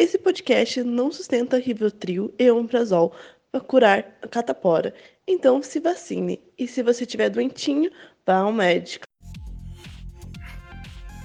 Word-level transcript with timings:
Esse 0.00 0.16
podcast 0.16 0.82
não 0.82 1.12
sustenta 1.12 1.58
Rivotril 1.58 2.32
e 2.38 2.50
Omeprazol 2.50 3.14
para 3.52 3.60
curar 3.60 4.06
a 4.22 4.26
catapora. 4.26 4.94
Então 5.28 5.62
se 5.62 5.78
vacine. 5.78 6.40
E 6.58 6.66
se 6.66 6.82
você 6.82 7.04
estiver 7.04 7.28
doentinho, 7.28 7.90
vá 8.26 8.36
ao 8.36 8.50
médico. 8.50 9.04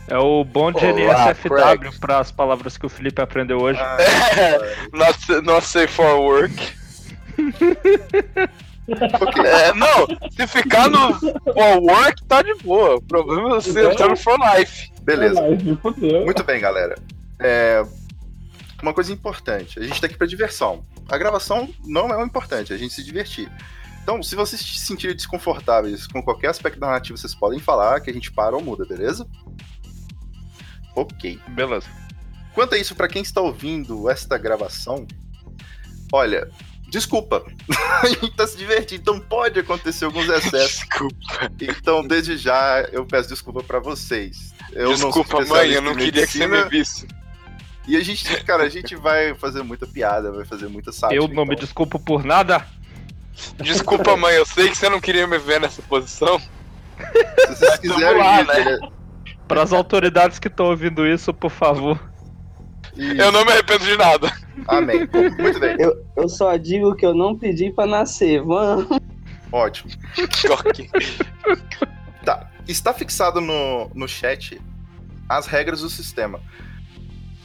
É 0.09 0.17
o 0.17 0.43
bom 0.43 0.73
de 0.73 0.85
NSFW 0.85 1.97
para 2.01 2.19
as 2.19 2.33
palavras 2.33 2.77
que 2.77 2.85
o 2.85 2.89
Felipe 2.89 3.21
aprendeu 3.21 3.61
hoje. 3.61 3.79
not, 4.91 5.41
not 5.45 5.65
safe 5.65 5.93
for 5.93 6.19
work. 6.19 6.53
É, 8.87 9.73
não, 9.73 10.05
se 10.29 10.45
ficar 10.45 10.87
no 10.87 11.11
for 11.15 11.81
work, 11.81 12.23
tá 12.25 12.43
de 12.43 12.53
boa. 12.61 12.97
O 12.97 13.01
problema 13.01 13.49
é 13.49 13.53
você 13.55 13.83
entrar 13.83 14.09
no 14.09 14.15
for 14.15 14.37
life. 14.37 14.91
Beleza. 15.01 15.41
Muito 16.23 16.43
bem, 16.43 16.61
galera. 16.61 16.93
É, 17.39 17.83
Uma 18.81 18.93
coisa 18.93 19.11
importante, 19.11 19.79
a 19.79 19.83
gente 19.83 19.99
tá 19.99 20.07
aqui 20.07 20.17
pra 20.17 20.27
diversão. 20.27 20.85
A 21.09 21.17
gravação 21.17 21.73
não 21.85 22.09
é 22.09 22.17
o 22.17 22.25
importante, 22.25 22.71
é 22.71 22.75
a 22.75 22.79
gente 22.79 22.93
se 22.93 23.03
divertir. 23.03 23.51
Então, 24.03 24.21
se 24.21 24.35
vocês 24.35 24.61
se 24.61 24.85
sentirem 24.85 25.15
desconfortáveis 25.15 26.05
com 26.05 26.21
qualquer 26.21 26.49
aspecto 26.49 26.79
da 26.79 26.87
narrativa, 26.87 27.17
vocês 27.17 27.33
podem 27.33 27.59
falar 27.59 28.01
que 28.01 28.09
a 28.09 28.13
gente 28.13 28.31
para 28.31 28.55
ou 28.55 28.61
muda, 28.61 28.85
beleza? 28.85 29.27
Ok. 30.95 31.39
Beleza. 31.49 31.87
Quanto 32.53 32.75
a 32.75 32.77
isso, 32.77 32.95
pra 32.95 33.07
quem 33.07 33.21
está 33.21 33.41
ouvindo 33.41 34.07
esta 34.09 34.37
gravação, 34.37 35.07
olha, 36.13 36.49
desculpa. 36.87 37.43
a 38.03 38.07
gente 38.07 38.31
tá 38.31 38.45
se 38.45 38.55
divertindo, 38.57 39.01
então 39.01 39.19
pode 39.19 39.59
acontecer 39.59 40.05
alguns 40.05 40.29
excessos. 40.29 40.79
Desculpa. 40.87 41.51
Então, 41.59 42.07
desde 42.07 42.37
já, 42.37 42.81
eu 42.91 43.05
peço 43.05 43.29
desculpa 43.29 43.63
pra 43.63 43.79
vocês. 43.79 44.53
Eu 44.71 44.93
Desculpa, 44.93 45.43
mãe, 45.45 45.71
eu 45.71 45.81
não 45.81 45.95
queria 45.95 46.27
que 46.27 46.33
você 46.33 46.47
medicina, 46.47 46.63
me 46.65 46.69
visse. 46.69 47.07
E 47.87 47.95
a 47.95 48.03
gente, 48.03 48.43
cara, 48.43 48.63
a 48.63 48.69
gente 48.69 48.95
vai 48.95 49.33
fazer 49.35 49.61
muita 49.63 49.85
piada, 49.85 50.31
vai 50.31 50.45
fazer 50.45 50.67
muita 50.67 50.91
sátira. 50.91 51.21
Eu 51.21 51.27
não 51.27 51.45
me 51.45 51.53
então- 51.53 51.63
desculpo 51.65 51.99
por 51.99 52.23
nada. 52.23 52.65
Desculpa, 53.57 54.15
mãe, 54.15 54.33
eu 54.35 54.45
sei 54.45 54.69
que 54.69 54.77
você 54.77 54.87
não 54.89 55.01
queria 55.01 55.27
me 55.27 55.37
ver 55.37 55.59
nessa 55.59 55.81
posição. 55.81 56.39
Se 56.39 57.47
vocês 57.49 57.77
quiserem 57.79 58.17
lá, 58.17 58.41
ir, 58.41 58.47
né? 58.47 58.63
né? 58.63 58.89
Para 59.47 59.61
as 59.61 59.73
autoridades 59.73 60.39
que 60.39 60.47
estão 60.47 60.67
ouvindo 60.67 61.05
isso, 61.05 61.33
por 61.33 61.51
favor. 61.51 61.99
E- 62.95 63.19
Eu 63.19 63.31
não 63.33 63.43
me 63.43 63.51
arrependo 63.51 63.83
de 63.85 63.97
nada. 63.97 64.31
Amém. 64.67 64.99
Muito 65.37 65.59
bem. 65.59 65.75
Eu, 65.77 66.05
eu 66.15 66.29
só 66.29 66.55
digo 66.55 66.95
que 66.95 67.05
eu 67.05 67.13
não 67.13 67.37
pedi 67.37 67.69
pra 67.71 67.85
nascer. 67.85 68.41
Vamos. 68.41 68.87
Ótimo. 69.51 69.91
Tá. 72.23 72.49
Está 72.67 72.93
fixado 72.93 73.39
no, 73.41 73.89
no 73.93 74.07
chat 74.07 74.59
as 75.27 75.45
regras 75.45 75.81
do 75.81 75.89
sistema. 75.89 76.39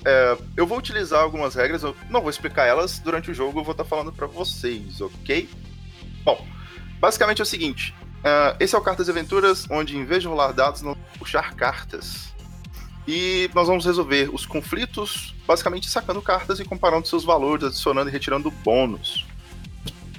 É, 0.04 0.38
eu 0.56 0.66
vou 0.66 0.78
utilizar 0.78 1.22
algumas 1.22 1.54
regras, 1.54 1.82
eu 1.82 1.94
não 2.08 2.20
vou 2.20 2.30
explicar 2.30 2.64
elas 2.64 2.98
durante 2.98 3.30
o 3.30 3.34
jogo, 3.34 3.60
eu 3.60 3.64
vou 3.64 3.72
estar 3.72 3.84
falando 3.84 4.12
para 4.12 4.26
vocês, 4.26 5.00
ok? 5.00 5.48
Bom, 6.24 6.46
basicamente 6.98 7.40
é 7.40 7.42
o 7.42 7.46
seguinte: 7.46 7.94
é, 8.24 8.56
esse 8.60 8.74
é 8.74 8.78
o 8.78 8.82
Cartas 8.82 9.08
e 9.08 9.10
Aventuras, 9.10 9.66
onde 9.70 9.96
em 9.96 10.04
vez 10.04 10.22
de 10.22 10.28
rolar 10.28 10.52
dados, 10.52 10.82
nós 10.82 10.94
vamos 10.94 11.18
puxar 11.18 11.54
cartas. 11.54 12.30
E 13.08 13.50
nós 13.54 13.66
vamos 13.66 13.84
resolver 13.84 14.30
os 14.32 14.46
conflitos, 14.46 15.34
basicamente 15.46 15.88
sacando 15.88 16.22
cartas 16.22 16.60
e 16.60 16.64
comparando 16.64 17.08
seus 17.08 17.24
valores, 17.24 17.64
adicionando 17.64 18.08
e 18.08 18.12
retirando 18.12 18.50
bônus. 18.50 19.26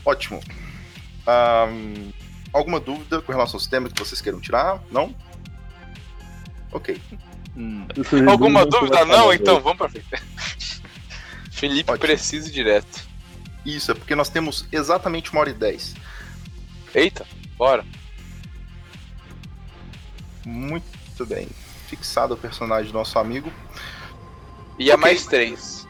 Ótimo. 0.04 0.42
Ahn, 1.26 2.12
alguma 2.52 2.80
dúvida 2.80 3.22
com 3.22 3.32
relação 3.32 3.56
ao 3.56 3.60
sistema 3.60 3.90
que 3.90 4.00
vocês 4.00 4.20
queiram 4.20 4.42
tirar? 4.42 4.82
Não? 4.92 5.16
Ok. 6.72 7.00
Hum, 7.56 7.86
Alguma 8.30 8.66
dúvida? 8.66 9.04
Não? 9.06 9.34
Então 9.34 9.60
vamos 9.60 9.78
pra 9.78 9.90
frente. 9.90 10.08
Felipe 11.52 11.92
Ótimo. 11.92 12.08
precisa 12.08 12.48
e 12.48 12.52
direto. 12.52 13.06
Isso, 13.66 13.92
é 13.92 13.94
porque 13.94 14.16
nós 14.16 14.30
temos 14.30 14.66
exatamente 14.72 15.32
uma 15.32 15.42
hora 15.42 15.50
e 15.50 15.54
dez. 15.54 15.94
Eita, 16.96 17.26
bora. 17.58 17.86
Muito 20.46 21.26
bem. 21.26 21.48
Fixado 21.88 22.34
o 22.34 22.38
personagem 22.38 22.92
do 22.92 22.98
nosso 22.98 23.20
amigo. 23.20 23.52
E 24.80 24.90
a 24.92 24.96
Ok. 24.96 25.02
mais 25.02 25.26
três. 25.26 25.88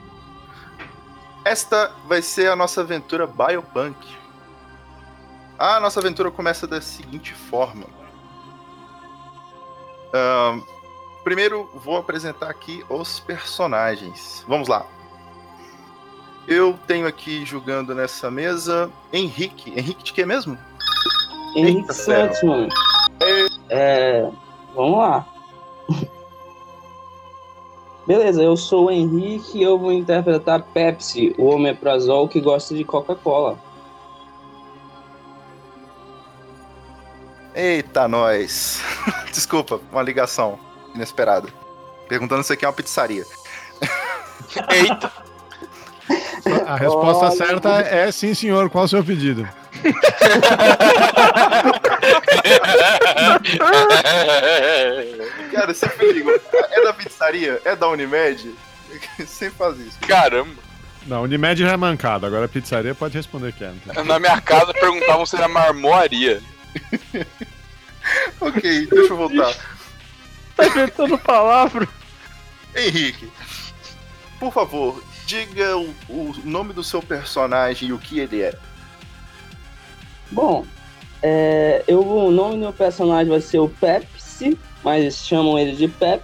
Esta 1.45 1.91
vai 2.07 2.21
ser 2.21 2.51
a 2.51 2.55
nossa 2.55 2.81
aventura 2.81 3.25
Biopunk. 3.25 3.97
A 5.57 5.79
nossa 5.79 5.99
aventura 5.99 6.29
começa 6.31 6.67
da 6.67 6.81
seguinte 6.81 7.33
forma. 7.33 7.85
Ahn, 10.13 10.61
primeiro, 11.23 11.69
vou 11.73 11.97
apresentar 11.97 12.49
aqui 12.49 12.83
os 12.89 13.19
personagens. 13.19 14.43
Vamos 14.47 14.67
lá. 14.67 14.85
Eu 16.47 16.77
tenho 16.87 17.07
aqui 17.07 17.45
jogando 17.45 17.93
nessa 17.93 18.31
mesa 18.31 18.91
Henrique. 19.13 19.71
Henrique 19.71 20.03
de 20.03 20.13
que 20.13 20.25
mesmo? 20.25 20.57
Henrique. 21.55 21.93
Santos, 21.93 22.41
mano. 22.43 22.69
É. 23.69 24.29
Vamos 24.75 24.97
lá. 24.97 25.27
Beleza, 28.07 28.41
eu 28.41 28.57
sou 28.57 28.85
o 28.85 28.91
Henrique 28.91 29.59
e 29.59 29.63
eu 29.63 29.77
vou 29.77 29.93
interpretar 29.93 30.63
Pepsi, 30.63 31.35
o 31.37 31.45
omeprazol 31.45 32.27
que 32.27 32.41
gosta 32.41 32.73
de 32.73 32.83
Coca-Cola. 32.83 33.57
Eita, 37.53 38.07
nós. 38.07 38.81
Desculpa, 39.31 39.79
uma 39.91 40.01
ligação 40.01 40.70
inesperada. 40.95 41.47
Perguntando 42.07 42.43
se 42.43 42.53
aqui 42.53 42.65
é 42.65 42.67
uma 42.67 42.73
pizzaria. 42.73 43.25
Eita, 44.69 45.11
A 46.67 46.75
resposta 46.75 47.25
Olha. 47.27 47.35
certa 47.35 47.69
é 47.81 48.11
sim, 48.11 48.33
senhor. 48.33 48.69
Qual 48.69 48.83
o 48.83 48.87
seu 48.87 49.03
pedido? 49.03 49.47
Cara, 55.53 55.73
você 55.73 55.87
perigo. 55.89 56.31
É 56.53 56.83
da 56.83 56.93
pizzaria? 56.93 57.61
É 57.65 57.75
da 57.75 57.87
Unimed? 57.87 58.53
Sempre 59.25 59.57
faz 59.57 59.79
isso. 59.79 59.97
Caramba. 60.01 60.61
Não, 61.07 61.23
Unimed 61.23 61.59
já 61.61 61.71
é 61.71 61.77
mancado. 61.77 62.25
Agora 62.25 62.45
a 62.45 62.49
pizzaria 62.49 62.93
pode 62.93 63.17
responder 63.17 63.53
que 63.53 63.63
é. 63.63 63.71
então. 63.71 64.03
Na 64.03 64.19
minha 64.19 64.39
casa 64.41 64.73
perguntavam 64.73 65.25
se 65.25 65.35
era 65.35 65.47
marmoaria. 65.47 66.41
Ok, 68.39 68.87
deixa 68.87 69.13
eu 69.13 69.17
voltar. 69.17 69.55
Tá 70.61 70.67
inventando 70.67 71.17
palavra. 71.17 71.87
Henrique, 72.75 73.29
por 74.39 74.53
favor, 74.53 75.03
diga 75.25 75.77
o, 75.77 75.93
o 76.09 76.33
nome 76.45 76.73
do 76.73 76.83
seu 76.83 77.01
personagem 77.01 77.89
e 77.89 77.93
o 77.93 77.99
que 77.99 78.19
ele 78.19 78.41
é. 78.41 78.53
Bom, 80.31 80.65
é, 81.21 81.83
eu, 81.87 82.01
o 82.01 82.31
nome 82.31 82.55
do 82.55 82.59
meu 82.59 82.73
personagem 82.73 83.29
vai 83.29 83.41
ser 83.41 83.59
o 83.59 83.69
Pepsi, 83.69 84.57
mas 84.83 85.25
chamam 85.25 85.59
ele 85.59 85.75
de 85.75 85.87
Pep. 85.87 86.23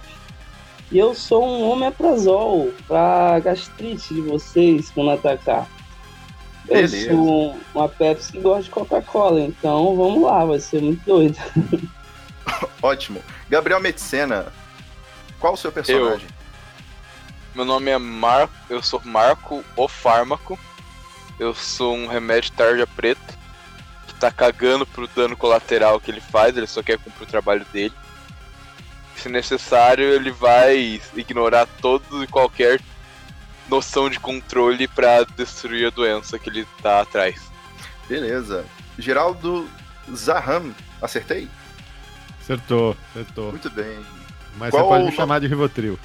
E 0.90 0.98
eu 0.98 1.14
sou 1.14 1.46
um 1.46 1.70
omeprazol 1.70 2.72
pra 2.86 3.38
gastrite 3.40 4.14
de 4.14 4.22
vocês 4.22 4.90
quando 4.90 5.10
atacar. 5.10 5.68
Eu 6.66 6.76
Beleza. 6.76 7.10
sou 7.10 7.56
uma 7.74 7.88
Pepsi 7.88 8.32
que 8.32 8.40
gosta 8.40 8.62
de 8.62 8.70
Coca-Cola, 8.70 9.40
então 9.40 9.94
vamos 9.94 10.22
lá, 10.22 10.44
vai 10.44 10.58
ser 10.58 10.80
muito 10.80 11.04
doido. 11.04 11.38
Ótimo. 12.82 13.22
Gabriel 13.48 13.80
Medicena, 13.80 14.52
qual 15.38 15.54
o 15.54 15.56
seu 15.56 15.72
personagem? 15.72 16.28
Meu 17.54 17.64
nome 17.64 17.90
é 17.90 17.98
Marco, 17.98 18.54
eu 18.70 18.82
sou 18.82 19.00
Marco, 19.04 19.64
o 19.76 19.88
fármaco. 19.88 20.58
Eu 21.38 21.54
sou 21.54 21.94
um 21.94 22.06
remédio 22.06 22.52
tarja 22.52 22.86
preta 22.86 23.38
que 24.06 24.14
tá 24.14 24.30
cagando 24.30 24.84
pro 24.86 25.06
dano 25.08 25.36
colateral 25.36 26.00
que 26.00 26.10
ele 26.10 26.20
faz, 26.20 26.56
ele 26.56 26.66
só 26.66 26.82
quer 26.82 26.98
cumprir 26.98 27.24
o 27.24 27.30
trabalho 27.30 27.64
dele. 27.72 27.94
Se 29.16 29.28
necessário, 29.28 30.04
ele 30.04 30.30
vai 30.30 31.00
ignorar 31.14 31.66
todo 31.80 32.22
e 32.22 32.26
qualquer 32.26 32.80
noção 33.68 34.08
de 34.08 34.18
controle 34.18 34.88
pra 34.88 35.24
destruir 35.24 35.86
a 35.86 35.90
doença 35.90 36.38
que 36.38 36.48
ele 36.48 36.66
tá 36.82 37.00
atrás. 37.00 37.40
Beleza. 38.08 38.64
Geraldo 38.98 39.68
Zaham, 40.12 40.74
acertei? 41.02 41.48
Acertou, 42.48 42.96
acertou. 43.10 43.50
Muito 43.50 43.68
bem. 43.70 43.98
Mas 44.56 44.70
Qual 44.70 44.82
você 44.84 44.88
pode 44.88 45.02
o 45.02 45.06
me 45.06 45.12
chamar 45.12 45.38
de 45.38 45.46
Rivotril. 45.46 45.98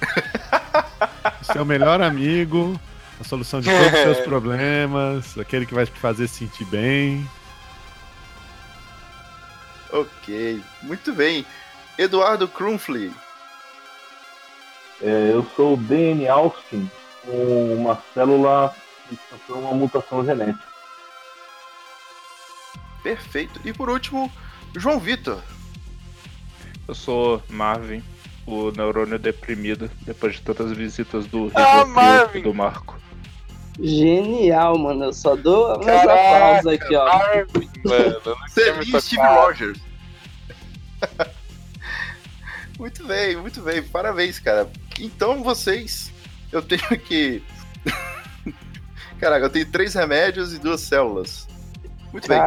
Seu 1.42 1.64
melhor 1.64 2.02
amigo, 2.02 2.78
a 3.20 3.24
solução 3.24 3.60
de 3.60 3.70
todos 3.70 3.86
os 3.92 3.98
seus 4.00 4.20
problemas, 4.20 5.38
aquele 5.38 5.64
que 5.64 5.72
vai 5.74 5.86
te 5.86 5.92
fazer 5.92 6.26
se 6.26 6.38
sentir 6.38 6.64
bem. 6.64 7.24
Ok, 9.92 10.60
muito 10.82 11.12
bem. 11.12 11.46
Eduardo 11.96 12.48
Krumfli, 12.48 13.12
É, 15.00 15.30
eu 15.32 15.46
sou 15.54 15.74
o 15.74 15.76
DNA 15.76 16.32
Austin, 16.32 16.90
com 17.24 17.74
uma 17.76 18.02
célula 18.12 18.74
que 19.08 19.16
sofreu 19.30 19.60
uma 19.60 19.72
mutação 19.74 20.24
genética. 20.24 20.64
perfeito. 23.02 23.60
E 23.64 23.72
por 23.72 23.88
último, 23.90 24.32
João 24.74 24.98
Vitor. 24.98 25.40
Eu 26.86 26.94
sou 26.94 27.42
Marvin, 27.48 28.02
o 28.46 28.70
neurônio 28.70 29.18
deprimido, 29.18 29.90
depois 30.02 30.34
de 30.34 30.42
tantas 30.42 30.72
visitas 30.72 31.26
do 31.26 31.50
Ah, 31.54 31.84
Marvin! 31.86 32.40
e 32.40 32.42
do 32.42 32.52
Marco. 32.54 32.98
Genial, 33.80 34.78
mano. 34.78 35.04
Eu 35.04 35.12
só 35.12 35.34
dou 35.34 35.78
meus 35.78 35.86
Caraca, 35.86 36.12
aplausos 36.12 36.66
aqui, 36.72 36.94
ó. 36.94 37.04
Marvin, 37.06 37.70
mano, 37.84 38.36
me 38.42 38.50
Seria 38.50 39.00
Steve. 39.00 39.22
Rogers. 39.22 39.78
muito 42.78 43.04
bem, 43.04 43.36
muito 43.36 43.60
bem. 43.62 43.82
Parabéns, 43.82 44.38
cara. 44.38 44.68
Então 45.00 45.42
vocês. 45.42 46.12
Eu 46.52 46.62
tenho 46.62 46.82
que. 47.00 47.42
Caraca, 49.18 49.46
eu 49.46 49.50
tenho 49.50 49.66
três 49.70 49.94
remédios 49.94 50.52
e 50.52 50.58
duas 50.58 50.82
células. 50.82 51.48
Muito 52.12 52.28
bem. 52.28 52.38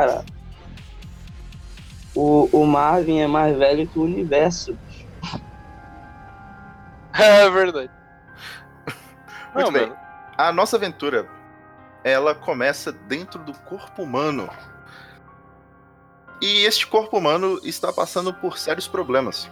O, 2.19 2.49
o 2.51 2.65
Marvin 2.65 3.19
é 3.19 3.27
mais 3.27 3.55
velho 3.55 3.87
que 3.87 3.99
o 3.99 4.03
universo. 4.03 4.75
É 7.13 7.49
verdade. 7.49 7.89
Muito 9.55 9.65
Não, 9.65 9.71
bem. 9.71 9.87
mano. 9.87 9.97
A 10.37 10.51
nossa 10.51 10.77
aventura, 10.77 11.27
ela 12.03 12.35
começa 12.35 12.91
dentro 12.91 13.43
do 13.43 13.53
corpo 13.53 14.03
humano. 14.03 14.47
E 16.39 16.63
este 16.63 16.85
corpo 16.85 17.17
humano 17.17 17.59
está 17.63 17.91
passando 17.91 18.31
por 18.31 18.59
sérios 18.59 18.87
problemas. 18.87 19.49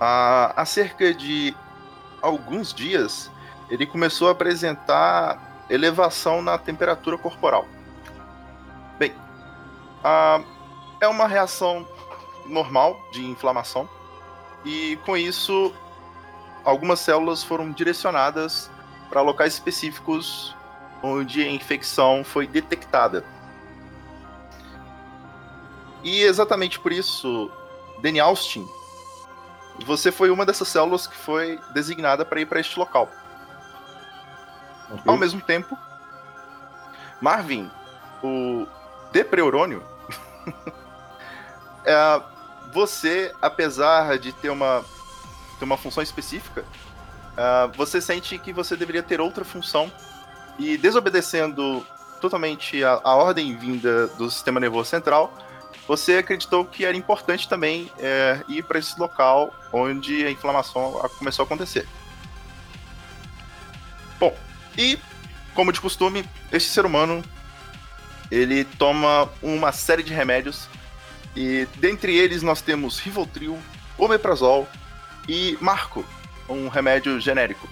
Há, 0.00 0.52
há 0.56 0.64
cerca 0.64 1.14
de 1.14 1.54
alguns 2.20 2.74
dias, 2.74 3.30
ele 3.68 3.86
começou 3.86 4.26
a 4.28 4.32
apresentar 4.32 5.64
elevação 5.70 6.42
na 6.42 6.58
temperatura 6.58 7.16
corporal. 7.16 7.66
Bem, 8.98 9.14
ah, 10.02 10.40
é 11.00 11.08
uma 11.08 11.26
reação 11.26 11.86
normal 12.46 13.00
de 13.10 13.24
inflamação. 13.24 13.88
E 14.64 14.96
com 15.06 15.16
isso, 15.16 15.72
algumas 16.64 17.00
células 17.00 17.42
foram 17.42 17.70
direcionadas 17.70 18.70
para 19.08 19.22
locais 19.22 19.54
específicos 19.54 20.54
onde 21.02 21.42
a 21.42 21.50
infecção 21.50 22.22
foi 22.22 22.46
detectada. 22.46 23.24
E 26.02 26.22
exatamente 26.22 26.78
por 26.78 26.92
isso, 26.92 27.50
Danny 28.00 28.20
Austin, 28.20 28.68
você 29.84 30.12
foi 30.12 30.30
uma 30.30 30.44
dessas 30.44 30.68
células 30.68 31.06
que 31.06 31.16
foi 31.16 31.58
designada 31.72 32.24
para 32.24 32.40
ir 32.40 32.46
para 32.46 32.60
este 32.60 32.78
local. 32.78 33.08
ok? 34.90 35.02
Ao 35.06 35.16
mesmo 35.16 35.40
tempo, 35.40 35.76
Marvin, 37.20 37.70
o 38.22 38.66
depreurônio, 39.12 39.82
é, 41.84 42.22
você, 42.72 43.34
apesar 43.40 44.18
de 44.18 44.32
ter 44.32 44.50
uma, 44.50 44.84
ter 45.58 45.64
uma 45.64 45.76
função 45.76 46.02
específica, 46.02 46.64
é, 47.36 47.68
você 47.76 48.00
sente 48.00 48.38
que 48.38 48.52
você 48.52 48.76
deveria 48.76 49.02
ter 49.02 49.20
outra 49.20 49.44
função 49.44 49.90
e 50.58 50.76
desobedecendo 50.76 51.84
totalmente 52.20 52.82
a, 52.84 53.00
a 53.02 53.14
ordem 53.14 53.56
vinda 53.56 54.06
do 54.08 54.30
sistema 54.30 54.60
nervoso 54.60 54.90
central, 54.90 55.32
você 55.88 56.18
acreditou 56.18 56.64
que 56.64 56.84
era 56.84 56.96
importante 56.96 57.48
também 57.48 57.90
é, 57.98 58.42
ir 58.46 58.62
para 58.62 58.78
esse 58.78 58.98
local 58.98 59.52
onde 59.72 60.24
a 60.24 60.30
inflamação 60.30 60.92
começou 61.18 61.42
a 61.42 61.46
acontecer. 61.46 61.88
Bom, 64.18 64.36
e 64.76 64.98
como 65.54 65.72
de 65.72 65.80
costume, 65.80 66.24
este 66.52 66.70
ser 66.70 66.84
humano 66.84 67.24
ele 68.30 68.64
toma 68.64 69.28
uma 69.42 69.72
série 69.72 70.02
de 70.02 70.14
remédios 70.14 70.68
e 71.34 71.66
dentre 71.76 72.16
eles 72.16 72.42
nós 72.42 72.60
temos 72.60 72.98
Rivotril, 72.98 73.58
Omeprazol 73.96 74.68
e 75.28 75.56
Marco, 75.60 76.04
um 76.48 76.68
remédio 76.68 77.20
genérico. 77.20 77.68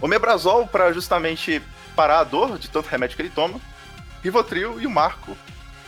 Omeprazol 0.00 0.66
para 0.66 0.92
justamente 0.92 1.62
parar 1.96 2.20
a 2.20 2.24
dor 2.24 2.58
de 2.58 2.68
tanto 2.68 2.88
remédio 2.88 3.16
que 3.16 3.22
ele 3.22 3.30
toma, 3.30 3.60
Rivotril 4.22 4.80
e 4.80 4.86
o 4.86 4.90
Marco 4.90 5.36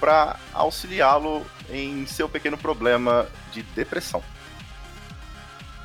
para 0.00 0.36
auxiliá-lo 0.52 1.44
em 1.70 2.06
seu 2.06 2.28
pequeno 2.28 2.56
problema 2.56 3.26
de 3.52 3.62
depressão. 3.62 4.22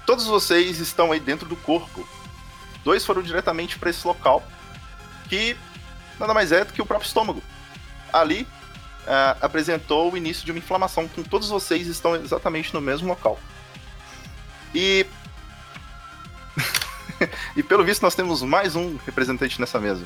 Todos 0.06 0.26
vocês 0.26 0.80
estão 0.80 1.12
aí 1.12 1.20
dentro 1.20 1.48
do 1.48 1.56
corpo. 1.56 2.08
Dois 2.84 3.06
foram 3.06 3.22
diretamente 3.22 3.78
para 3.80 3.90
esse 3.90 4.06
local, 4.06 4.44
que 5.30 5.56
nada 6.20 6.34
mais 6.34 6.52
é 6.52 6.66
do 6.66 6.74
que 6.74 6.82
o 6.82 6.86
próprio 6.86 7.08
estômago. 7.08 7.42
Ali 8.12 8.48
ah, 9.08 9.38
apresentou 9.42 10.12
o 10.12 10.18
início 10.18 10.46
de 10.46 10.52
uma 10.52 10.60
inflamação, 10.60 11.08
com 11.08 11.24
todos 11.24 11.50
vocês 11.50 11.88
estão 11.88 12.16
exatamente 12.16 12.74
no 12.74 12.82
mesmo 12.82 13.08
local. 13.08 13.40
E 14.74 15.06
e 17.56 17.64
pelo 17.64 17.84
visto 17.84 18.02
nós 18.02 18.16
temos 18.16 18.42
mais 18.42 18.76
um 18.76 18.98
representante 19.06 19.60
nessa 19.60 19.80
mesa. 19.80 20.06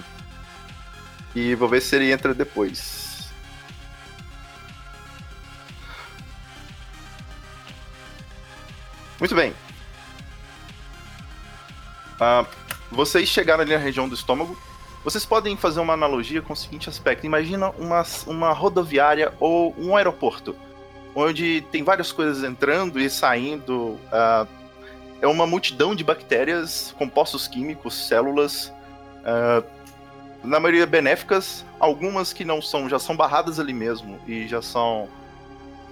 E 1.36 1.54
vou 1.56 1.68
ver 1.68 1.82
se 1.82 1.96
ele 1.96 2.12
entra 2.12 2.34
depois. 2.34 3.30
Muito 9.20 9.36
bem. 9.36 9.54
Ah, 12.20 12.46
vocês 12.92 13.28
chegaram 13.28 13.64
ali 13.64 13.74
na 13.74 13.80
região 13.80 14.08
do 14.08 14.16
estômago. 14.16 14.58
Vocês 15.06 15.24
podem 15.24 15.56
fazer 15.56 15.80
uma 15.80 15.94
analogia 15.94 16.42
com 16.42 16.54
o 16.54 16.56
seguinte 16.56 16.90
aspecto: 16.90 17.28
imagina 17.28 17.70
uma, 17.78 18.04
uma 18.26 18.52
rodoviária 18.52 19.32
ou 19.40 19.76
um 19.78 19.96
aeroporto, 19.96 20.56
onde 21.14 21.62
tem 21.72 21.84
várias 21.84 22.12
coisas 22.12 22.44
entrando 22.44 23.00
e 23.00 23.08
saindo. 23.08 24.00
ah, 24.12 24.48
é 25.22 25.28
uma 25.28 25.48
multidão 25.48 25.96
de 25.96 26.04
bactérias, 26.04 26.94
compostos 26.98 27.48
químicos, 27.48 28.08
células, 28.08 28.74
ah, 29.24 29.64
na 30.44 30.60
maioria 30.60 30.88
benéficas, 30.88 31.64
algumas 31.80 32.34
que 32.34 32.44
não 32.44 32.60
são, 32.60 32.90
já 32.90 32.98
são 32.98 33.16
barradas 33.16 33.60
ali 33.60 33.74
mesmo 33.74 34.20
e 34.28 34.48
já 34.48 34.62
são, 34.62 35.08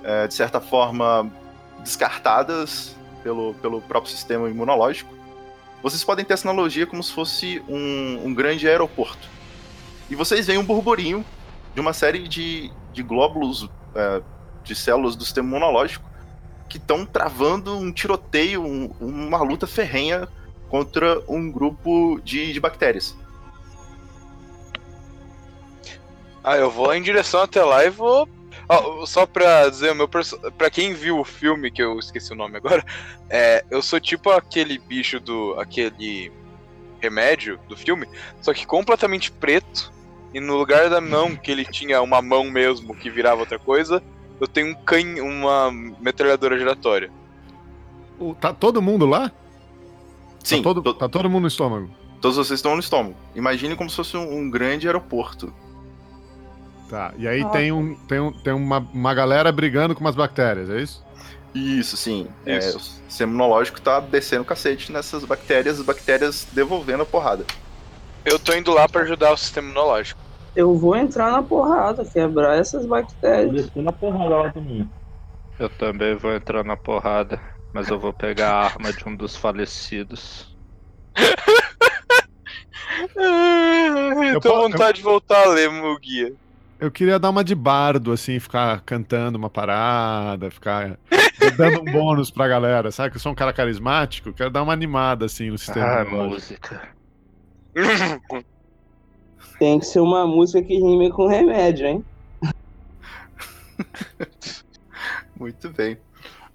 eh, 0.04 0.28
de 0.28 0.34
certa 0.36 0.62
forma, 0.62 1.32
descartadas 1.80 2.96
pelo, 3.24 3.56
pelo 3.56 3.82
próprio 3.82 4.12
sistema 4.12 4.48
imunológico. 4.48 5.12
Vocês 5.84 6.04
podem 6.04 6.24
ter 6.26 6.34
essa 6.34 6.50
analogia 6.50 6.88
como 6.88 7.04
se 7.04 7.12
fosse 7.12 7.62
um, 7.68 8.28
um 8.28 8.34
grande 8.34 8.68
aeroporto. 8.68 9.28
E 10.10 10.16
vocês 10.16 10.48
veem 10.48 10.58
um 10.58 10.64
burburinho 10.64 11.24
de 11.76 11.82
uma 11.82 11.92
série 11.94 12.28
de, 12.28 12.72
de 12.94 13.04
glóbulos 13.04 13.70
eh, 13.94 14.22
de 14.64 14.74
células 14.76 15.16
do 15.16 15.24
sistema 15.26 15.48
imunológico 15.50 16.10
que 16.70 16.78
estão 16.78 17.06
travando 17.06 17.78
um 17.78 17.92
tiroteio, 17.92 18.64
um- 18.64 18.92
uma 19.02 19.42
luta 19.44 19.68
ferrenha 19.68 20.28
contra 20.70 21.22
um 21.28 21.52
grupo 21.52 22.20
de, 22.24 22.54
de 22.54 22.60
bactérias. 22.60 23.16
Ah, 26.44 26.58
eu 26.58 26.72
vou 26.72 26.94
em 26.94 27.02
direção 27.02 27.42
até 27.42 27.64
lá 27.64 27.86
e 27.86 27.90
vou. 27.90 28.28
Só 29.06 29.26
pra 29.26 29.70
dizer, 29.70 29.92
o 29.92 29.96
meu 29.96 30.08
perso... 30.08 30.38
pra 30.58 30.70
quem 30.70 30.94
viu 30.94 31.20
o 31.20 31.24
filme, 31.24 31.70
que 31.72 31.82
eu 31.82 31.98
esqueci 32.00 32.32
o 32.32 32.36
nome 32.36 32.58
agora, 32.58 32.84
é, 33.30 33.64
eu 33.70 33.82
sou 33.82 34.00
tipo 34.00 34.30
aquele 34.32 34.78
bicho 34.78 35.20
do. 35.20 35.56
aquele 35.60 36.32
remédio 37.02 37.60
do 37.68 37.76
filme, 37.76 38.08
só 38.42 38.54
que 38.54 38.66
completamente 38.66 39.32
preto. 39.32 39.92
E 40.34 40.40
no 40.40 40.56
lugar 40.58 40.90
da 40.90 41.00
mão, 41.02 41.36
que 41.36 41.52
ele 41.52 41.64
tinha 41.66 42.02
uma 42.02 42.22
mão 42.22 42.46
mesmo 42.50 42.96
que 42.96 43.10
virava 43.10 43.42
outra 43.42 43.60
coisa, 43.60 44.02
eu 44.42 44.48
tenho 44.48 44.70
um 44.72 44.74
can... 44.74 45.22
uma 45.22 45.72
metralhadora 46.00 46.58
giratória. 46.58 47.12
O- 48.20 48.34
Tá 48.34 48.52
todo 48.54 48.82
mundo 48.82 49.06
lá? 49.06 49.32
Sim, 50.44 50.58
Tá 50.58 50.64
todo, 50.64 50.82
to- 50.82 50.94
tá 50.96 51.08
todo 51.08 51.30
mundo 51.30 51.44
no 51.44 51.48
estômago. 51.48 51.90
todos 52.20 52.36
vocês 52.38 52.58
estão 52.58 52.74
no 52.74 52.80
estômago. 52.80 53.16
Imagine 53.36 53.76
como 53.76 53.90
se 53.90 53.96
fosse 53.96 54.18
um, 54.18 54.38
um 54.40 54.50
grande 54.50 54.88
aeroporto. 54.88 55.54
Tá. 56.90 57.14
E 57.18 57.28
aí 57.28 57.44
tem, 57.52 57.72
um, 57.72 57.96
tem, 58.08 58.20
um, 58.20 58.32
tem 58.32 58.54
uma, 58.54 58.80
uma 58.94 59.14
galera 59.14 59.52
brigando 59.52 59.96
com 59.96 60.02
umas 60.02 60.16
bactérias, 60.16 60.70
é 60.70 60.82
isso? 60.82 61.04
Isso, 61.54 61.96
sim. 61.96 62.28
É, 62.46 62.58
Isso. 62.58 62.78
o 62.78 62.82
sistema 62.82 63.32
imunológico 63.32 63.80
tá 63.80 64.00
descendo 64.00 64.42
o 64.42 64.46
cacete 64.46 64.92
nessas 64.92 65.24
bactérias, 65.24 65.80
as 65.80 65.86
bactérias 65.86 66.48
devolvendo 66.52 67.04
a 67.04 67.06
porrada. 67.06 67.46
Eu 68.26 68.40
tô 68.40 68.54
indo 68.54 68.74
lá 68.74 68.88
pra 68.88 69.02
ajudar 69.02 69.32
o 69.32 69.38
sistema 69.38 69.68
imunológico. 69.68 70.20
Eu 70.56 70.76
vou 70.76 70.96
entrar 70.96 71.32
na 71.32 71.44
porrada, 71.44 72.06
quebrar 72.06 72.58
essas 72.58 72.86
bactérias. 72.86 73.66
descendo 73.66 73.90
a 73.90 73.94
porrada 73.94 74.36
lá 74.36 74.52
também. 74.52 74.90
Eu 75.60 75.70
também 75.70 76.16
vou 76.16 76.34
entrar 76.34 76.64
na 76.64 76.76
porrada, 76.76 77.40
mas 77.72 77.88
eu 77.88 78.00
vou 78.00 78.12
pegar 78.12 78.52
a 78.52 78.64
arma 78.66 78.92
de 78.92 79.08
um 79.08 79.16
dos 79.16 79.36
falecidos. 79.36 80.56
Eu 84.34 84.40
tô 84.40 84.52
com 84.52 84.70
vontade 84.70 84.98
de 84.98 85.04
voltar 85.04 85.44
a 85.44 85.50
ler 85.50 85.70
meu 85.72 85.98
guia. 86.00 86.34
Eu 86.84 86.92
queria 86.92 87.18
dar 87.18 87.30
uma 87.30 87.46
de 87.46 87.56
bardo, 87.56 88.12
assim, 88.12 88.38
ficar 88.42 88.82
cantando 88.82 89.38
uma 89.38 89.50
parada, 89.50 90.52
ficar 90.52 91.00
dando 91.56 91.80
um 91.80 91.86
bônus 91.86 92.30
pra 92.30 92.46
galera, 92.46 92.92
sabe? 92.92 93.12
Que 93.12 93.16
eu 93.16 93.22
sou 93.22 93.32
um 93.32 93.36
cara 93.36 93.54
carismático, 93.54 94.34
quero 94.34 94.50
dar 94.50 94.64
uma 94.64 94.74
animada, 94.74 95.28
assim, 95.28 95.50
no 95.50 95.58
sistema. 95.58 96.02
Ah, 96.02 96.04
música. 96.04 96.90
Tem 99.58 99.80
que 99.80 99.86
ser 99.86 100.02
uma 100.02 100.28
música 100.28 100.62
que 100.62 100.76
rime 100.76 101.10
com 101.10 101.26
remédio, 101.26 101.88
hein? 101.88 102.06
Muito 105.40 105.70
bem. 105.70 105.98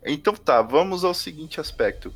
Então 0.04 0.34
tá, 0.34 0.60
vamos 0.60 1.04
ao 1.04 1.14
seguinte 1.14 1.58
aspecto. 1.58 2.12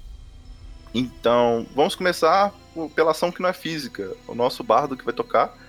Então, 0.94 1.66
vamos 1.74 1.94
começar 1.94 2.52
pela 2.94 3.12
ação 3.12 3.32
que 3.32 3.40
não 3.40 3.48
é 3.48 3.54
física. 3.54 4.14
O 4.28 4.34
nosso 4.34 4.62
bardo 4.62 4.98
que 4.98 5.04
vai 5.04 5.14
tocar. 5.14 5.61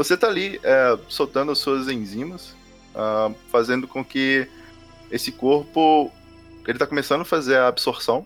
Você 0.00 0.16
tá 0.16 0.28
ali 0.28 0.58
é, 0.64 0.98
soltando 1.10 1.52
as 1.52 1.58
suas 1.58 1.86
enzimas, 1.88 2.56
ah, 2.94 3.30
fazendo 3.52 3.86
com 3.86 4.02
que 4.02 4.48
esse 5.10 5.30
corpo 5.30 6.10
ele 6.66 6.78
tá 6.78 6.86
começando 6.86 7.20
a 7.20 7.24
fazer 7.26 7.58
a 7.58 7.68
absorção 7.68 8.24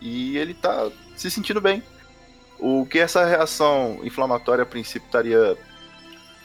e 0.00 0.38
ele 0.38 0.54
tá 0.54 0.88
se 1.16 1.28
sentindo 1.28 1.60
bem. 1.60 1.82
O 2.56 2.86
que 2.86 3.00
essa 3.00 3.24
reação 3.24 3.98
inflamatória 4.04 4.62
a 4.62 4.66
princípio 4.66 5.06
estaria 5.06 5.56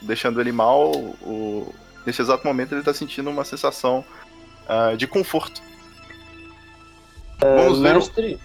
deixando 0.01 0.41
ele 0.41 0.51
mal, 0.51 0.89
o- 1.21 1.71
nesse 2.03 2.23
exato 2.23 2.43
momento 2.47 2.73
ele 2.73 2.81
tá 2.81 2.95
sentindo 2.95 3.29
uma 3.29 3.45
sensação 3.45 4.03
ah, 4.67 4.95
de 4.97 5.05
conforto. 5.05 5.61
Vamos 7.39 7.79
ver. 7.79 7.91
o- 7.91 7.93
Mestre, 7.99 8.29
Sim? 8.31 8.39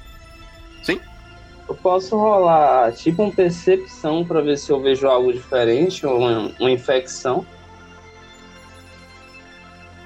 Eu 1.68 1.74
posso 1.74 2.16
rolar 2.16 2.92
tipo 2.92 3.22
uma 3.22 3.32
percepção 3.32 4.24
pra 4.24 4.40
ver 4.40 4.56
se 4.56 4.70
eu 4.70 4.80
vejo 4.80 5.06
algo 5.06 5.32
diferente 5.32 6.06
ou 6.06 6.18
uma, 6.18 6.52
uma 6.58 6.70
infecção. 6.70 7.46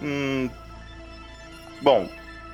Hum, 0.02 0.50
bom, 1.81 2.09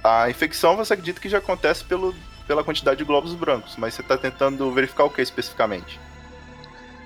a 0.04 0.28
infecção 0.28 0.76
você 0.76 0.92
acredita 0.92 1.20
que 1.20 1.28
já 1.28 1.38
acontece 1.38 1.82
pelo, 1.84 2.14
pela 2.46 2.62
quantidade 2.62 2.98
de 2.98 3.04
glóbulos 3.04 3.34
brancos, 3.34 3.76
mas 3.78 3.94
você 3.94 4.02
tá 4.02 4.18
tentando 4.18 4.70
verificar 4.70 5.04
o 5.04 5.10
que 5.10 5.22
especificamente? 5.22 5.98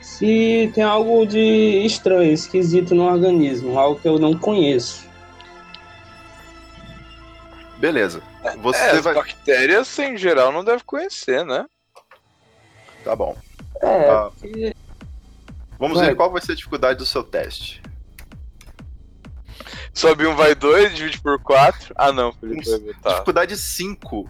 Se 0.00 0.72
tem 0.74 0.82
algo 0.82 1.24
de 1.24 1.84
estranho, 1.86 2.32
esquisito 2.32 2.92
no 2.92 3.04
organismo, 3.04 3.78
algo 3.78 4.00
que 4.00 4.08
eu 4.08 4.18
não 4.18 4.36
conheço. 4.36 5.06
Beleza. 7.78 8.20
Você 8.58 8.80
é, 8.80 8.90
as 8.90 9.04
vai. 9.04 9.14
bactérias 9.14 9.96
em 10.00 10.16
geral 10.16 10.50
não 10.50 10.64
deve 10.64 10.82
conhecer, 10.82 11.44
né? 11.44 11.66
Tá 13.04 13.14
bom. 13.16 13.36
É, 13.80 14.10
Ah, 14.10 14.30
porque 14.38 14.74
vamos 15.78 15.98
Vai. 15.98 16.08
ver 16.08 16.14
qual 16.16 16.30
vai 16.30 16.40
ser 16.40 16.52
a 16.52 16.54
dificuldade 16.56 16.98
do 16.98 17.06
seu 17.06 17.22
teste. 17.24 17.82
Sobe 19.94 20.26
um, 20.26 20.34
vai 20.34 20.54
dois, 20.54 20.94
divide 20.94 21.20
por 21.20 21.38
quatro. 21.40 21.92
Ah, 21.96 22.12
não, 22.12 22.32
Felipe 22.32 22.68
vai 22.70 22.78
botar. 22.78 23.10
Dificuldade 23.10 23.56
5. 23.58 24.28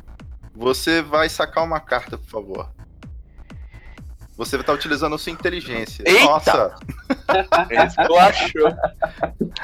Você 0.55 1.01
vai 1.03 1.29
sacar 1.29 1.63
uma 1.65 1.79
carta, 1.81 2.19
por 2.19 2.29
favor. 2.29 2.69
Você 4.37 4.57
vai 4.57 4.63
estar 4.63 4.73
utilizando 4.73 5.15
a 5.15 5.19
sua 5.19 5.31
inteligência. 5.31 6.03
Eita! 6.07 6.25
Nossa! 6.25 6.75
Esculachou. 7.87 8.69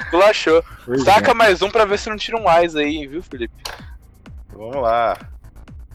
Esculachou. 0.04 0.64
Saca 1.04 1.34
mais 1.34 1.62
um 1.62 1.70
pra 1.70 1.84
ver 1.84 1.98
se 1.98 2.08
não 2.08 2.16
tira 2.16 2.36
um 2.38 2.48
Ais 2.48 2.76
aí, 2.76 3.06
viu, 3.06 3.22
Felipe? 3.22 3.54
Vamos 4.52 4.76
lá. 4.76 5.16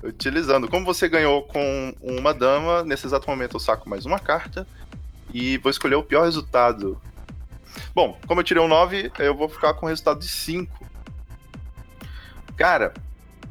Utilizando. 0.04 0.68
Como 0.68 0.86
você 0.86 1.08
ganhou 1.08 1.44
com 1.44 1.94
uma 2.02 2.34
dama, 2.34 2.84
nesse 2.84 3.06
exato 3.06 3.30
momento 3.30 3.56
eu 3.56 3.60
saco 3.60 3.90
mais 3.90 4.06
uma 4.06 4.20
carta. 4.20 4.68
E 5.34 5.58
vou 5.60 5.70
escolher 5.70 5.96
o 5.96 6.04
pior 6.04 6.26
resultado. 6.26 7.02
Bom, 7.96 8.20
como 8.28 8.42
eu 8.42 8.44
tirei 8.44 8.62
um 8.62 8.68
9, 8.68 9.12
eu 9.20 9.36
vou 9.36 9.48
ficar 9.48 9.74
com 9.74 9.86
o 9.86 9.90
resultado 9.90 10.20
de 10.20 10.28
5. 10.28 10.86
Cara, 12.56 12.94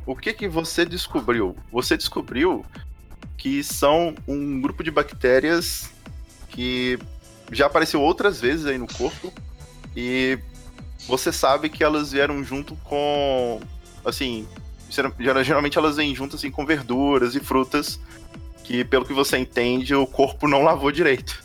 o 0.07 0.15
que 0.15 0.33
que 0.33 0.49
você 0.49 0.85
descobriu? 0.85 1.57
Você 1.73 1.97
descobriu 1.97 2.65
que 3.37 3.65
são 3.65 4.15
um 4.29 4.61
grupo 4.61 4.85
de 4.85 4.91
bactérias 4.91 5.91
que 6.49 6.99
já 7.51 7.67
apareceu 7.67 8.01
outras 8.01 8.41
vezes 8.41 8.67
aí 8.67 8.79
no 8.79 8.87
corpo. 8.87 9.33
E 9.97 10.39
você 11.07 11.33
sabe 11.33 11.69
que 11.69 11.83
elas 11.83 12.13
vieram 12.13 12.43
junto 12.45 12.77
com. 12.77 13.61
Assim, 14.05 14.47
Geralmente 15.19 15.79
elas 15.79 15.97
vêm 15.97 16.15
juntas 16.15 16.41
assim 16.41 16.51
com 16.51 16.67
verduras 16.67 17.35
e 17.35 17.41
frutas 17.41 17.99
que, 18.65 18.85
pelo 18.85 19.05
que 19.05 19.13
você 19.13 19.39
entende, 19.39 19.95
o 19.95 20.07
corpo 20.07 20.47
não 20.47 20.63
lavou 20.63 20.93
direito. 20.93 21.43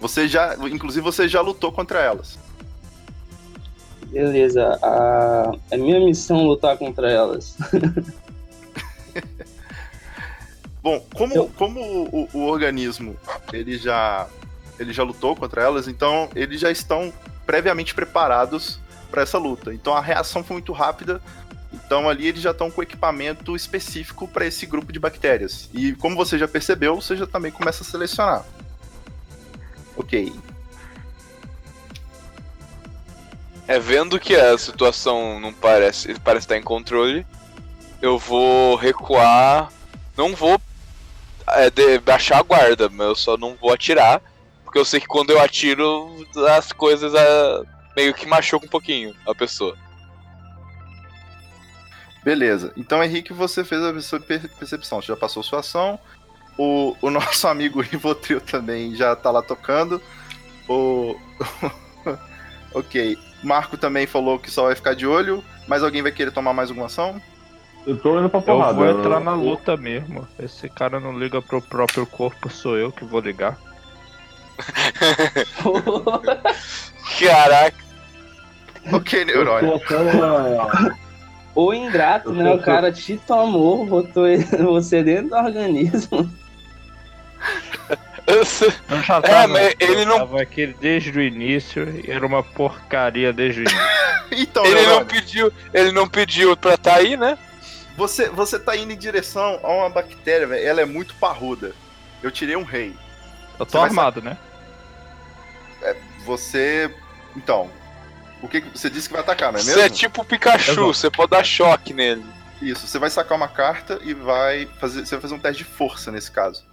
Você 0.00 0.28
já, 0.28 0.54
inclusive 0.70 1.02
você 1.02 1.26
já 1.28 1.40
lutou 1.40 1.72
contra 1.72 1.98
elas. 2.00 2.38
beleza, 4.06 4.78
a, 4.82 5.52
é 5.70 5.76
minha 5.76 5.98
missão 5.98 6.46
lutar 6.46 6.76
contra 6.78 7.10
elas. 7.10 7.56
Bom, 10.82 11.04
como, 11.14 11.34
Eu- 11.34 11.50
como 11.56 11.80
o, 11.80 12.28
o 12.34 12.40
organismo 12.46 13.16
ele 13.52 13.78
já 13.78 14.28
ele 14.78 14.92
já 14.92 15.02
lutou 15.02 15.34
contra 15.36 15.62
elas, 15.62 15.88
então 15.88 16.28
eles 16.34 16.60
já 16.60 16.70
estão 16.70 17.12
previamente 17.46 17.94
preparados 17.94 18.78
para 19.14 19.22
essa 19.22 19.38
luta. 19.38 19.72
Então 19.72 19.94
a 19.94 20.00
reação 20.00 20.42
foi 20.42 20.54
muito 20.56 20.72
rápida. 20.72 21.22
Então 21.72 22.08
ali 22.08 22.26
eles 22.26 22.42
já 22.42 22.50
estão 22.50 22.68
com 22.68 22.82
equipamento 22.82 23.54
específico 23.54 24.26
para 24.26 24.44
esse 24.44 24.66
grupo 24.66 24.92
de 24.92 24.98
bactérias. 24.98 25.70
E 25.72 25.92
como 25.94 26.16
você 26.16 26.36
já 26.36 26.48
percebeu, 26.48 27.00
você 27.00 27.16
já 27.16 27.26
também 27.26 27.52
começa 27.52 27.84
a 27.84 27.86
selecionar. 27.86 28.44
Ok. 29.96 30.32
É 33.68 33.78
vendo 33.78 34.18
que 34.18 34.34
a 34.34 34.58
situação 34.58 35.38
não 35.38 35.52
parece, 35.52 36.18
parece 36.20 36.44
estar 36.44 36.56
em 36.56 36.62
controle, 36.62 37.24
eu 38.02 38.18
vou 38.18 38.74
recuar. 38.74 39.72
Não 40.16 40.34
vou 40.34 40.60
é, 41.48 41.70
de- 41.70 42.00
baixar 42.00 42.38
a 42.38 42.42
guarda, 42.42 42.88
mas 42.88 43.06
eu 43.06 43.14
só 43.14 43.36
não 43.36 43.54
vou 43.54 43.72
atirar. 43.72 44.20
Porque 44.64 44.78
eu 44.78 44.84
sei 44.84 44.98
que 45.00 45.06
quando 45.06 45.30
eu 45.30 45.40
atiro, 45.40 46.26
as 46.56 46.72
coisas 46.72 47.14
ah, 47.14 47.62
meio 47.96 48.14
que 48.14 48.26
machucam 48.26 48.66
um 48.66 48.70
pouquinho 48.70 49.14
a 49.26 49.34
pessoa. 49.34 49.76
Beleza. 52.24 52.72
Então, 52.76 53.02
Henrique, 53.04 53.32
você 53.32 53.64
fez 53.64 53.82
a 53.82 54.00
sua 54.00 54.18
per- 54.20 54.48
percepção. 54.56 55.00
Você 55.00 55.08
já 55.08 55.16
passou 55.16 55.42
sua 55.42 55.60
ação. 55.60 55.98
O, 56.56 56.96
o 57.02 57.08
nosso 57.10 57.46
amigo 57.46 57.80
Rivotril 57.80 58.40
também 58.40 58.94
já 58.96 59.14
tá 59.14 59.30
lá 59.30 59.42
tocando. 59.42 60.00
O. 60.68 61.16
ok. 62.74 63.18
Marco 63.42 63.76
também 63.76 64.06
falou 64.06 64.38
que 64.38 64.50
só 64.50 64.64
vai 64.64 64.74
ficar 64.74 64.94
de 64.94 65.06
olho. 65.06 65.44
Mas 65.68 65.82
alguém 65.82 66.02
vai 66.02 66.12
querer 66.12 66.30
tomar 66.30 66.54
mais 66.54 66.70
alguma 66.70 66.86
ação? 66.86 67.20
Eu 67.86 67.98
tô 67.98 68.18
indo 68.18 68.30
pra 68.30 68.40
Eu 68.40 68.44
porrada. 68.44 68.72
vou 68.72 68.86
entrar 68.88 69.20
na 69.20 69.32
Eu- 69.32 69.36
luta 69.40 69.76
mesmo. 69.76 70.26
Esse 70.38 70.70
cara 70.70 70.98
não 70.98 71.18
liga 71.18 71.42
pro 71.42 71.60
próprio 71.60 72.06
corpo, 72.06 72.48
sou 72.48 72.78
eu 72.78 72.90
que 72.90 73.04
vou 73.04 73.20
ligar. 73.20 73.58
Caraca, 77.18 77.76
Ok, 78.92 79.22
Eu 79.22 79.26
neurônio. 79.26 79.80
O 81.54 81.72
ingrato, 81.72 82.30
Eu 82.30 82.34
né? 82.34 82.52
O 82.52 82.58
cara 82.60 82.90
te 82.90 83.16
tomou, 83.16 83.86
botou 83.86 84.24
você 84.64 85.04
dentro 85.04 85.28
do 85.30 85.36
organismo. 85.36 86.28
Eu 88.26 88.44
já 88.44 89.16
É, 89.18 89.20
tava, 89.20 89.48
mas 89.48 89.74
ele 89.78 90.04
não- 90.04 90.18
tava 90.18 90.42
aqui 90.42 90.74
desde 90.80 91.16
o 91.16 91.22
início 91.22 91.88
e 92.04 92.10
era 92.10 92.26
uma 92.26 92.42
porcaria 92.42 93.32
desde 93.32 93.60
o 93.60 93.62
início. 93.62 93.80
Então, 94.36 94.64
Ele 94.66 94.84
não 94.86 95.04
pediu, 95.04 95.52
ele 95.72 95.92
não 95.92 96.08
pediu 96.08 96.56
pra 96.56 96.76
tá 96.76 96.96
aí, 96.96 97.16
né? 97.16 97.38
você, 97.96 98.28
você 98.30 98.58
tá 98.58 98.74
indo 98.76 98.92
em 98.92 98.96
direção 98.96 99.60
a 99.62 99.68
uma 99.68 99.88
bactéria, 99.90 100.44
velho. 100.48 100.66
Ela 100.66 100.80
é 100.80 100.84
muito 100.84 101.14
parruda. 101.16 101.72
Eu 102.20 102.32
tirei 102.32 102.56
um 102.56 102.64
rei. 102.64 102.96
Eu 103.60 103.64
Você 103.64 103.70
tô 103.72 103.78
vai 103.78 103.88
armado, 103.90 104.20
né? 104.20 104.36
Você. 106.24 106.94
Então. 107.36 107.70
O 108.42 108.48
que 108.48 108.60
que- 108.60 108.78
você 108.78 108.90
disse 108.90 109.08
que 109.08 109.12
vai 109.14 109.22
atacar, 109.22 109.52
não 109.52 109.58
é 109.58 109.62
Você 109.62 109.70
mesmo? 109.70 109.82
é 109.82 109.88
tipo 109.88 110.20
o 110.20 110.24
Pikachu, 110.24 110.70
Exato. 110.72 110.86
você 110.94 111.10
pode 111.10 111.30
dar 111.30 111.42
choque 111.44 111.94
nele. 111.94 112.24
Isso, 112.60 112.86
você 112.86 112.98
vai 112.98 113.08
sacar 113.10 113.36
uma 113.36 113.48
carta 113.48 113.98
e 114.02 114.12
vai 114.12 114.66
fazer. 114.78 115.06
Você 115.06 115.14
vai 115.14 115.22
fazer 115.22 115.34
um 115.34 115.38
teste 115.38 115.64
de 115.64 115.70
força 115.70 116.10
nesse 116.10 116.30
caso. 116.30 116.64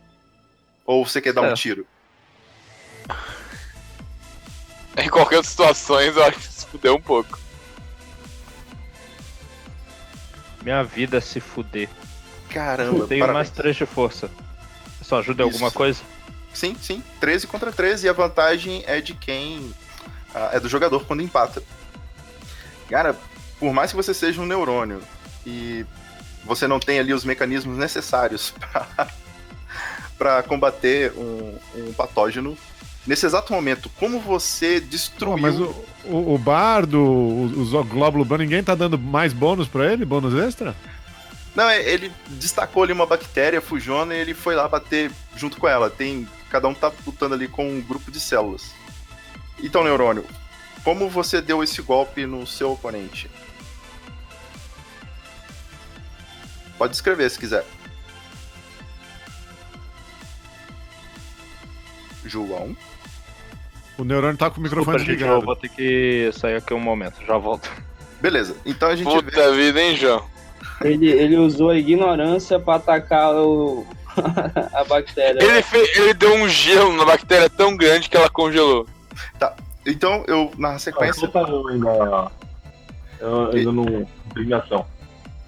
Ou 0.85 1.05
você 1.05 1.21
quer 1.21 1.31
dar 1.33 1.41
um 1.41 1.45
Certo. 1.45 1.59
tiro? 1.59 1.87
Em 4.97 5.07
qualquer 5.09 5.43
situação, 5.45 5.99
eu 6.01 6.23
acho 6.25 6.37
que 6.39 6.47
se 6.47 6.65
fudeu 6.65 6.95
um 6.95 7.01
pouco. 7.01 7.39
Minha 10.61 10.83
vida 10.83 11.21
se 11.21 11.39
fuder. 11.39 11.89
Caramba, 12.49 13.07
Tenho 13.07 13.31
mais 13.33 13.49
3 13.49 13.75
de 13.77 13.85
força. 13.85 14.29
Isso 15.01 15.15
ajuda 15.15 15.43
em 15.43 15.45
alguma 15.45 15.71
coisa? 15.71 16.01
Sim, 16.53 16.75
sim. 16.81 17.03
13 17.19 17.47
contra 17.47 17.71
13 17.71 18.05
e 18.05 18.09
a 18.09 18.13
vantagem 18.13 18.83
é 18.85 18.99
de 19.01 19.13
quem. 19.13 19.73
ah, 20.35 20.49
é 20.53 20.59
do 20.59 20.67
jogador 20.69 21.05
quando 21.05 21.21
empata. 21.21 21.63
Cara, 22.89 23.15
por 23.59 23.73
mais 23.73 23.91
que 23.91 23.95
você 23.97 24.13
seja 24.13 24.41
um 24.41 24.45
neurônio 24.45 25.01
e 25.45 25.85
você 26.43 26.67
não 26.67 26.79
tenha 26.79 27.01
ali 27.01 27.13
os 27.13 27.23
mecanismos 27.23 27.77
necessários 27.77 28.53
pra 30.17 30.43
combater 30.43 31.13
um, 31.15 31.57
um 31.75 31.93
patógeno, 31.93 32.57
nesse 33.07 33.25
exato 33.25 33.53
momento, 33.53 33.89
como 33.97 34.19
você 34.19 34.79
destruiu. 34.79 35.37
mas 35.37 35.59
o, 35.59 35.73
o, 36.05 36.35
o 36.35 36.37
bardo, 36.37 36.99
o, 36.99 37.45
o 37.75 37.83
glóbulo 37.83 38.25
branco, 38.25 38.43
ninguém 38.43 38.63
tá 38.63 38.75
dando 38.75 38.97
mais 38.99 39.33
bônus 39.33 39.67
pra 39.67 39.91
ele? 39.91 40.05
Bônus 40.05 40.33
extra? 40.35 40.75
Não, 41.55 41.69
é- 41.69 41.81
ele 41.81 42.11
destacou 42.29 42.83
ali 42.83 42.93
uma 42.93 43.05
bactéria, 43.05 43.61
fujona, 43.61 44.13
e 44.15 44.19
ele 44.19 44.33
foi 44.33 44.55
lá 44.55 44.67
bater 44.67 45.11
junto 45.35 45.57
com 45.57 45.67
ela. 45.67 45.89
Tem. 45.89 46.27
Cada 46.51 46.67
um 46.67 46.73
tá 46.73 46.91
lutando 47.07 47.33
ali 47.33 47.47
com 47.47 47.65
um 47.67 47.81
grupo 47.81 48.11
de 48.11 48.19
células. 48.19 48.73
Então, 49.63 49.85
neurônio, 49.85 50.25
como 50.83 51.09
você 51.09 51.41
deu 51.41 51.63
esse 51.63 51.81
golpe 51.81 52.25
no 52.25 52.45
seu 52.45 52.73
oponente? 52.73 53.31
Pode 56.77 56.93
escrever 56.93 57.29
se 57.31 57.39
quiser. 57.39 57.65
João. 62.25 62.75
O 63.97 64.03
neurônio 64.03 64.37
tá 64.37 64.49
com 64.49 64.59
o 64.59 64.63
microfone 64.63 64.97
eu 64.97 65.05
desligado. 65.05 65.41
vou 65.41 65.55
ter 65.55 65.69
que 65.69 66.31
sair 66.33 66.55
aqui 66.55 66.73
um 66.73 66.79
momento, 66.79 67.23
já 67.25 67.37
volto. 67.37 67.71
Beleza, 68.19 68.57
então 68.65 68.89
a 68.89 68.95
gente 68.95 69.07
vê. 69.09 69.21
Puta 69.31 69.51
vida, 69.53 69.81
hein, 69.81 69.95
João? 69.95 70.25
Ele, 70.83 71.09
ele 71.09 71.37
usou 71.37 71.69
a 71.69 71.77
ignorância 71.77 72.59
pra 72.59 72.75
atacar 72.75 73.35
o, 73.35 73.85
a 74.73 74.83
bactéria. 74.83 75.43
Ele, 75.43 75.61
fe- 75.61 75.91
ele 75.95 76.13
deu 76.13 76.33
um 76.35 76.47
gelo 76.49 76.93
na 76.95 77.05
bactéria 77.05 77.49
tão 77.49 77.75
grande 77.75 78.09
que 78.09 78.17
ela 78.17 78.29
congelou. 78.29 78.87
Então, 79.85 80.23
eu, 80.27 80.51
na 80.57 80.73
Ah, 80.73 80.79
sequência. 80.79 81.27
tá 81.27 81.41
eu 81.41 81.67
ainda. 81.67 82.31
Eu 83.19 83.51
ainda 83.51 83.71
não 83.71 84.07
tenho 84.33 84.55
ação. 84.55 84.85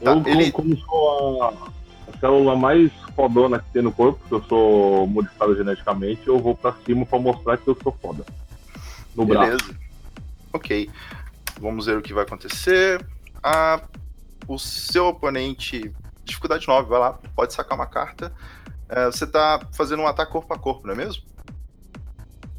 Tá, 0.04 0.12
eu, 0.12 0.14
como- 0.24 0.28
ele- 0.30 0.52
como, 0.52 0.78
sou 0.78 1.44
a, 1.44 1.50
a 1.50 2.18
célula 2.20 2.56
mais 2.56 2.92
fodona 3.16 3.60
que 3.60 3.70
tem 3.72 3.82
no 3.84 3.92
corpo, 3.92 4.20
que 4.28 4.34
eu 4.34 4.44
sou 4.46 5.06
modificado 5.08 5.56
geneticamente, 5.56 6.28
eu 6.28 6.40
vou 6.40 6.56
pra 6.56 6.74
cima 6.86 7.06
pra 7.06 7.20
mostrar 7.20 7.58
que 7.58 7.68
eu 7.68 7.78
sou 7.84 7.96
foda. 8.02 8.26
No 9.16 9.24
braço. 9.26 9.46
Beleza. 9.52 9.80
Ok. 10.52 10.90
Vamos 11.62 11.86
ver 11.86 11.98
o 11.98 12.02
que 12.02 12.14
vai 12.14 12.24
acontecer. 12.24 13.06
Ah, 13.44 13.80
o 14.48 14.58
seu 14.58 15.08
oponente. 15.08 15.92
Dificuldade 16.24 16.68
9, 16.68 16.90
vai 16.90 17.00
lá, 17.00 17.20
pode 17.36 17.54
sacar 17.54 17.78
uma 17.78 17.88
carta. 17.88 18.34
É, 18.90 19.06
você 19.06 19.26
tá 19.26 19.60
fazendo 19.74 20.02
um 20.02 20.08
ataque 20.08 20.32
corpo 20.32 20.54
a 20.54 20.58
corpo, 20.58 20.88
não 20.88 20.94
é 20.94 20.98
mesmo? 20.98 21.24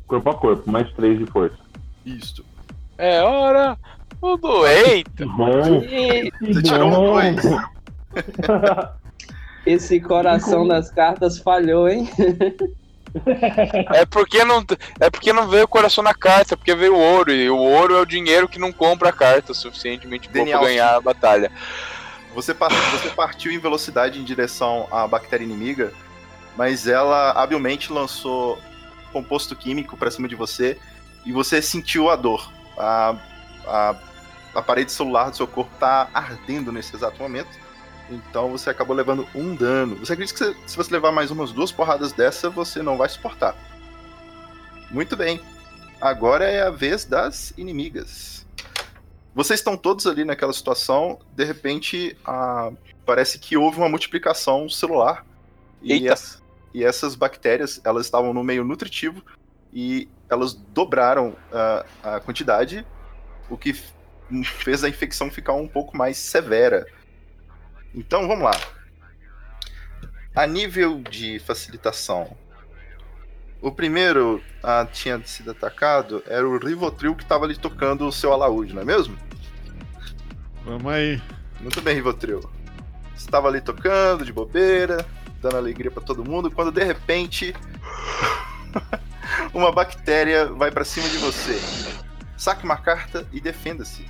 Corpo 0.06 0.30
a 0.30 0.34
corpo, 0.34 0.70
mais 0.70 0.92
3 0.94 1.18
de 1.18 1.26
força. 1.26 1.58
Isto. 2.04 2.44
É 2.98 3.22
hora 3.22 3.78
do 4.20 4.66
E 4.66 5.04
Você 6.52 6.62
tirou 6.62 6.88
um 6.88 6.90
bom. 6.90 7.12
2. 7.12 7.36
esse 9.66 10.00
coração 10.00 10.66
das 10.66 10.90
cartas 10.90 11.38
falhou, 11.38 11.88
hein? 11.88 12.08
É 13.94 14.04
porque 14.04 14.44
não 14.44 14.64
é 14.98 15.08
porque 15.08 15.32
não 15.32 15.48
veio 15.48 15.64
o 15.64 15.68
coração 15.68 16.02
na 16.02 16.14
carta, 16.14 16.54
é 16.54 16.56
porque 16.56 16.74
veio 16.74 16.96
o 16.96 17.00
ouro 17.00 17.32
e 17.32 17.48
o 17.48 17.56
ouro 17.56 17.94
é 17.94 18.00
o 18.00 18.06
dinheiro 18.06 18.48
que 18.48 18.58
não 18.58 18.72
compra 18.72 19.10
a 19.10 19.12
carta 19.12 19.54
suficientemente 19.54 20.28
pra 20.28 20.44
ganhar 20.44 20.96
a 20.96 21.00
batalha. 21.00 21.50
Você, 22.34 22.52
par- 22.54 22.70
você 22.90 23.10
partiu 23.10 23.52
em 23.52 23.58
velocidade 23.58 24.18
em 24.20 24.24
direção 24.24 24.88
à 24.90 25.06
bactéria 25.06 25.44
inimiga, 25.44 25.92
mas 26.56 26.86
ela 26.86 27.30
habilmente 27.32 27.92
lançou 27.92 28.58
composto 29.12 29.54
químico 29.54 29.96
pra 29.96 30.10
cima 30.10 30.26
de 30.28 30.34
você 30.34 30.78
e 31.24 31.32
você 31.32 31.62
sentiu 31.62 32.10
a 32.10 32.16
dor. 32.16 32.52
A, 32.76 33.16
a, 33.66 33.96
a 34.56 34.62
parede 34.62 34.90
celular 34.90 35.30
do 35.30 35.36
seu 35.36 35.46
corpo 35.46 35.70
tá 35.78 36.08
ardendo 36.12 36.72
nesse 36.72 36.94
exato 36.96 37.18
momento. 37.22 37.48
Então 38.10 38.50
você 38.50 38.68
acabou 38.68 38.94
levando 38.94 39.26
um 39.34 39.54
dano. 39.54 39.96
Você 39.96 40.12
acredita 40.12 40.38
que 40.38 40.44
você- 40.44 40.56
se 40.66 40.76
você 40.76 40.92
levar 40.92 41.12
mais 41.12 41.30
umas 41.30 41.52
duas 41.52 41.70
porradas 41.72 42.12
dessa, 42.12 42.50
você 42.50 42.82
não 42.82 42.96
vai 42.98 43.08
suportar. 43.08 43.54
Muito 44.90 45.16
bem. 45.16 45.40
Agora 46.00 46.44
é 46.44 46.62
a 46.66 46.70
vez 46.70 47.04
das 47.04 47.52
inimigas. 47.56 48.33
Vocês 49.34 49.58
estão 49.60 49.76
todos 49.76 50.06
ali 50.06 50.24
naquela 50.24 50.52
situação, 50.52 51.18
de 51.34 51.44
repente, 51.44 52.16
ah, 52.24 52.70
parece 53.04 53.38
que 53.38 53.56
houve 53.56 53.78
uma 53.78 53.88
multiplicação 53.88 54.68
celular. 54.68 55.26
E, 55.82 56.06
ess- 56.08 56.42
e 56.72 56.84
essas 56.84 57.14
bactérias, 57.14 57.80
elas 57.84 58.06
estavam 58.06 58.32
no 58.32 58.42
meio 58.44 58.64
nutritivo 58.64 59.22
e 59.72 60.08
elas 60.30 60.54
dobraram 60.54 61.36
a 62.02 62.20
quantidade, 62.20 62.86
o 63.50 63.58
que 63.58 63.74
fez 64.44 64.82
a 64.84 64.88
infecção 64.88 65.30
ficar 65.30 65.52
um 65.52 65.68
pouco 65.68 65.96
mais 65.96 66.16
severa. 66.16 66.86
Então, 67.94 68.26
vamos 68.26 68.44
lá. 68.44 68.58
A 70.34 70.46
nível 70.46 71.00
de 71.02 71.38
facilitação, 71.40 72.36
o 73.64 73.72
primeiro 73.72 74.42
ah, 74.62 74.86
tinha 74.92 75.18
sido 75.24 75.52
atacado 75.52 76.22
era 76.26 76.46
o 76.46 76.58
Rivotril 76.58 77.14
que 77.14 77.22
estava 77.22 77.46
ali 77.46 77.56
tocando 77.56 78.06
o 78.06 78.12
seu 78.12 78.30
alaúde, 78.30 78.74
não 78.74 78.82
é 78.82 78.84
mesmo? 78.84 79.16
Vamos 80.66 80.92
aí. 80.92 81.20
Muito 81.60 81.80
bem, 81.80 81.94
Rivotril. 81.94 82.42
Estava 83.16 83.48
ali 83.48 83.62
tocando 83.62 84.22
de 84.22 84.34
bobeira, 84.34 85.06
dando 85.40 85.56
alegria 85.56 85.90
pra 85.90 86.02
todo 86.02 86.22
mundo, 86.22 86.50
quando 86.50 86.70
de 86.70 86.84
repente 86.84 87.54
uma 89.54 89.72
bactéria 89.72 90.44
vai 90.44 90.70
pra 90.70 90.84
cima 90.84 91.08
de 91.08 91.16
você. 91.16 91.58
Saque 92.36 92.64
uma 92.64 92.76
carta 92.76 93.26
e 93.32 93.40
defenda-se. 93.40 94.04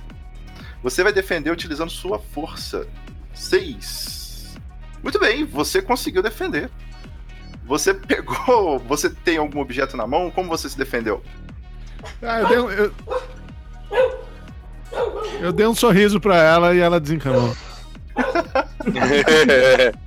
Você 0.83 1.01
vai 1.01 1.13
defender 1.13 1.49
utilizando 1.49 1.89
sua 1.89 2.19
força. 2.19 2.85
6. 3.33 4.57
Muito 5.01 5.17
bem, 5.17 5.45
você 5.45 5.81
conseguiu 5.81 6.21
defender. 6.21 6.69
Você 7.65 7.93
pegou. 7.93 8.79
Você 8.79 9.09
tem 9.09 9.37
algum 9.37 9.59
objeto 9.59 9.97
na 9.97 10.05
mão? 10.07 10.31
Como 10.31 10.49
você 10.49 10.69
se 10.69 10.77
defendeu? 10.77 11.21
Ah, 12.21 12.41
eu 12.41 12.47
dei 12.47 12.59
um, 12.59 12.71
eu... 12.71 12.93
eu 15.41 15.51
dei 15.51 15.65
um 15.65 15.75
sorriso 15.75 16.19
pra 16.19 16.37
ela 16.37 16.75
e 16.75 16.79
ela 16.79 16.99
desencanou. 16.99 17.55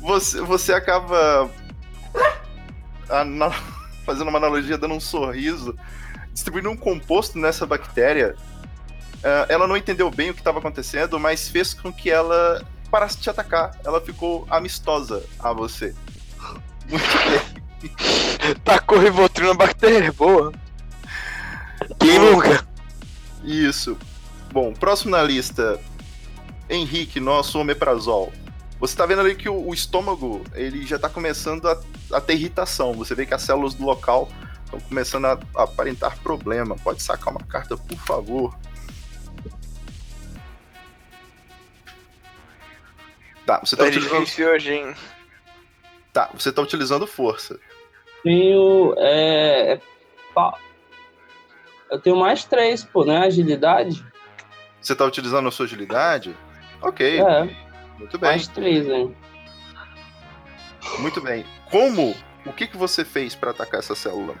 Você, 0.00 0.38
você 0.42 0.74
acaba 0.74 1.48
ana- 3.08 3.50
fazendo 4.04 4.28
uma 4.28 4.36
analogia, 4.38 4.76
dando 4.76 4.92
um 4.92 5.00
sorriso, 5.00 5.74
distribuindo 6.30 6.68
um 6.70 6.76
composto 6.76 7.38
nessa 7.38 7.64
bactéria. 7.64 8.36
Ah, 9.22 9.46
ela 9.48 9.66
não 9.66 9.76
entendeu 9.76 10.10
bem 10.10 10.28
o 10.28 10.34
que 10.34 10.40
estava 10.40 10.58
acontecendo, 10.58 11.18
mas 11.18 11.48
fez 11.48 11.72
com 11.72 11.90
que 11.90 12.10
ela 12.10 12.62
de 13.00 13.16
te 13.22 13.30
atacar. 13.30 13.76
Ela 13.84 14.00
ficou 14.00 14.46
amistosa 14.48 15.24
a 15.38 15.52
você. 15.52 15.94
Muito 16.88 17.04
bem. 17.28 18.54
Tacou 18.64 18.98
Rivotril 18.98 19.48
na 19.48 19.54
bactéria, 19.54 20.12
boa. 20.12 20.52
Quem 21.98 22.18
nunca? 22.18 22.66
Isso. 23.42 23.98
Bom, 24.52 24.72
próximo 24.72 25.10
na 25.10 25.22
lista, 25.22 25.78
Henrique, 26.68 27.20
nosso 27.20 27.58
omeprazol. 27.58 28.32
Você 28.80 28.96
tá 28.96 29.04
vendo 29.06 29.20
ali 29.20 29.34
que 29.34 29.48
o, 29.48 29.68
o 29.68 29.74
estômago, 29.74 30.42
ele 30.54 30.86
já 30.86 30.98
tá 30.98 31.08
começando 31.08 31.66
a, 31.68 31.80
a 32.12 32.20
ter 32.20 32.34
irritação. 32.34 32.92
Você 32.94 33.14
vê 33.14 33.26
que 33.26 33.34
as 33.34 33.42
células 33.42 33.74
do 33.74 33.84
local 33.84 34.28
estão 34.64 34.80
começando 34.80 35.26
a, 35.26 35.38
a 35.56 35.62
aparentar 35.64 36.18
problema. 36.20 36.76
Pode 36.76 37.02
sacar 37.02 37.32
uma 37.32 37.44
carta, 37.44 37.76
por 37.76 37.98
favor. 37.98 38.56
Tá, 43.46 43.60
você 43.60 43.76
tá 43.76 43.84
Tá 43.84 43.88
utilizando, 43.90 44.50
hoje, 44.50 44.74
hein? 44.74 44.94
Tá, 46.12 46.30
você 46.32 46.52
tá 46.52 46.62
utilizando 46.62 47.06
força. 47.06 47.58
Tenho. 48.22 48.94
É, 48.96 49.74
é, 49.74 49.80
eu 51.90 51.98
tenho 52.00 52.16
mais 52.16 52.44
três, 52.44 52.84
pô, 52.84 53.04
né? 53.04 53.18
Agilidade? 53.18 54.04
Você 54.80 54.94
tá 54.94 55.04
utilizando 55.04 55.48
a 55.48 55.50
sua 55.50 55.66
agilidade? 55.66 56.36
Ok, 56.82 57.20
É, 57.20 57.44
muito 57.98 58.18
bem. 58.18 58.30
mais 58.30 58.46
três, 58.48 58.86
hein? 58.88 59.14
Muito 60.98 61.20
bem. 61.20 61.44
Como? 61.70 62.14
O 62.44 62.52
que, 62.52 62.66
que 62.66 62.76
você 62.76 63.04
fez 63.04 63.34
pra 63.34 63.50
atacar 63.52 63.80
essa 63.80 63.94
célula? 63.94 64.34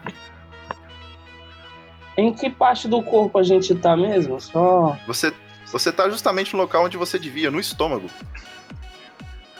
Em 2.16 2.32
que 2.32 2.50
parte 2.50 2.86
do 2.86 3.02
corpo 3.02 3.38
a 3.38 3.42
gente 3.42 3.74
tá 3.74 3.96
mesmo? 3.96 4.40
Só 4.40 4.96
Você, 5.06 5.32
você 5.66 5.90
tá 5.90 6.08
justamente 6.08 6.52
no 6.54 6.60
local 6.62 6.84
onde 6.84 6.96
você 6.96 7.18
devia, 7.18 7.50
no 7.50 7.58
estômago. 7.58 8.08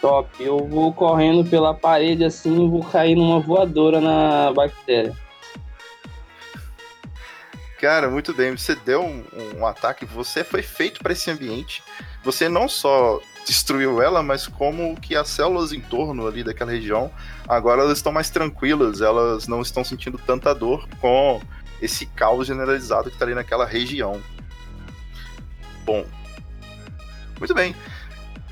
Top. 0.05 0.45
Eu 0.45 0.59
vou 0.69 0.93
correndo 0.93 1.49
pela 1.49 1.73
parede 1.73 2.25
assim 2.25 2.67
e 2.67 2.69
vou 2.69 2.85
cair 2.85 3.15
numa 3.17 3.41
voadora 3.41 4.03
na 4.03 4.53
bactéria. 4.53 5.17
Cara, 7.81 8.11
muito 8.11 8.35
bem. 8.35 8.55
Você 8.55 8.75
deu 8.75 9.03
um, 9.03 9.25
um 9.57 9.67
ataque. 9.67 10.05
Você 10.05 10.45
foi 10.45 10.61
feito 10.61 11.01
para 11.01 11.15
esse 11.15 11.31
ambiente. 11.31 11.83
Você 12.23 12.51
não 12.51 12.69
só 12.69 13.19
destruiu 13.47 14.03
ela, 14.03 14.23
mas 14.23 14.47
como 14.47 14.95
que 15.01 15.17
as 15.17 15.29
células 15.29 15.73
em 15.73 15.81
torno 15.81 16.27
ali 16.27 16.43
daquela 16.43 16.73
região 16.73 17.11
agora 17.49 17.83
elas 17.83 17.97
estão 17.97 18.13
mais 18.13 18.29
tranquilas. 18.29 19.01
Elas 19.01 19.49
não 19.49 19.63
estão 19.63 19.83
sentindo 19.83 20.19
tanta 20.19 20.55
dor 20.55 20.87
com 21.01 21.41
esse 21.81 22.05
caos 22.05 22.47
generalizado 22.47 23.11
que 23.11 23.17
tá 23.17 23.25
ali 23.25 23.35
naquela 23.35 23.65
região. 23.65 24.21
Bom. 25.87 26.05
Muito 27.39 27.55
bem. 27.55 27.75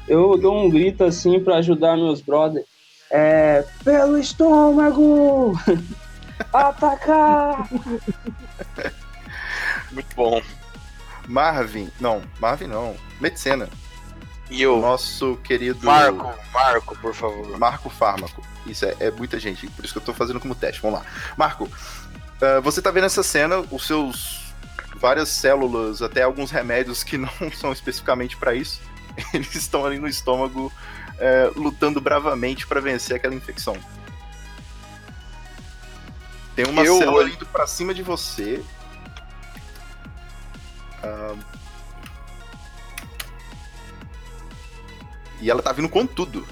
Eu 0.07 0.37
dou 0.37 0.65
um 0.65 0.69
grito 0.69 1.05
assim 1.05 1.41
pra 1.41 1.57
ajudar 1.57 1.97
meus 1.97 2.21
brothers. 2.21 2.67
É. 3.11 3.65
Pelo 3.85 4.19
estômago! 4.19 5.53
Atacar! 6.53 7.69
Muito 9.93 10.17
bom. 10.17 10.43
Marvin. 11.29 11.91
Não, 12.01 12.23
Marvin 12.41 12.67
não. 12.67 12.97
Medicina. 13.21 13.69
E 14.51 14.61
eu, 14.61 14.81
Nosso 14.81 15.37
querido. 15.45 15.87
Marco, 15.87 16.35
Marco, 16.53 16.99
por 16.99 17.15
favor. 17.15 17.59
Marco 17.59 17.89
Fármaco. 17.89 18.43
Isso 18.67 18.85
é, 18.85 18.95
é 19.01 19.11
muita 19.11 19.39
gente, 19.39 19.67
por 19.69 19.85
isso 19.85 19.95
que 19.95 19.99
eu 19.99 20.05
tô 20.05 20.13
fazendo 20.13 20.41
como 20.41 20.55
teste. 20.55 20.83
Vamos 20.83 21.01
lá. 21.01 21.07
Marco, 21.37 21.69
ah, 22.43 22.61
você 22.61 22.83
tá 22.83 22.91
vendo 22.91 23.07
essa 23.07 23.23
cena, 23.23 23.65
os 23.71 23.87
seus 23.87 24.43
várias 24.97 25.29
células, 25.29 26.03
até 26.03 26.23
alguns 26.23 26.51
remédios 26.51 27.05
que 27.05 27.17
não 27.17 27.31
são 27.57 27.73
especificamente 27.73 28.37
para 28.37 28.55
isso, 28.55 28.81
eles 29.35 29.55
estão 29.55 29.85
ali 29.85 29.99
no 29.99 30.09
estômago 30.09 30.73
é, 31.19 31.51
lutando 31.57 32.01
bravamente 32.01 32.67
para 32.67 32.81
vencer 32.81 33.17
aquela 33.17 33.35
infecção. 33.35 33.77
Tem 36.55 36.67
uma 36.67 36.83
Eu- 36.85 36.99
célula 36.99 37.29
indo 37.29 37.47
pra 37.47 37.67
cima 37.67 37.95
de 37.95 38.03
você. 38.03 38.63
Ah, 41.03 41.35
E 45.41 45.51
ela 45.51 45.61
tá 45.61 45.73
vindo 45.73 45.89
com 45.89 46.07
tudo. 46.07 46.47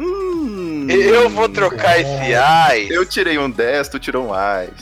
Hum, 0.00 0.88
Eu 0.90 1.30
vou 1.30 1.48
trocar 1.48 2.00
esse 2.00 2.34
AIS. 2.34 2.90
Eu 2.90 3.06
tirei 3.06 3.38
um 3.38 3.48
10, 3.48 3.88
tu 3.88 3.98
tirou 4.00 4.26
um 4.26 4.34
AIS. 4.34 4.74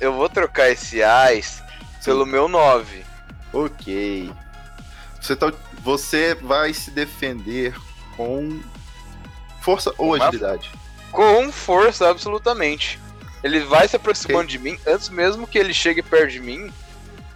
Eu 0.00 0.14
vou 0.14 0.28
trocar 0.30 0.70
esse 0.70 1.02
AIS 1.02 1.62
pelo 2.02 2.24
meu 2.24 2.48
9. 2.48 3.04
Ok. 3.52 4.32
Você, 5.20 5.36
tá, 5.36 5.52
você 5.82 6.34
vai 6.34 6.72
se 6.72 6.90
defender 6.90 7.74
com 8.16 8.60
força 9.60 9.92
ou 9.96 10.14
agilidade? 10.14 10.70
Com 11.10 11.50
força, 11.50 12.08
absolutamente. 12.08 12.98
Ele 13.42 13.60
vai 13.60 13.88
se 13.88 13.96
aproximando 13.96 14.48
de 14.48 14.58
mim, 14.58 14.78
antes 14.86 15.08
mesmo 15.08 15.46
que 15.46 15.58
ele 15.58 15.72
chegue 15.72 16.02
perto 16.02 16.32
de 16.32 16.40
mim. 16.40 16.72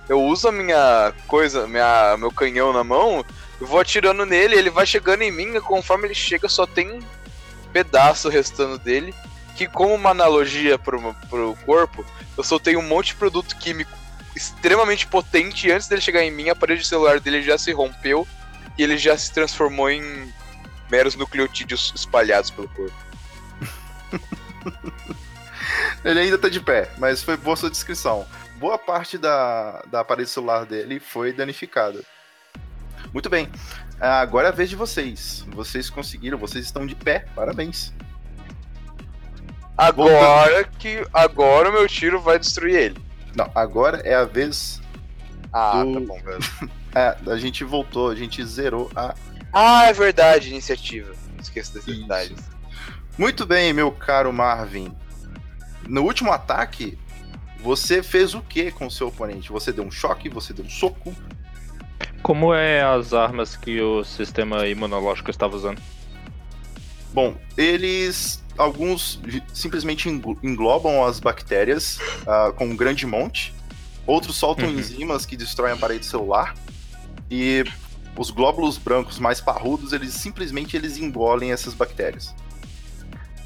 Eu 0.09 0.23
uso 0.23 0.49
a 0.49 0.53
minha 0.53 1.13
coisa, 1.27 1.67
minha, 1.67 2.17
meu 2.19 2.31
canhão 2.31 2.73
na 2.73 2.85
mão, 2.85 3.25
eu 3.61 3.67
vou 3.67 3.81
atirando 3.81 4.27
nele, 4.27 4.55
ele 4.55 4.69
vai 4.69 4.85
chegando 4.85 5.23
em 5.23 5.33
mim, 5.33 5.57
e 5.57 5.61
conforme 5.61 6.07
ele 6.07 6.15
chega, 6.15 6.49
só 6.49 6.67
tem 6.67 6.93
um 6.93 7.03
pedaço 7.73 8.29
restando 8.29 8.79
dele. 8.79 9.15
Que, 9.57 9.67
como 9.67 9.95
uma 9.95 10.11
analogia 10.11 10.79
pro, 10.79 11.15
pro 11.31 11.57
corpo, 11.65 12.05
eu 12.37 12.43
soltei 12.43 12.77
um 12.77 12.83
monte 12.83 13.09
de 13.09 13.15
produto 13.15 13.57
químico 13.57 14.04
extremamente 14.35 15.07
potente, 15.07 15.69
e 15.69 15.73
antes 15.73 15.89
dele 15.89 16.01
chegar 16.01 16.23
em 16.23 16.31
mim, 16.31 16.49
a 16.49 16.57
parede 16.57 16.87
celular 16.87 17.21
dele 17.21 17.43
já 17.43 17.57
se 17.57 17.73
rompeu 17.73 18.27
e 18.77 18.83
ele 18.83 18.99
já 18.99 19.17
se 19.17 19.33
transformou 19.33 19.91
em 19.91 20.33
meros 20.91 21.15
nucleotídeos 21.15 21.93
espalhados 21.95 22.51
pelo 22.51 22.69
corpo. 22.69 22.97
Ele 26.05 26.21
ainda 26.21 26.39
tá 26.39 26.49
de 26.49 26.61
pé, 26.61 26.91
mas 26.99 27.23
foi 27.23 27.37
boa 27.37 27.57
sua 27.57 27.71
descrição. 27.71 28.27
Boa 28.57 28.79
parte 28.79 29.17
da, 29.17 29.83
da 29.91 30.05
parede 30.05 30.29
celular 30.29 30.67
dele 30.67 31.01
foi 31.01 31.33
danificada. 31.33 32.01
Muito 33.13 33.31
bem. 33.31 33.51
Agora 34.01 34.49
é 34.49 34.51
a 34.51 34.55
vez 34.55 34.69
de 34.69 34.77
vocês. 34.77 35.45
Vocês 35.49 35.89
conseguiram, 35.89 36.37
vocês 36.37 36.65
estão 36.65 36.87
de 36.87 36.95
pé. 36.95 37.27
Parabéns. 37.35 37.93
Agora 39.77 40.65
que. 40.65 41.07
Agora 41.13 41.71
o 41.71 41.73
meu 41.73 41.89
tiro 41.89 42.21
vai 42.21 42.39
destruir 42.39 42.75
ele. 42.75 43.05
Não, 43.35 43.51
agora 43.55 43.99
é 44.05 44.15
a 44.15 44.25
vez. 44.25 44.81
Ah, 45.53 45.83
Do- 45.85 45.95
tá 45.95 46.01
bom, 46.01 46.19
velho. 46.23 46.71
É, 46.97 47.17
a 47.29 47.37
gente 47.37 47.65
voltou, 47.65 48.09
a 48.09 48.15
gente 48.15 48.45
zerou 48.45 48.89
a. 48.95 49.17
Ah, 49.53 49.87
é 49.87 49.93
verdade, 49.93 50.49
iniciativa. 50.49 51.13
Esqueço 51.43 51.75
desses 51.75 51.89
Isso. 51.89 52.03
detalhes. 52.03 52.39
Muito 53.19 53.45
bem, 53.45 53.73
meu 53.73 53.91
caro 53.91 54.33
Marvin. 54.33 54.95
No 55.89 56.03
último 56.03 56.31
ataque, 56.31 56.97
você 57.61 58.01
fez 58.01 58.33
o 58.33 58.41
que 58.41 58.71
com 58.71 58.87
o 58.87 58.91
seu 58.93 59.09
oponente? 59.09 59.51
Você 59.51 59.73
deu 59.73 59.83
um 59.83 59.91
choque, 59.91 60.29
você 60.29 60.53
deu 60.53 60.65
um 60.65 60.71
soco. 60.71 61.13
Como 62.23 62.55
é 62.55 62.81
as 62.83 63.13
armas 63.13 63.57
que 63.57 63.81
o 63.81 64.05
sistema 64.05 64.65
imunológico 64.69 65.33
estava 65.33 65.57
usando? 65.57 65.83
Bom, 67.13 67.35
eles. 67.57 68.41
Alguns 68.57 69.21
simplesmente 69.53 70.09
englo- 70.09 70.39
englobam 70.43 71.05
as 71.05 71.19
bactérias 71.21 71.99
ah, 72.27 72.53
com 72.55 72.67
um 72.67 72.77
grande 72.77 73.07
monte. 73.07 73.53
Outros 74.07 74.37
soltam 74.37 74.67
Uhum. 74.69 74.79
enzimas 74.79 75.25
que 75.27 75.37
destroem 75.37 75.73
a 75.73 75.77
parede 75.77 76.05
celular. 76.07 76.55
E 77.31 77.65
os 78.17 78.31
glóbulos 78.31 78.79
brancos 78.79 79.19
mais 79.19 79.41
parrudos, 79.41 79.93
eles 79.93 80.13
simplesmente 80.15 80.77
eles 80.77 80.99
engolem 80.99 81.53
essas 81.53 81.75
bactérias. 81.75 82.35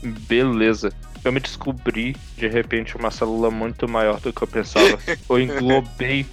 Beleza. 0.03 0.92
Eu 1.25 1.33
me 1.33 1.40
descobri, 1.40 2.14
de 2.37 2.47
repente, 2.47 2.97
uma 2.97 3.11
célula 3.11 3.51
muito 3.51 3.88
maior 3.88 4.21
do 4.21 4.33
que 4.33 4.42
eu 4.42 4.47
pensava. 4.49 4.99
eu 5.29 5.40
englobei 5.40 6.25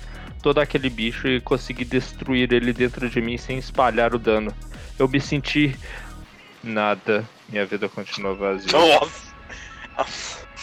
todo 0.42 0.60
aquele 0.60 0.90
bicho 0.90 1.28
e 1.28 1.42
consegui 1.42 1.84
destruir 1.84 2.54
ele 2.54 2.72
dentro 2.72 3.10
de 3.10 3.20
mim 3.22 3.38
sem 3.38 3.58
espalhar 3.58 4.14
o 4.14 4.20
dano. 4.20 4.54
Eu 5.00 5.08
me 5.08 5.20
senti 5.20 5.76
nada. 6.66 7.28
Minha 7.50 7.66
vida 7.66 7.88
continua 7.88 8.34
vazia. 8.34 8.72
Nossa! 8.72 9.36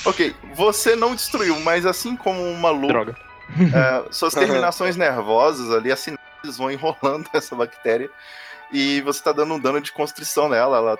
Ok, 0.04 0.34
você 0.54 0.96
não 0.96 1.14
destruiu, 1.14 1.58
mas 1.60 1.86
assim 1.86 2.16
como 2.16 2.42
um 2.42 2.56
maluco 2.56 2.88
Droga. 2.88 3.16
É, 3.52 4.10
suas 4.10 4.32
terminações 4.32 4.96
nervosas 4.96 5.70
ali, 5.70 5.92
as 5.92 6.00
sinapses 6.00 6.56
vão 6.56 6.70
enrolando 6.70 7.28
essa 7.34 7.54
bactéria 7.54 8.10
e 8.72 9.00
você 9.02 9.18
está 9.18 9.30
dando 9.30 9.52
um 9.54 9.58
dano 9.60 9.80
de 9.80 9.92
constrição 9.92 10.48
nela. 10.48 10.78
Ela, 10.78 10.98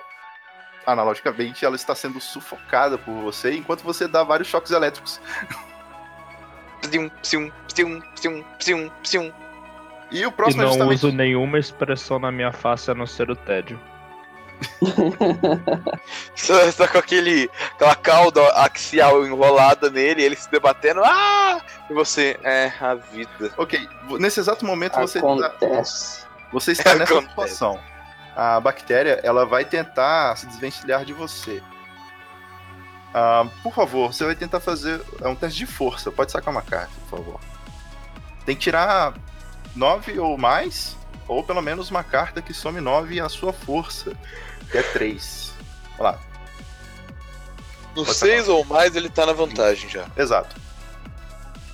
analogicamente, 0.85 1.65
ela 1.65 1.75
está 1.75 1.95
sendo 1.95 2.21
sufocada 2.21 2.97
por 2.97 3.13
você 3.23 3.55
enquanto 3.55 3.81
você 3.81 4.07
dá 4.07 4.23
vários 4.23 4.47
choques 4.49 4.71
elétricos. 4.71 5.19
Psium, 6.81 7.09
psium, 7.21 7.51
psium, 7.67 8.01
psium, 8.13 8.43
psium, 8.59 8.89
psium. 9.01 9.33
E 10.11 10.23
o 10.25 10.29
E 10.29 10.31
próximo 10.31 10.61
é 10.61 10.65
não 10.65 10.73
justamente. 10.73 10.95
uso 10.97 11.11
nenhuma 11.11 11.57
expressão 11.57 12.19
na 12.19 12.31
minha 12.31 12.51
face 12.51 12.91
a 12.91 12.93
não 12.93 13.07
ser 13.07 13.31
o 13.31 13.35
tédio. 13.35 13.79
Só, 16.35 16.71
só 16.71 16.87
com 16.87 16.97
aquele, 16.97 17.49
aquela 17.75 17.95
cauda 17.95 18.41
axial 18.53 19.25
enrolada 19.25 19.89
nele, 19.89 20.23
ele 20.23 20.35
se 20.35 20.49
debatendo. 20.49 21.01
Ah! 21.03 21.61
E 21.89 21.93
você, 21.93 22.39
é, 22.43 22.71
a 22.79 22.95
vida. 22.95 23.51
Ok, 23.57 23.87
nesse 24.19 24.39
exato 24.39 24.65
momento 24.65 24.95
você, 24.99 25.19
Acontece. 25.19 26.25
você 26.51 26.71
está 26.71 26.93
nessa 26.95 27.13
Acontece. 27.13 27.29
situação. 27.29 27.79
A 28.35 28.59
bactéria 28.59 29.19
ela 29.23 29.45
vai 29.45 29.63
tentar 29.63 30.35
se 30.37 30.47
desvencilhar 30.47 31.05
de 31.05 31.13
você. 31.13 31.61
Ah, 33.13 33.45
por 33.61 33.73
favor, 33.73 34.11
você 34.11 34.25
vai 34.25 34.35
tentar 34.35 34.59
fazer 34.59 34.99
é 35.21 35.27
um 35.27 35.35
teste 35.35 35.59
de 35.59 35.65
força. 35.67 36.11
Pode 36.11 36.31
sacar 36.31 36.51
uma 36.51 36.63
carta, 36.63 36.91
por 37.09 37.17
favor. 37.17 37.39
Tem 38.45 38.55
que 38.55 38.61
tirar 38.61 39.13
9 39.75 40.19
ou 40.19 40.37
mais, 40.37 40.97
ou 41.27 41.43
pelo 41.43 41.61
menos 41.61 41.89
uma 41.89 42.03
carta 42.03 42.41
que 42.41 42.53
some 42.53 42.79
9 42.81 43.19
a 43.19 43.29
sua 43.29 43.51
força, 43.53 44.13
que 44.71 44.77
é 44.77 44.83
3. 44.83 45.53
Olha 45.99 46.11
lá, 46.11 46.19
No 47.95 48.03
Pode 48.05 48.17
6 48.17 48.47
ou 48.49 48.65
mais, 48.65 48.95
ele 48.95 49.09
tá 49.09 49.25
na 49.25 49.33
vantagem 49.33 49.89
já. 49.89 50.07
exato. 50.17 50.55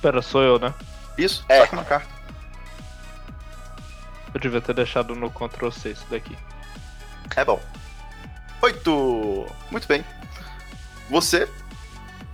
Pera, 0.01 0.21
sou 0.21 0.41
eu, 0.41 0.59
né? 0.59 0.73
Isso, 1.17 1.43
É. 1.49 1.59
saca 1.61 1.75
uma 1.75 1.83
carta. 1.85 2.07
Eu 4.33 4.39
devia 4.39 4.61
ter 4.61 4.73
deixado 4.73 5.15
no 5.15 5.29
Ctrl 5.31 5.69
C 5.71 5.89
isso 5.91 6.05
daqui. 6.09 6.37
É 7.35 7.43
bom. 7.43 7.59
Oito! 8.61 9.45
Muito 9.71 9.87
bem. 9.87 10.03
Você, 11.09 11.49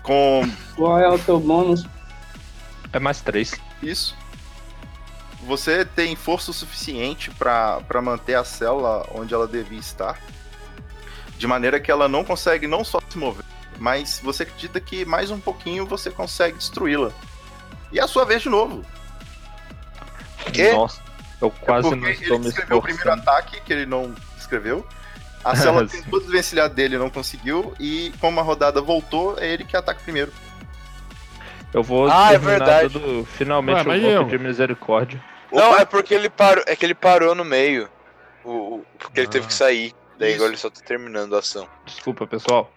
com 0.03 0.41
Qual 0.75 0.99
é 0.99 1.07
o 1.09 1.17
teu 1.19 1.39
bônus? 1.39 1.85
É 2.91 2.99
mais 2.99 3.21
três. 3.21 3.53
isso, 3.81 4.15
você 5.45 5.85
tem 5.85 6.15
força 6.15 6.51
o 6.51 6.53
suficiente 6.53 7.31
para 7.31 8.01
manter 8.01 8.35
a 8.35 8.43
célula 8.43 9.07
onde 9.13 9.33
ela 9.33 9.47
devia 9.47 9.79
estar. 9.79 10.19
De 11.37 11.47
maneira 11.47 11.79
que 11.79 11.91
ela 11.91 12.07
não 12.07 12.23
consegue 12.23 12.65
não 12.67 12.83
só 12.83 12.99
se 13.09 13.17
mover, 13.17 13.43
mas 13.77 14.19
você 14.23 14.43
acredita 14.43 14.79
que 14.79 15.05
mais 15.05 15.31
um 15.31 15.39
pouquinho 15.39 15.85
você 15.85 16.09
consegue 16.09 16.57
destruí-la. 16.57 17.11
E 17.91 17.99
é 17.99 18.03
a 18.03 18.07
sua 18.07 18.25
vez 18.25 18.41
de 18.41 18.49
novo. 18.49 18.83
Nossa, 20.73 21.01
eu 21.41 21.51
quase 21.51 21.89
Porque 21.89 22.01
não 22.01 22.09
estou 22.09 22.35
ele 22.35 22.43
me 22.43 22.49
escreveu 22.49 22.77
o 22.77 22.81
primeiro 22.81 23.13
ataque, 23.13 23.61
que 23.61 23.73
ele 23.73 23.85
não 23.85 24.13
escreveu. 24.37 24.85
A 25.43 25.55
célula 25.55 25.87
tentou 25.89 26.19
desvencilhar 26.21 26.69
dele, 26.69 26.97
não 26.97 27.09
conseguiu. 27.09 27.73
E 27.79 28.13
como 28.19 28.39
a 28.39 28.43
rodada 28.43 28.81
voltou, 28.81 29.37
é 29.39 29.47
ele 29.47 29.63
que 29.65 29.75
ataca 29.75 29.99
primeiro. 30.01 30.31
Eu 31.73 31.83
vou 31.83 32.09
Ah, 32.09 32.31
é 32.31 32.37
verdade. 32.37 32.97
dando 32.97 33.25
finalmente 33.25 33.87
Ué, 33.87 33.97
o 33.97 34.01
golpe 34.01 34.33
eu? 34.33 34.37
de 34.37 34.43
misericórdia. 34.43 35.21
Não, 35.55 35.77
é 35.77 35.85
porque 35.85 36.13
ele 36.13 36.29
parou. 36.29 36.63
É 36.67 36.75
que 36.75 36.85
ele 36.85 36.93
parou 36.95 37.33
no 37.35 37.45
meio. 37.45 37.89
O, 38.43 38.51
o- 38.77 38.85
porque 38.99 39.21
ele 39.21 39.27
teve 39.27 39.45
Ah. 39.45 39.47
que 39.47 39.53
sair. 39.53 39.93
Daí 40.17 40.29
Isso. 40.29 40.37
agora 40.37 40.51
ele 40.51 40.57
só 40.57 40.69
tá 40.69 40.81
terminando 40.81 41.35
a 41.35 41.39
ação. 41.39 41.67
Desculpa, 41.85 42.25
pessoal. 42.27 42.71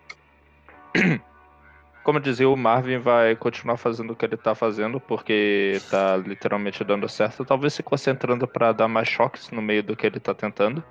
Como 2.03 2.19
eu 2.19 2.23
dizia, 2.23 2.49
o 2.49 2.57
Marvin 2.57 2.99
vai 2.99 3.37
continuar 3.37 3.77
fazendo 3.77 4.12
o 4.12 4.17
que 4.17 4.25
ele 4.25 4.37
tá 4.37 4.55
fazendo, 4.55 4.99
porque 4.99 5.81
tá 5.91 6.17
literalmente 6.17 6.83
dando 6.83 7.07
certo. 7.09 7.45
Talvez 7.45 7.75
se 7.75 7.83
concentrando 7.83 8.49
pra 8.49 8.73
dar 8.73 8.88
mais 8.88 9.09
choques 9.09 9.51
no 9.51 9.61
meio 9.61 9.83
do 9.83 9.95
que 9.95 10.07
ele 10.07 10.19
tá 10.19 10.33
tentando. 10.35 10.83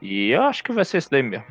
E 0.00 0.30
eu 0.30 0.42
acho 0.44 0.62
que 0.62 0.72
vai 0.72 0.84
ser 0.84 0.98
isso 0.98 1.10
daí 1.10 1.22
mesmo. 1.22 1.46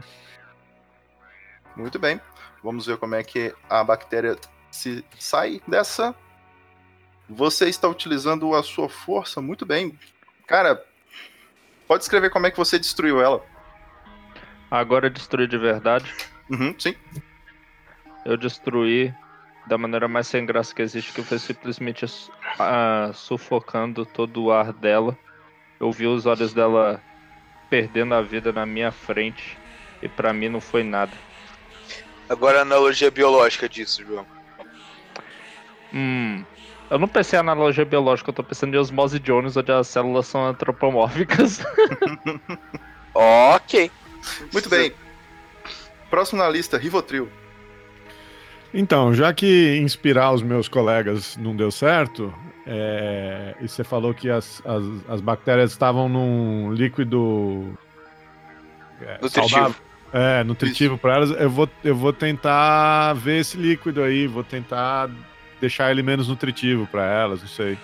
Muito 1.76 2.00
bem. 2.00 2.20
Vamos 2.64 2.86
ver 2.86 2.98
como 2.98 3.16
é 3.16 3.24
que 3.24 3.54
a 3.70 3.84
bactéria 3.84 4.38
se 4.72 5.04
sai 5.20 5.62
dessa. 5.68 6.16
Você 7.34 7.70
está 7.70 7.88
utilizando 7.88 8.54
a 8.54 8.62
sua 8.62 8.90
força 8.90 9.42
muito 9.42 9.66
bem. 9.66 9.98
Cara, 10.46 10.84
pode 11.88 12.04
escrever 12.04 12.30
como 12.30 12.46
é 12.46 12.52
que 12.52 12.58
você 12.58 12.78
destruiu 12.78 13.22
ela. 13.22 13.42
Agora 14.70 15.10
destruir 15.10 15.48
de 15.48 15.58
verdade. 15.58 16.14
Uhum, 16.50 16.76
sim. 16.78 16.94
Eu 18.26 18.36
destruí 18.36 19.14
da 19.66 19.78
maneira 19.78 20.10
mais 20.10 20.28
sem 20.28 20.46
graça 20.46 20.76
que 20.76 20.82
existe, 20.82 21.14
que 21.14 21.24
foi 21.24 21.40
simplesmente 21.40 22.06
ah, 22.60 23.12
sufocando 23.14 24.06
todo 24.06 24.44
o 24.44 24.52
ar 24.52 24.74
dela. 24.74 25.18
Eu 25.80 25.90
vi 25.90 26.08
os 26.08 26.26
olhos 26.26 26.54
dela 26.54 27.02
perdendo 27.70 28.14
a 28.14 28.22
vida 28.22 28.52
na 28.52 28.66
minha 28.66 28.92
frente. 28.92 29.58
E 30.02 30.10
pra 30.10 30.34
mim 30.34 30.50
não 30.50 30.60
foi 30.60 30.84
nada. 30.84 31.14
Agora 32.28 32.60
a 32.60 32.64
analogia 32.64 33.10
biológica 33.10 33.70
disso, 33.70 34.04
João. 34.06 34.28
Hum. 35.94 36.44
Eu 36.92 37.00
não 37.00 37.08
pensei 37.08 37.38
em 37.38 37.40
analogia 37.40 37.86
biológica, 37.86 38.30
eu 38.30 38.34
tô 38.34 38.44
pensando 38.44 38.76
em 38.76 38.78
osmose 38.78 39.18
Jones, 39.18 39.56
onde 39.56 39.72
as 39.72 39.88
células 39.88 40.28
são 40.28 40.46
antropomórficas. 40.46 41.64
Ok. 43.14 43.92
Muito 44.54 44.70
bem. 44.70 44.94
Próximo 46.10 46.42
na 46.42 46.50
lista, 46.50 46.78
Rivotril. 46.78 47.30
Então, 48.74 49.14
já 49.14 49.34
que 49.34 49.78
inspirar 49.84 50.32
os 50.32 50.42
meus 50.42 50.70
colegas 50.70 51.36
não 51.36 51.54
deu 51.54 51.70
certo, 51.72 52.34
é, 52.66 53.54
e 53.60 53.68
você 53.68 53.84
falou 53.84 54.14
que 54.14 54.30
as, 54.30 54.62
as, 54.66 54.84
as 55.10 55.20
bactérias 55.22 55.72
estavam 55.72 56.08
num 56.08 56.72
líquido 56.72 57.78
é, 59.02 59.18
Nutritivo. 59.22 59.50
saudável, 59.50 59.76
é, 60.14 60.44
nutritivo 60.46 60.98
para 60.98 61.16
elas, 61.16 61.32
eu 61.32 61.50
vou, 61.50 61.70
eu 61.84 61.96
vou 61.96 62.14
tentar 62.14 63.14
ver 63.14 63.40
esse 63.40 63.58
líquido 63.58 64.02
aí, 64.04 64.26
vou 64.26 64.44
tentar 64.44 65.10
deixar 65.62 65.92
ele 65.92 66.02
menos 66.04 66.28
nutritivo 66.28 66.86
para 66.88 67.06
elas, 67.06 67.40
não 67.42 67.48
sei. 67.48 67.78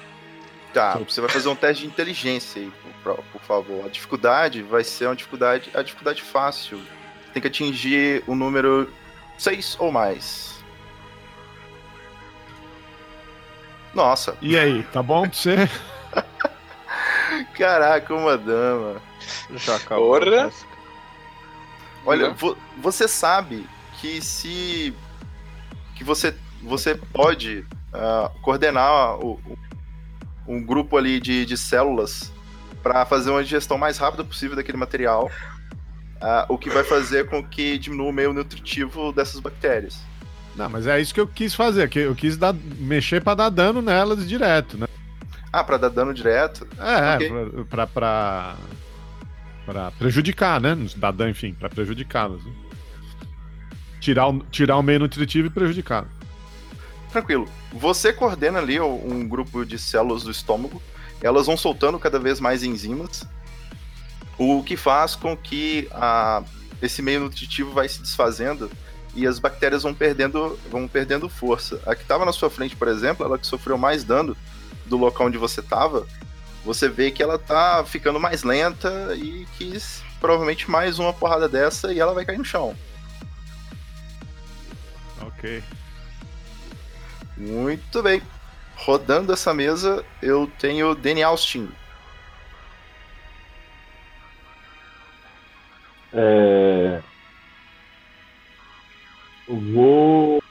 Tá, 0.74 0.98
você 0.98 1.22
vai 1.22 1.30
fazer 1.30 1.48
um 1.48 1.56
teste 1.56 1.84
de 1.84 1.88
inteligência 1.90 2.62
aí, 2.62 2.72
por, 3.04 3.16
por 3.32 3.42
favor. 3.42 3.86
A 3.86 3.90
dificuldade 3.90 4.62
vai 4.64 4.84
ser 4.84 5.06
uma 5.06 5.16
dificuldade, 5.16 5.70
a 5.74 5.82
dificuldade 5.82 6.22
fácil. 6.22 6.82
Tem 7.34 7.42
que 7.42 7.48
atingir 7.48 8.24
o 8.28 8.36
número 8.36 8.92
6 9.38 9.78
ou 9.80 9.92
mais. 9.92 10.58
Nossa, 13.94 14.38
E 14.42 14.58
aí, 14.58 14.84
tá 14.92 15.02
bom 15.02 15.22
pra 15.28 15.32
você? 15.38 15.56
caraca, 17.58 18.14
uma 18.14 18.38
dama. 18.38 19.02
Já 19.56 19.76
acabou. 19.76 20.20
Porra. 20.20 20.52
Olha, 22.06 22.30
vo- 22.32 22.58
você 22.78 23.08
sabe 23.08 23.68
que 24.00 24.22
se 24.22 24.94
que 25.96 26.04
você 26.04 26.36
você 26.68 26.96
pode 26.96 27.66
ah, 27.94 28.32
coordenar 28.42 29.18
o- 29.20 29.40
um 30.48 30.62
grupo 30.64 30.98
ali 30.98 31.20
de, 31.20 31.46
de 31.46 31.58
células 31.58 32.32
para 32.84 33.06
fazer 33.06 33.30
uma 33.32 33.44
digestão 33.44 33.78
mais 33.78 33.98
rápida 33.98 34.24
possível 34.24 34.56
daquele 34.56 34.78
material, 34.78 35.30
ah, 36.22 36.46
o 36.50 36.58
que 36.58 36.70
vai 36.70 36.84
fazer 36.84 37.28
com 37.30 37.44
que 37.44 37.78
diminua 37.78 38.10
o 38.10 38.14
meio 38.14 38.32
nutritivo 38.34 39.12
dessas 39.12 39.40
bactérias. 39.40 40.00
Não, 40.56 40.70
mas 40.70 40.88
é 40.88 41.00
isso 41.00 41.14
que 41.14 41.20
eu 41.20 41.28
quis 41.28 41.54
fazer, 41.54 41.88
que 41.90 42.00
eu 42.00 42.16
quis 42.16 42.36
dar, 42.38 42.54
mexer 42.80 43.22
pra 43.24 43.36
dar 43.36 43.50
dano 43.50 43.82
nelas 43.82 44.28
direto, 44.28 44.78
né? 44.78 44.88
Ah, 45.54 45.64
para 45.64 45.78
dar 45.78 45.90
dano 45.90 46.14
direto? 46.14 46.68
É, 46.80 47.16
Ok. 47.16 47.66
pra, 47.70 47.88
pra, 47.88 48.56
prejudicar, 50.00 50.60
né? 50.62 50.76
Dar 50.96 51.12
dano, 51.12 51.30
enfim, 51.30 51.54
pra 51.54 51.70
prejudicá-las. 51.70 52.44
né? 52.44 52.52
Tirar 54.00 54.28
o, 54.30 54.40
tirar 54.52 54.78
o 54.78 54.82
meio 54.84 55.00
nutritivo 55.00 55.48
e 55.48 55.50
prejudicar. 55.52 56.06
Tranquilo. 57.18 57.50
Você 57.74 58.14
coordena 58.14 58.60
ali 58.60 58.80
um 58.80 59.28
grupo 59.28 59.66
de 59.66 59.80
células 59.80 60.22
do 60.22 60.30
estômago. 60.30 60.80
Elas 61.20 61.48
vão 61.48 61.58
soltando 61.58 61.98
cada 61.98 62.20
vez 62.20 62.40
mais 62.40 62.64
enzimas, 62.64 63.24
o 64.38 64.62
que 64.62 64.78
faz 64.78 65.16
com 65.16 65.36
que 65.36 65.88
a- 65.92 66.44
esse 66.80 67.02
meio 67.02 67.22
nutritivo 67.22 67.72
vai 67.72 67.90
se 67.90 68.00
desfazendo 68.04 68.70
e 69.16 69.26
as 69.26 69.40
bactérias 69.40 69.82
vão 69.82 69.96
perdendo, 69.96 70.60
vão 70.70 70.88
perdendo 70.88 71.28
força. 71.28 71.82
A 71.88 71.96
que 71.96 72.04
estava 72.04 72.24
na 72.24 72.32
sua 72.32 72.52
frente, 72.52 72.76
por 72.76 72.88
exemplo, 72.88 73.26
ela 73.26 73.40
que 73.40 73.48
sofreu 73.48 73.80
mais 73.80 74.04
dano 74.04 74.38
do 74.86 74.96
local 74.96 75.26
onde 75.26 75.40
você 75.40 75.60
estava, 75.60 76.06
você 76.64 76.88
vê 76.88 77.10
que 77.10 77.24
ela 77.24 77.40
tá 77.40 77.84
ficando 77.84 78.20
mais 78.20 78.44
lenta 78.44 79.16
e 79.16 79.48
que 79.58 79.76
provavelmente 80.20 80.70
mais 80.70 81.00
uma 81.00 81.12
porrada 81.12 81.50
dessa 81.50 81.92
e 81.92 82.00
ela 82.00 82.14
vai 82.14 82.24
cair 82.26 82.38
no 82.38 82.46
chão. 82.46 82.76
Ok. 85.20 85.64
Muito 87.38 88.02
bem. 88.02 88.22
Rodando 88.76 89.34
essa 89.34 89.54
mesa, 89.54 90.06
eu 90.22 90.50
tenho 90.60 90.94
Danny 90.96 91.24
Austin. 91.24 91.70
É... 96.14 97.02
Eu 99.48 99.56
vou. 99.74 100.44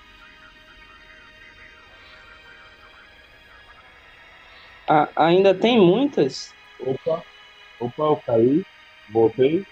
A- 4.88 5.08
ainda 5.16 5.54
tem 5.54 5.78
muitas? 5.80 6.54
Opa, 6.80 7.22
opa, 7.80 8.02
eu 8.02 8.16
caí. 8.26 8.64
Voltei. 9.10 9.64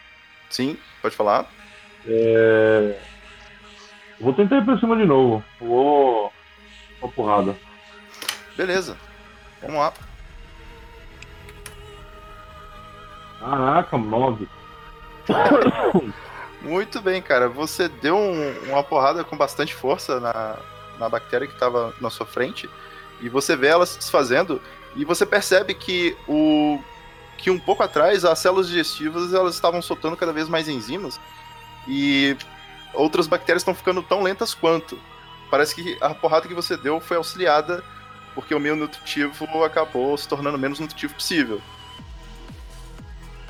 Sim, 0.50 0.76
pode 1.00 1.14
falar. 1.16 1.50
É... 2.06 2.98
Vou 4.20 4.32
tentar 4.32 4.58
ir 4.58 4.64
pra 4.64 4.78
cima 4.78 4.96
de 4.96 5.04
novo. 5.04 5.44
Vou. 5.60 6.32
Uma 7.04 7.12
porrada. 7.12 7.54
Beleza. 8.56 8.96
Vamos 9.60 9.76
lá. 9.76 9.92
Caraca, 13.38 13.98
nove. 13.98 14.48
Muito 16.62 17.02
bem, 17.02 17.20
cara. 17.20 17.46
Você 17.48 17.88
deu 17.88 18.16
um- 18.16 18.70
uma 18.70 18.82
porrada 18.82 19.22
com 19.22 19.36
bastante 19.36 19.74
força 19.74 20.18
na, 20.18 20.56
na 20.98 21.08
bactéria 21.10 21.46
que 21.46 21.52
estava 21.52 21.94
na 22.00 22.08
sua 22.08 22.24
frente. 22.24 22.70
E 23.20 23.28
você 23.28 23.54
vê 23.54 23.66
ela 23.66 23.84
se 23.84 23.98
desfazendo. 23.98 24.60
E 24.96 25.04
você 25.04 25.26
percebe 25.26 25.74
que 25.74 26.16
o. 26.26 26.80
que 27.36 27.50
um 27.50 27.58
pouco 27.58 27.82
atrás 27.82 28.24
as 28.24 28.38
células 28.38 28.68
digestivas 28.68 29.34
elas 29.34 29.54
estavam 29.54 29.82
soltando 29.82 30.16
cada 30.16 30.32
vez 30.32 30.48
mais 30.48 30.68
enzimas. 30.68 31.20
E 31.86 32.34
outras 32.94 33.26
bactérias 33.26 33.60
estão 33.60 33.74
ficando 33.74 34.02
tão 34.02 34.22
lentas 34.22 34.54
quanto. 34.54 34.98
Parece 35.54 35.72
que 35.72 35.96
a 36.00 36.12
porrada 36.12 36.48
que 36.48 36.52
você 36.54 36.76
deu 36.76 36.98
foi 36.98 37.16
auxiliada 37.16 37.80
porque 38.34 38.52
o 38.52 38.58
meio 38.58 38.74
nutritivo 38.74 39.62
acabou 39.62 40.18
se 40.18 40.26
tornando 40.26 40.56
o 40.56 40.60
menos 40.60 40.80
nutritivo 40.80 41.14
possível. 41.14 41.60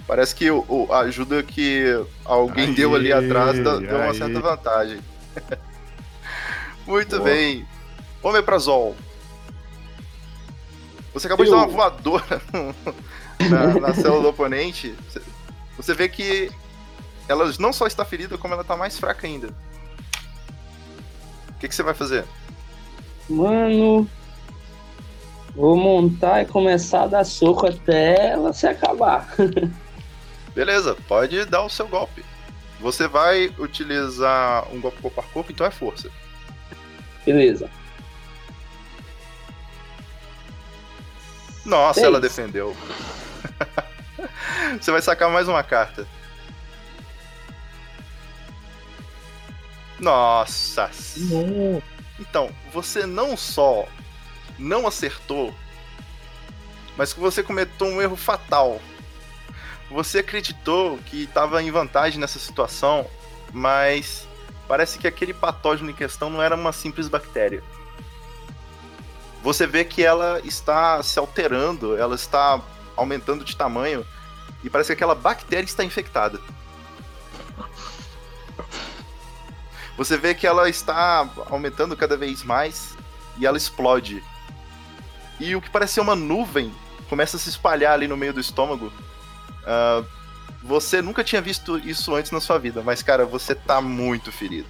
Parece 0.06 0.34
que 0.34 0.50
o- 0.50 0.86
a 0.92 0.98
ajuda 1.00 1.42
que 1.42 1.82
alguém 2.26 2.66
Aí, 2.66 2.74
deu 2.74 2.94
ali 2.94 3.10
atrás 3.10 3.54
deu 3.58 3.78
uma 3.80 4.12
certa 4.12 4.38
vantagem. 4.38 5.00
Muito 6.86 7.16
Boa. 7.16 7.30
bem. 7.30 7.66
Omeprazol. 8.22 8.94
Você 11.14 11.26
acabou 11.26 11.46
de 11.46 11.50
Eu- 11.52 11.56
dar 11.56 11.62
uma 11.62 11.72
voadora 11.72 12.42
na, 13.50 13.80
na 13.80 13.94
célula 13.94 14.20
do 14.24 14.28
oponente. 14.28 14.94
Você 15.78 15.94
vê 15.94 16.06
que 16.06 16.50
ela 17.26 17.50
não 17.58 17.72
só 17.72 17.86
está 17.86 18.04
ferida, 18.04 18.36
como 18.36 18.52
ela 18.52 18.60
está 18.60 18.76
mais 18.76 18.98
fraca 18.98 19.26
ainda. 19.26 19.48
O 21.64 21.66
que, 21.66 21.70
que 21.70 21.76
você 21.76 21.82
vai 21.82 21.94
fazer? 21.94 22.26
Mano. 23.26 24.06
Vou 25.56 25.74
montar 25.78 26.42
e 26.42 26.44
começar 26.46 27.04
a 27.04 27.06
dar 27.06 27.24
soco 27.24 27.66
até 27.66 28.32
ela 28.32 28.52
se 28.52 28.66
acabar. 28.66 29.34
Beleza, 30.54 30.94
pode 31.08 31.42
dar 31.46 31.62
o 31.62 31.70
seu 31.70 31.88
golpe. 31.88 32.22
Você 32.80 33.08
vai 33.08 33.46
utilizar 33.58 34.68
um 34.74 34.78
golpe 34.78 35.00
corpo 35.00 35.20
a 35.20 35.24
corpo, 35.24 35.52
então 35.52 35.66
é 35.66 35.70
força. 35.70 36.10
Beleza. 37.24 37.70
Nossa, 41.64 41.94
Seis. 41.94 42.06
ela 42.06 42.20
defendeu. 42.20 42.76
Você 44.78 44.90
vai 44.90 45.00
sacar 45.00 45.30
mais 45.30 45.48
uma 45.48 45.62
carta. 45.62 46.06
Nossa. 49.98 50.90
Então, 52.18 52.50
você 52.72 53.06
não 53.06 53.36
só 53.36 53.86
não 54.58 54.86
acertou, 54.86 55.54
mas 56.96 57.12
que 57.12 57.20
você 57.20 57.42
cometeu 57.42 57.86
um 57.86 58.00
erro 58.00 58.16
fatal. 58.16 58.80
Você 59.90 60.18
acreditou 60.18 60.98
que 60.98 61.24
estava 61.24 61.62
em 61.62 61.70
vantagem 61.70 62.18
nessa 62.20 62.38
situação, 62.38 63.06
mas 63.52 64.26
parece 64.66 64.98
que 64.98 65.06
aquele 65.06 65.34
patógeno 65.34 65.90
em 65.90 65.94
questão 65.94 66.30
não 66.30 66.42
era 66.42 66.54
uma 66.54 66.72
simples 66.72 67.08
bactéria. 67.08 67.62
Você 69.42 69.66
vê 69.66 69.84
que 69.84 70.02
ela 70.02 70.40
está 70.44 71.02
se 71.02 71.18
alterando, 71.18 71.96
ela 71.96 72.14
está 72.14 72.60
aumentando 72.96 73.44
de 73.44 73.54
tamanho 73.56 74.06
e 74.62 74.70
parece 74.70 74.88
que 74.88 74.94
aquela 74.94 75.14
bactéria 75.14 75.66
está 75.66 75.84
infectada. 75.84 76.40
Você 79.96 80.16
vê 80.16 80.34
que 80.34 80.46
ela 80.46 80.68
está 80.68 81.28
aumentando 81.50 81.96
cada 81.96 82.16
vez 82.16 82.42
mais 82.42 82.96
e 83.38 83.46
ela 83.46 83.56
explode. 83.56 84.22
E 85.38 85.54
o 85.54 85.60
que 85.60 85.70
parece 85.70 85.94
ser 85.94 86.00
uma 86.00 86.16
nuvem 86.16 86.72
começa 87.08 87.36
a 87.36 87.40
se 87.40 87.48
espalhar 87.48 87.92
ali 87.92 88.08
no 88.08 88.16
meio 88.16 88.32
do 88.32 88.40
estômago. 88.40 88.92
Ah, 89.66 90.02
você 90.62 91.02
nunca 91.02 91.22
tinha 91.22 91.42
visto 91.42 91.78
isso 91.78 92.14
antes 92.14 92.30
na 92.30 92.40
sua 92.40 92.58
vida, 92.58 92.82
mas 92.82 93.02
cara, 93.02 93.26
você 93.26 93.54
tá 93.54 93.80
muito 93.80 94.32
ferido. 94.32 94.68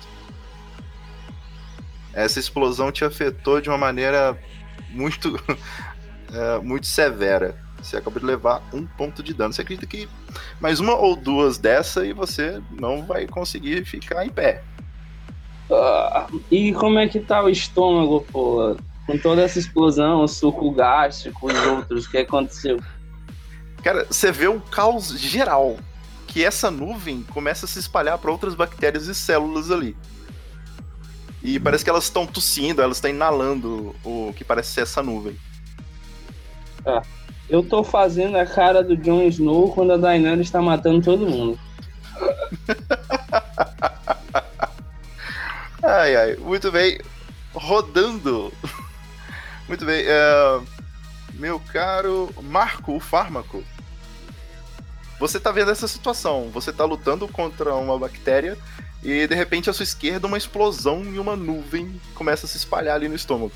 Essa 2.12 2.38
explosão 2.38 2.92
te 2.92 3.04
afetou 3.04 3.60
de 3.60 3.68
uma 3.68 3.78
maneira 3.78 4.38
muito, 4.90 5.40
é, 6.32 6.58
muito 6.62 6.86
severa. 6.86 7.56
Você 7.80 7.96
acabou 7.96 8.18
de 8.18 8.26
levar 8.26 8.62
um 8.72 8.86
ponto 8.86 9.22
de 9.22 9.34
dano. 9.34 9.52
Você 9.52 9.62
acredita 9.62 9.86
que 9.86 10.08
mais 10.60 10.80
uma 10.80 10.94
ou 10.94 11.14
duas 11.14 11.58
dessa 11.58 12.04
e 12.06 12.12
você 12.12 12.60
não 12.70 13.04
vai 13.04 13.26
conseguir 13.26 13.84
ficar 13.84 14.24
em 14.24 14.30
pé. 14.30 14.64
Ah, 15.70 16.26
e 16.50 16.72
como 16.72 16.98
é 16.98 17.08
que 17.08 17.20
tá 17.20 17.42
o 17.42 17.48
estômago, 17.48 18.24
pô? 18.30 18.76
Com 19.06 19.18
toda 19.18 19.42
essa 19.42 19.58
explosão, 19.58 20.22
o 20.22 20.28
suco 20.28 20.70
gástrico 20.70 21.50
e 21.50 21.56
outros, 21.68 22.06
o 22.06 22.10
que 22.10 22.18
aconteceu? 22.18 22.80
Cara, 23.82 24.06
você 24.08 24.32
vê 24.32 24.48
um 24.48 24.58
caos 24.58 25.18
geral. 25.18 25.76
Que 26.26 26.42
essa 26.44 26.68
nuvem 26.68 27.22
começa 27.22 27.64
a 27.64 27.68
se 27.68 27.78
espalhar 27.78 28.18
para 28.18 28.30
outras 28.30 28.56
bactérias 28.56 29.06
e 29.06 29.14
células 29.14 29.70
ali. 29.70 29.96
E 31.40 31.60
parece 31.60 31.84
que 31.84 31.90
elas 31.90 32.04
estão 32.04 32.26
tossindo, 32.26 32.82
elas 32.82 32.96
estão 32.96 33.10
inalando 33.10 33.94
o 34.02 34.32
que 34.34 34.42
parece 34.42 34.72
ser 34.72 34.80
essa 34.80 35.02
nuvem. 35.02 35.36
Eu 37.48 37.62
tô 37.62 37.84
fazendo 37.84 38.36
a 38.36 38.46
cara 38.46 38.82
do 38.82 38.96
Jon 38.96 39.22
Snow 39.24 39.70
quando 39.72 39.92
a 39.92 39.96
Daenerys 39.96 40.46
está 40.46 40.62
matando 40.62 41.02
todo 41.02 41.28
mundo. 41.28 41.58
Ai, 45.84 46.16
ai, 46.16 46.36
muito 46.36 46.70
bem. 46.72 46.98
Rodando. 47.52 48.52
Muito 49.68 49.84
bem. 49.86 50.04
é, 50.06 50.60
Meu 51.34 51.58
caro 51.58 52.30
Marco, 52.42 52.94
o 52.96 53.00
fármaco. 53.00 53.64
Você 55.18 55.40
tá 55.40 55.50
vendo 55.52 55.70
essa 55.70 55.88
situação. 55.88 56.50
Você 56.50 56.72
tá 56.72 56.84
lutando 56.84 57.26
contra 57.28 57.74
uma 57.74 57.98
bactéria 57.98 58.58
e 59.02 59.26
de 59.26 59.34
repente 59.34 59.70
à 59.70 59.72
sua 59.72 59.84
esquerda 59.84 60.26
uma 60.26 60.36
explosão 60.36 61.02
e 61.04 61.18
uma 61.18 61.34
nuvem 61.36 62.00
começa 62.14 62.44
a 62.46 62.48
se 62.48 62.56
espalhar 62.58 62.96
ali 62.96 63.08
no 63.08 63.14
estômago. 63.14 63.52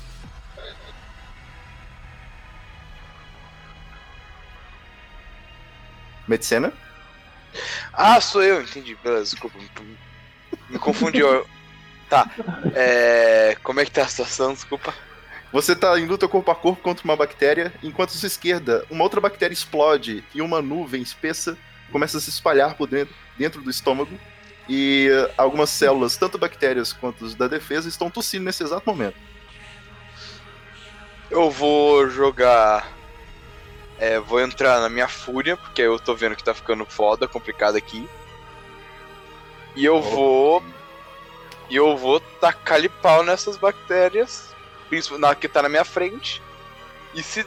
Medicina? 6.27 6.71
Ah, 7.93 8.21
sou 8.21 8.43
eu, 8.43 8.61
entendi. 8.61 8.95
Beleza, 9.03 9.31
desculpa. 9.31 9.57
Me, 9.57 9.97
me 10.69 10.79
confundi. 10.79 11.23
ó. 11.23 11.43
Tá. 12.09 12.29
É... 12.73 13.55
Como 13.63 13.79
é 13.79 13.85
que 13.85 13.91
tá 13.91 14.03
a 14.03 14.07
situação? 14.07 14.53
Desculpa. 14.53 14.93
Você 15.51 15.75
tá 15.75 15.99
em 15.99 16.05
luta 16.05 16.27
corpo 16.27 16.51
a 16.51 16.55
corpo 16.55 16.81
contra 16.81 17.03
uma 17.03 17.15
bactéria, 17.15 17.73
enquanto 17.81 18.09
à 18.09 18.13
sua 18.13 18.27
esquerda 18.27 18.85
uma 18.89 19.03
outra 19.03 19.19
bactéria 19.19 19.53
explode 19.53 20.23
e 20.33 20.41
uma 20.41 20.61
nuvem 20.61 21.01
espessa 21.01 21.57
começa 21.91 22.17
a 22.17 22.21
se 22.21 22.29
espalhar 22.29 22.75
por 22.75 22.87
dentro, 22.87 23.13
dentro 23.37 23.61
do 23.61 23.69
estômago. 23.69 24.17
E 24.67 25.09
eh, 25.11 25.31
algumas 25.35 25.71
células, 25.71 26.15
tanto 26.15 26.37
bactérias 26.37 26.93
quanto 26.93 27.27
da 27.35 27.47
defesa, 27.47 27.89
estão 27.89 28.09
tossindo 28.09 28.45
nesse 28.45 28.63
exato 28.63 28.87
momento. 28.87 29.17
Eu 31.29 31.49
vou 31.49 32.07
jogar. 32.09 32.87
É, 33.97 34.19
vou 34.19 34.39
entrar 34.39 34.79
na 34.79 34.87
minha 34.87 35.07
fúria, 35.07 35.57
porque 35.57 35.81
eu 35.81 35.99
tô 35.99 36.15
vendo 36.15 36.35
que 36.35 36.43
tá 36.43 36.53
ficando 36.53 36.85
foda, 36.85 37.27
complicado 37.27 37.75
aqui. 37.75 38.07
E 39.75 39.83
eu 39.83 40.01
vou. 40.01 40.63
E 41.69 41.75
eu 41.75 41.95
vou 41.97 42.19
tacar-lhe 42.19 42.89
pau 42.89 43.23
nessas 43.23 43.57
bactérias. 43.57 44.49
Principalmente 44.89 45.21
na 45.21 45.35
que 45.35 45.47
tá 45.47 45.61
na 45.61 45.69
minha 45.69 45.85
frente. 45.85 46.41
E 47.13 47.23
se, 47.23 47.45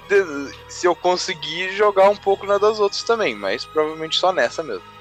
se 0.68 0.86
eu 0.86 0.94
conseguir 0.94 1.72
jogar 1.76 2.08
um 2.08 2.16
pouco 2.16 2.46
na 2.46 2.58
das 2.58 2.80
outras 2.80 3.02
também, 3.02 3.34
mas 3.34 3.64
provavelmente 3.64 4.16
só 4.18 4.32
nessa 4.32 4.62
mesmo. 4.62 4.92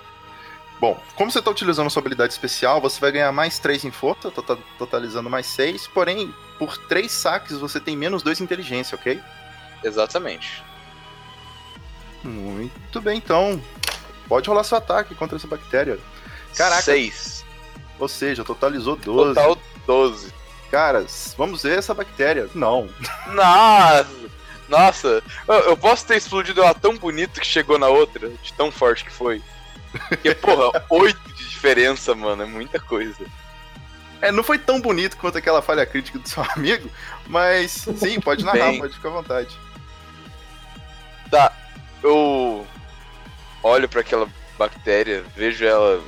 Bom, 0.79 0.99
como 1.15 1.31
você 1.31 1.41
tá 1.41 1.51
utilizando 1.51 1.87
a 1.87 1.89
sua 1.91 1.99
habilidade 1.99 2.33
especial, 2.33 2.81
você 2.81 2.99
vai 2.99 3.11
ganhar 3.11 3.31
mais 3.31 3.59
3 3.59 3.85
em 3.85 3.91
força, 3.91 4.31
tota- 4.31 4.57
totalizando 4.79 5.29
mais 5.29 5.45
6, 5.45 5.85
porém, 5.87 6.33
por 6.57 6.75
3 6.75 7.11
saques 7.11 7.59
você 7.59 7.79
tem 7.79 7.95
menos 7.95 8.23
2 8.23 8.41
em 8.41 8.43
inteligência, 8.43 8.95
ok? 8.95 9.21
Exatamente. 9.83 10.63
Muito 12.23 12.99
bem, 13.01 13.17
então. 13.17 13.61
Pode 14.27 14.47
rolar 14.47 14.63
seu 14.63 14.77
ataque 14.77 15.13
contra 15.13 15.37
essa 15.37 15.47
bactéria. 15.47 15.99
Caraca. 16.55 16.81
Seis. 16.81 17.40
Ou 18.01 18.07
seja, 18.07 18.43
totalizou 18.43 18.95
12. 18.95 19.35
Total 19.35 19.57
12. 19.85 20.33
Cara, 20.71 21.03
s- 21.03 21.35
vamos 21.37 21.61
ver 21.63 21.77
essa 21.77 21.93
bactéria. 21.93 22.49
Não. 22.55 22.89
Nossa! 23.27 24.07
Nossa! 24.67 25.23
Eu, 25.47 25.55
eu 25.55 25.77
posso 25.77 26.05
ter 26.05 26.17
explodido 26.17 26.61
ela 26.63 26.73
tão 26.73 26.97
bonito 26.97 27.39
que 27.39 27.45
chegou 27.45 27.77
na 27.77 27.87
outra, 27.87 28.27
de 28.29 28.53
tão 28.53 28.71
forte 28.71 29.05
que 29.05 29.11
foi. 29.11 29.41
Porque, 30.09 30.33
porra, 30.33 30.83
oito 30.89 31.19
de 31.35 31.47
diferença, 31.47 32.15
mano, 32.15 32.41
é 32.43 32.45
muita 32.45 32.79
coisa. 32.79 33.23
É, 34.21 34.31
não 34.31 34.43
foi 34.43 34.57
tão 34.57 34.79
bonito 34.81 35.17
quanto 35.17 35.37
aquela 35.37 35.61
falha 35.61 35.85
crítica 35.85 36.17
do 36.17 36.27
seu 36.27 36.43
amigo, 36.55 36.89
mas 37.27 37.71
sim, 37.97 38.19
pode 38.19 38.43
narrar, 38.45 38.69
Bem. 38.71 38.79
pode 38.79 38.93
ficar 38.93 39.09
à 39.09 39.11
vontade. 39.13 39.55
Tá, 41.29 41.51
eu 42.03 42.65
olho 43.63 43.87
pra 43.89 44.01
aquela 44.01 44.27
bactéria, 44.57 45.23
vejo 45.35 45.65
ela 45.65 46.01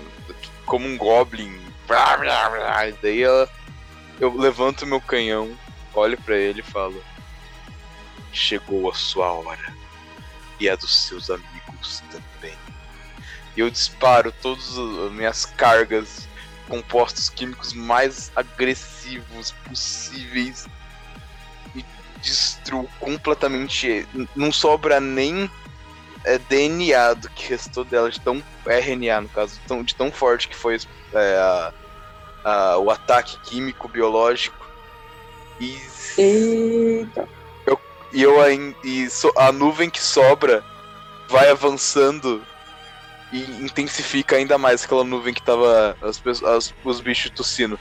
como 0.66 0.88
um 0.88 0.98
goblin. 0.98 1.62
Blá, 1.88 2.18
blá, 2.18 2.50
blá, 2.50 2.88
e 2.88 2.92
daí 2.94 3.24
ela, 3.24 3.50
eu 4.20 4.36
levanto 4.36 4.86
meu 4.86 5.02
canhão, 5.02 5.58
olho 5.94 6.20
pra 6.22 6.38
ele 6.38 6.62
e 6.62 6.72
falo: 6.72 7.04
Chegou 8.32 8.90
a 8.90 8.94
sua 8.94 9.32
hora. 9.32 9.74
E 10.60 10.70
a 10.70 10.76
dos 10.76 11.08
seus 11.08 11.30
amigos 11.30 12.02
também. 12.10 12.58
E 13.56 13.60
eu 13.60 13.70
disparo 13.70 14.32
todas 14.32 14.78
as 14.78 15.12
minhas 15.12 15.46
cargas, 15.46 16.28
compostos 16.68 17.30
químicos 17.30 17.74
mais 17.74 18.32
agressivos 18.36 19.52
possíveis 19.68 20.68
e 21.76 21.86
destruo 22.22 22.90
completamente. 23.00 24.08
Não 24.36 24.52
sobra 24.52 25.00
nem 25.00 25.50
é, 26.24 26.38
DNA 26.38 27.14
do 27.14 27.30
que 27.30 27.50
restou 27.50 27.84
dela, 27.84 28.10
de 28.10 28.20
tão 28.20 28.42
RNA 28.66 29.22
no 29.22 29.30
caso, 29.30 29.60
tão, 29.68 29.84
de 29.84 29.94
tão 29.94 30.12
forte 30.12 30.48
que 30.48 30.56
foi 30.56 30.80
é, 31.14 31.38
a- 31.38 31.74
a- 32.44 32.78
o 32.78 32.90
ataque 32.92 33.38
químico 33.42 33.88
biológico. 33.88 34.66
E, 35.60 35.80
Eita. 36.18 37.28
eu 38.14 38.42
ainda. 38.42 38.76
E 38.84 39.10
so- 39.10 39.34
a 39.38 39.52
nuvem 39.52 39.90
que 39.90 40.02
sobra 40.02 40.64
vai 41.30 41.50
avançando 41.50 42.44
e 43.32 43.42
intensifica 43.64 44.36
ainda 44.36 44.58
mais 44.58 44.84
aquela 44.84 45.04
nuvem 45.04 45.34
que 45.34 45.42
tava 45.42 45.98
as, 46.02 46.22
as- 46.44 46.74
os 46.84 47.02
bichos 47.02 47.32
tossindo. 47.32 47.80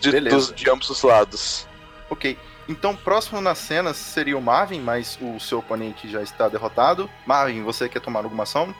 De, 0.00 0.20
dos, 0.20 0.52
de 0.54 0.70
ambos 0.70 0.88
os 0.90 1.02
lados. 1.02 1.66
Ok. 2.08 2.38
Então, 2.68 2.94
próximo 2.94 3.40
na 3.40 3.54
cena 3.54 3.92
seria 3.94 4.36
o 4.38 4.42
Marvin, 4.42 4.80
mas 4.80 5.18
o 5.20 5.40
seu 5.40 5.58
oponente 5.58 6.08
já 6.08 6.22
está 6.22 6.48
derrotado. 6.48 7.10
Marvin, 7.26 7.62
você 7.64 7.88
quer 7.88 8.00
tomar 8.00 8.22
alguma 8.22 8.42
ação? 8.44 8.72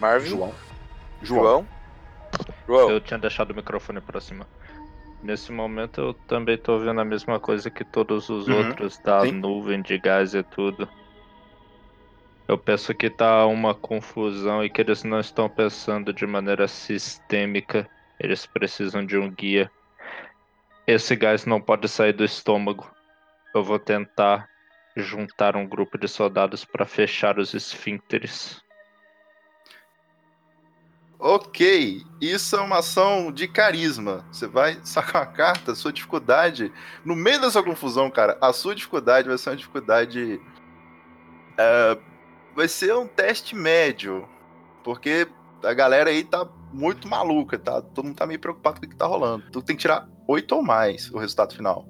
Marvin? 0.00 0.28
João. 0.28 0.54
João? 1.22 1.66
João. 2.66 2.90
Eu 2.90 3.00
tinha 3.00 3.18
deixado 3.18 3.50
o 3.50 3.54
microfone 3.54 4.00
pra 4.00 4.20
cima. 4.20 4.46
Nesse 5.22 5.50
momento 5.50 6.00
eu 6.00 6.14
também 6.14 6.56
tô 6.56 6.78
vendo 6.78 7.00
a 7.00 7.04
mesma 7.04 7.40
coisa 7.40 7.70
que 7.70 7.84
todos 7.84 8.28
os 8.28 8.46
Uhum, 8.46 8.58
outros 8.58 8.98
da 8.98 9.24
sim. 9.24 9.32
nuvem 9.32 9.82
de 9.82 9.98
gás 9.98 10.34
e 10.34 10.42
tudo. 10.42 10.88
Eu 12.46 12.56
penso 12.56 12.94
que 12.94 13.10
tá 13.10 13.44
uma 13.46 13.74
confusão 13.74 14.64
e 14.64 14.70
que 14.70 14.80
eles 14.80 15.04
não 15.04 15.18
estão 15.20 15.48
pensando 15.48 16.12
de 16.12 16.26
maneira 16.26 16.66
sistêmica. 16.68 17.86
Eles 18.18 18.46
precisam 18.46 19.04
de 19.04 19.18
um 19.18 19.28
guia. 19.30 19.70
Esse 20.86 21.14
gás 21.14 21.44
não 21.44 21.60
pode 21.60 21.88
sair 21.88 22.12
do 22.12 22.24
estômago. 22.24 22.90
Eu 23.54 23.62
vou 23.62 23.78
tentar 23.78 24.48
juntar 24.96 25.56
um 25.56 25.66
grupo 25.66 25.98
de 25.98 26.08
soldados 26.08 26.64
para 26.64 26.86
fechar 26.86 27.38
os 27.38 27.52
esfíncteres. 27.54 28.62
Ok, 31.20 32.04
isso 32.20 32.54
é 32.54 32.60
uma 32.60 32.78
ação 32.78 33.32
de 33.32 33.48
carisma. 33.48 34.24
Você 34.30 34.46
vai 34.46 34.78
sacar 34.84 35.22
uma 35.22 35.32
carta, 35.32 35.74
sua 35.74 35.92
dificuldade. 35.92 36.72
No 37.04 37.16
meio 37.16 37.40
dessa 37.40 37.60
confusão, 37.62 38.08
cara, 38.08 38.38
a 38.40 38.52
sua 38.52 38.74
dificuldade 38.74 39.26
vai 39.26 39.36
ser 39.36 39.50
uma 39.50 39.56
dificuldade. 39.56 40.40
é, 41.58 41.98
vai 42.54 42.68
ser 42.68 42.94
um 42.94 43.06
teste 43.06 43.56
médio. 43.56 44.28
Porque 44.84 45.26
a 45.64 45.74
galera 45.74 46.10
aí 46.10 46.22
tá 46.22 46.48
muito 46.72 47.08
maluca, 47.08 47.58
tá? 47.58 47.82
Todo 47.82 48.06
mundo 48.06 48.16
tá 48.16 48.26
meio 48.26 48.38
preocupado 48.38 48.80
com 48.80 48.86
o 48.86 48.88
que 48.88 48.96
tá 48.96 49.06
rolando. 49.06 49.44
Tu 49.50 49.60
tem 49.62 49.74
que 49.74 49.82
tirar 49.82 50.08
8 50.26 50.54
ou 50.54 50.62
mais 50.62 51.10
o 51.10 51.18
resultado 51.18 51.54
final. 51.54 51.88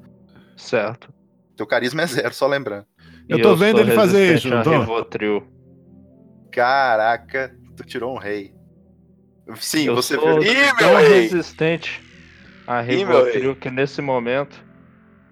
Certo. 0.56 1.12
Teu 1.54 1.66
carisma 1.66 2.02
é 2.02 2.06
zero, 2.06 2.32
só 2.32 2.46
lembrando. 2.46 2.86
Eu 3.28 3.42
tô 3.42 3.54
vendo 3.54 3.76
sou 3.76 3.86
ele 3.86 3.94
fazer 3.94 4.36
isso? 4.36 4.48
Rivotril. 4.48 5.46
Caraca, 6.50 7.54
tu 7.76 7.84
tirou 7.84 8.14
um 8.14 8.18
rei. 8.18 8.57
Sim, 9.56 9.86
Eu 9.86 9.94
você 9.94 10.14
sou 10.14 10.40
viu. 10.40 10.52
Ih, 10.52 10.74
tão 10.76 10.90
meu 10.90 10.98
resistente 10.98 12.02
a 12.66 12.80
Rivotril 12.82 13.56
que 13.56 13.70
nesse 13.70 14.02
momento 14.02 14.62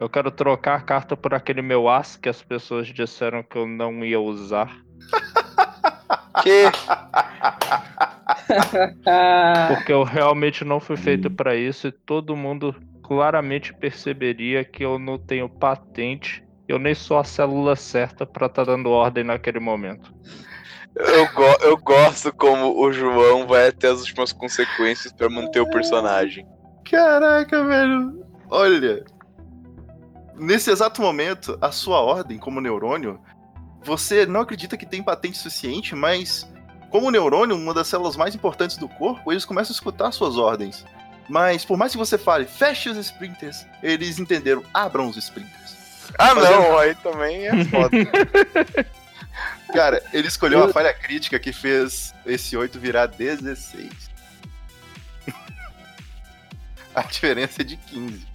eu 0.01 0.09
quero 0.09 0.31
trocar 0.31 0.77
a 0.77 0.81
carta 0.81 1.17
por 1.17 1.35
aquele 1.35 1.61
meu 1.61 1.89
as 1.89 2.17
que 2.17 2.29
as 2.29 2.43
pessoas 2.43 2.89
disseram 2.89 3.43
que 3.43 3.57
eu 3.57 3.67
não 3.67 4.05
ia 4.05 4.21
usar. 4.21 4.75
Que? 6.43 6.65
Porque 9.69 9.91
eu 9.91 10.03
realmente 10.03 10.65
não 10.65 10.79
fui 10.79 10.97
feito 10.97 11.31
pra 11.31 11.57
isso 11.57 11.89
e 11.89 11.93
todo 11.93 12.37
mundo 12.37 12.75
claramente 13.03 13.73
perceberia 13.73 14.63
que 14.63 14.85
eu 14.85 14.99
não 14.99 15.19
tenho 15.19 15.49
patente. 15.49 16.45
Eu 16.69 16.79
nem 16.79 16.95
sou 16.95 17.19
a 17.19 17.25
célula 17.25 17.75
certa 17.75 18.27
pra 18.27 18.47
estar 18.47 18.65
dando 18.65 18.91
ordem 18.91 19.25
naquele 19.25 19.59
momento. 19.61 20.13
Eu, 20.97 21.27
go- 21.35 21.59
eu 21.63 21.77
gosto 21.77 22.33
como 22.33 22.81
o 22.81 22.91
João 22.93 23.47
vai 23.47 23.69
até 23.69 23.89
as 23.89 24.01
últimas 24.01 24.33
consequências 24.33 25.13
pra 25.13 25.29
manter 25.29 25.61
o 25.61 25.69
personagem. 25.71 26.47
Caraca, 26.91 27.65
velho. 27.65 28.25
Olha. 28.51 29.05
Nesse 30.35 30.71
exato 30.71 31.01
momento, 31.03 31.57
a 31.61 31.71
sua 31.71 32.01
ordem 32.01 32.39
como 32.39 32.61
neurônio, 32.61 33.21
você 33.83 34.27
não 34.27 34.41
acredita 34.41 34.77
que 34.77 34.87
tem 34.87 35.03
patente 35.03 35.39
suficiente, 35.39 35.95
mas 35.95 36.47
como 36.91 37.11
neurônio, 37.11 37.57
uma 37.57 37.75
das 37.75 37.89
células 37.89 38.17
mais 38.17 38.35
importantes 38.35 38.77
do 38.77 38.89
corpo, 38.89 39.31
eles 39.33 39.45
começam 39.45 39.73
a 39.73 39.77
escutar 39.77 40.13
suas 40.13 40.37
ordens. 40.39 40.85
Mas 41.29 41.65
por 41.65 41.77
mais 41.77 41.93
que 41.93 41.99
você 41.99 42.17
fale, 42.17 42.45
feche 42.45 42.89
os 42.89 42.97
sprinters, 42.97 43.67
eles 43.83 44.19
entenderam, 44.19 44.63
abram 44.73 45.09
os 45.09 45.17
sprinters. 45.17 45.77
Ah, 46.19 46.29
Fazendo- 46.35 46.53
não, 46.63 46.79
aí 46.79 46.95
também 46.97 47.47
é 47.49 47.65
foda. 47.67 47.91
Cara, 49.73 50.03
ele 50.13 50.29
escolheu 50.29 50.63
a 50.65 50.73
falha 50.73 50.93
crítica 50.95 51.39
que 51.39 51.53
fez 51.53 52.15
esse 52.25 52.57
8 52.57 52.79
virar 52.79 53.07
16. 53.07 53.91
a 56.95 57.03
diferença 57.03 57.63
é 57.63 57.65
de 57.65 57.77
15. 57.77 58.27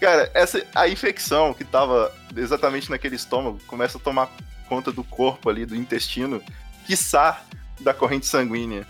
Cara, 0.00 0.30
essa, 0.34 0.64
a 0.74 0.88
infecção 0.88 1.54
que 1.54 1.64
tava 1.64 2.12
exatamente 2.36 2.90
naquele 2.90 3.16
estômago 3.16 3.60
começa 3.66 3.98
a 3.98 4.00
tomar 4.00 4.30
conta 4.68 4.90
do 4.90 5.04
corpo 5.04 5.48
ali, 5.48 5.66
do 5.66 5.76
intestino, 5.76 6.42
quiçá 6.86 7.42
da 7.80 7.92
corrente 7.92 8.26
sanguínea. 8.26 8.86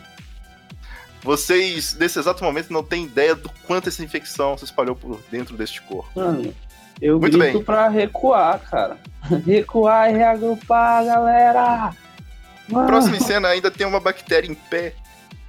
Vocês, 1.22 1.94
nesse 1.94 2.18
exato 2.18 2.42
momento, 2.42 2.72
não 2.72 2.82
têm 2.82 3.04
ideia 3.04 3.34
do 3.34 3.48
quanto 3.66 3.88
essa 3.88 4.02
infecção 4.02 4.56
se 4.58 4.64
espalhou 4.64 4.96
por 4.96 5.20
dentro 5.30 5.56
deste 5.56 5.80
corpo. 5.82 6.10
mano, 6.14 6.54
eu 7.00 7.18
Muito 7.18 7.38
grito 7.38 7.54
bem. 7.54 7.64
pra 7.64 7.88
recuar, 7.88 8.60
cara. 8.60 8.98
Recuar 9.46 10.10
e 10.10 10.16
reagrupar, 10.16 11.04
galera! 11.04 11.92
Mano, 12.68 12.86
Próxima 12.86 13.20
cena 13.20 13.48
ainda 13.48 13.70
tem 13.70 13.86
uma 13.86 14.00
bactéria 14.00 14.50
em 14.50 14.54
pé, 14.54 14.94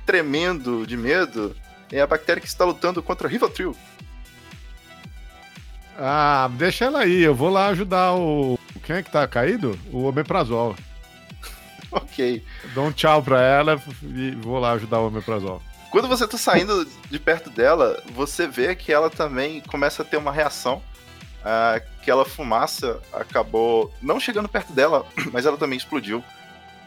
tremendo 0.05 0.85
de 0.85 0.97
medo. 0.97 1.55
É 1.91 2.01
a 2.01 2.07
bactéria 2.07 2.41
que 2.41 2.47
está 2.47 2.65
lutando 2.65 3.01
contra 3.01 3.27
o 3.27 3.29
Rivotril. 3.29 3.75
Ah, 5.97 6.49
deixa 6.53 6.85
ela 6.85 6.99
aí, 6.99 7.21
eu 7.21 7.35
vou 7.35 7.49
lá 7.49 7.67
ajudar 7.67 8.13
o. 8.13 8.57
Quem 8.83 8.97
é 8.97 9.03
que 9.03 9.11
tá 9.11 9.27
caído? 9.27 9.77
O 9.91 10.03
Omeprazol. 10.03 10.75
Ok. 11.95 12.43
Dou 12.73 12.87
um 12.87 12.91
tchau 12.91 13.21
pra 13.21 13.39
ela 13.39 13.79
e 14.01 14.31
vou 14.31 14.57
lá 14.57 14.71
ajudar 14.71 14.97
o 14.97 15.09
Omeprazol. 15.09 15.61
Quando 15.91 16.07
você 16.07 16.27
tá 16.27 16.39
saindo 16.39 16.87
de 17.07 17.19
perto 17.19 17.51
dela, 17.51 18.01
você 18.15 18.47
vê 18.47 18.73
que 18.73 18.91
ela 18.91 19.11
também 19.11 19.61
começa 19.61 20.01
a 20.01 20.05
ter 20.05 20.17
uma 20.17 20.31
reação. 20.31 20.81
Ah, 21.43 21.75
aquela 21.75 22.25
fumaça 22.25 23.01
acabou 23.11 23.93
não 24.01 24.19
chegando 24.19 24.47
perto 24.47 24.73
dela, 24.73 25.05
mas 25.31 25.45
ela 25.45 25.57
também 25.57 25.77
explodiu. 25.77 26.23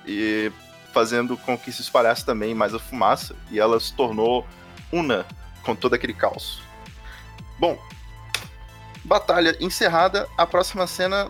E 0.07 0.52
fazendo 0.92 1.36
com 1.36 1.59
que 1.59 1.70
se 1.70 1.82
espalhasse 1.82 2.24
também 2.24 2.54
mais 2.54 2.72
a 2.72 2.78
fumaça. 2.78 3.36
E 3.50 3.59
ela 3.59 3.78
se 3.78 3.92
tornou 3.92 4.46
una 4.90 5.26
com 5.62 5.74
todo 5.74 5.94
aquele 5.94 6.14
caos. 6.14 6.62
Bom, 7.59 7.78
batalha 9.04 9.57
encerrada. 9.61 10.26
A 10.38 10.46
próxima 10.46 10.86
cena 10.86 11.28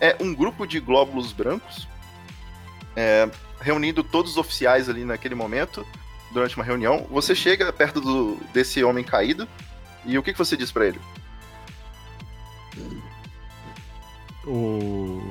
é 0.00 0.16
um 0.20 0.34
grupo 0.34 0.66
de 0.66 0.78
glóbulos 0.78 1.32
brancos. 1.32 1.88
é, 2.96 3.30
reunindo 3.60 4.02
todos 4.02 4.32
os 4.32 4.36
oficiais 4.36 4.88
ali 4.88 5.04
naquele 5.04 5.34
momento 5.34 5.86
durante 6.32 6.56
uma 6.56 6.64
reunião. 6.64 7.06
Você 7.10 7.34
chega 7.34 7.72
perto 7.72 8.00
do, 8.00 8.36
desse 8.52 8.82
homem 8.82 9.04
caído 9.04 9.48
e 10.04 10.18
o 10.18 10.22
que, 10.22 10.32
que 10.32 10.38
você 10.38 10.56
diz 10.56 10.70
pra 10.72 10.86
ele? 10.86 11.00
O. 14.46 15.30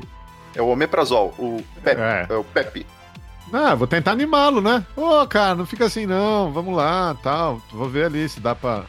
É 0.55 0.61
o 0.61 0.67
Omeprazol, 0.67 1.33
o 1.37 1.63
Pepe. 1.83 2.01
É. 2.01 2.27
É, 2.29 2.33
o 2.35 2.43
Pepe. 2.43 2.85
Ah, 3.51 3.75
vou 3.75 3.87
tentar 3.87 4.11
animá-lo, 4.11 4.61
né? 4.61 4.85
Ô, 4.95 5.25
cara, 5.25 5.55
não 5.55 5.65
fica 5.65 5.85
assim 5.85 6.05
não, 6.05 6.51
vamos 6.51 6.75
lá, 6.75 7.15
tal. 7.23 7.61
Vou 7.71 7.87
ver 7.87 8.05
ali 8.05 8.27
se 8.27 8.39
dá 8.39 8.53
pra 8.53 8.83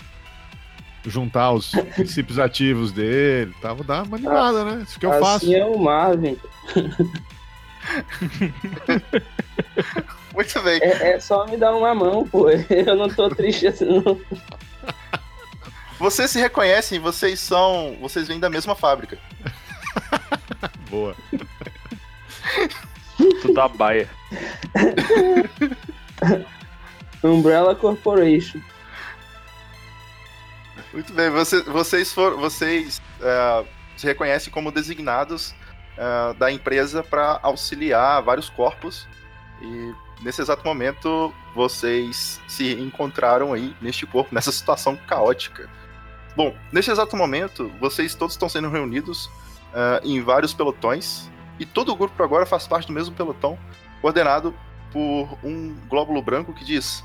juntar 1.04 1.52
os 1.52 1.70
princípios 1.94 2.38
ativos 2.38 2.92
dele, 2.92 3.54
tá? 3.60 3.72
Vou 3.72 3.84
dar 3.84 4.02
uma 4.04 4.16
animada, 4.16 4.64
né? 4.64 4.82
Isso 4.82 4.98
que 4.98 5.06
eu 5.06 5.12
faço. 5.12 5.46
assim 5.46 5.54
é 5.54 5.64
o 5.64 5.78
Marvin. 5.78 6.36
Muito 10.34 10.62
bem. 10.62 10.80
É, 10.82 11.12
é 11.12 11.20
só 11.20 11.46
me 11.46 11.56
dar 11.56 11.74
uma 11.74 11.94
mão, 11.94 12.26
pô. 12.26 12.48
Eu 12.70 12.96
não 12.96 13.08
tô 13.08 13.28
triste 13.28 13.66
assim, 13.66 13.86
não. 13.86 14.20
Vocês 15.98 16.30
se 16.30 16.38
reconhecem, 16.38 16.98
vocês 17.00 17.40
são. 17.40 17.96
Vocês 18.00 18.28
vêm 18.28 18.38
da 18.38 18.48
mesma 18.48 18.74
fábrica. 18.74 19.18
Boa. 20.88 21.14
Tudo 23.16 23.52
da 23.52 23.68
baia. 23.68 24.08
Umbrella 27.22 27.74
Corporation. 27.74 28.60
Muito 30.92 31.12
bem, 31.12 31.30
você- 31.30 31.62
vocês 31.62 32.12
foram. 32.12 32.38
Vocês 32.38 33.02
é, 33.20 33.64
se 33.96 34.06
reconhecem 34.06 34.52
como 34.52 34.70
designados 34.70 35.54
é, 35.96 36.34
da 36.34 36.50
empresa 36.50 37.02
para 37.02 37.40
auxiliar 37.42 38.22
vários 38.22 38.48
corpos. 38.48 39.06
E 39.60 39.92
nesse 40.22 40.40
exato 40.40 40.64
momento 40.64 41.34
vocês 41.54 42.40
se 42.46 42.72
encontraram 42.74 43.52
aí 43.52 43.74
neste 43.80 44.06
corpo, 44.06 44.32
nessa 44.34 44.52
situação 44.52 44.96
caótica. 44.96 45.68
Bom, 46.38 46.54
nesse 46.70 46.88
exato 46.88 47.16
momento, 47.16 47.68
vocês 47.80 48.14
todos 48.14 48.34
estão 48.34 48.48
sendo 48.48 48.70
reunidos 48.70 49.28
é, 49.74 50.00
em 50.04 50.22
vários 50.22 50.54
pelotões. 50.54 51.28
E 51.58 51.66
todo 51.66 51.90
o 51.90 51.96
grupo 51.96 52.22
agora 52.22 52.46
faz 52.46 52.64
parte 52.64 52.86
do 52.86 52.92
mesmo 52.92 53.12
pelotão, 53.12 53.58
coordenado 54.00 54.54
por 54.92 55.36
um 55.42 55.74
glóbulo 55.88 56.22
branco 56.22 56.54
que 56.54 56.64
diz: 56.64 57.02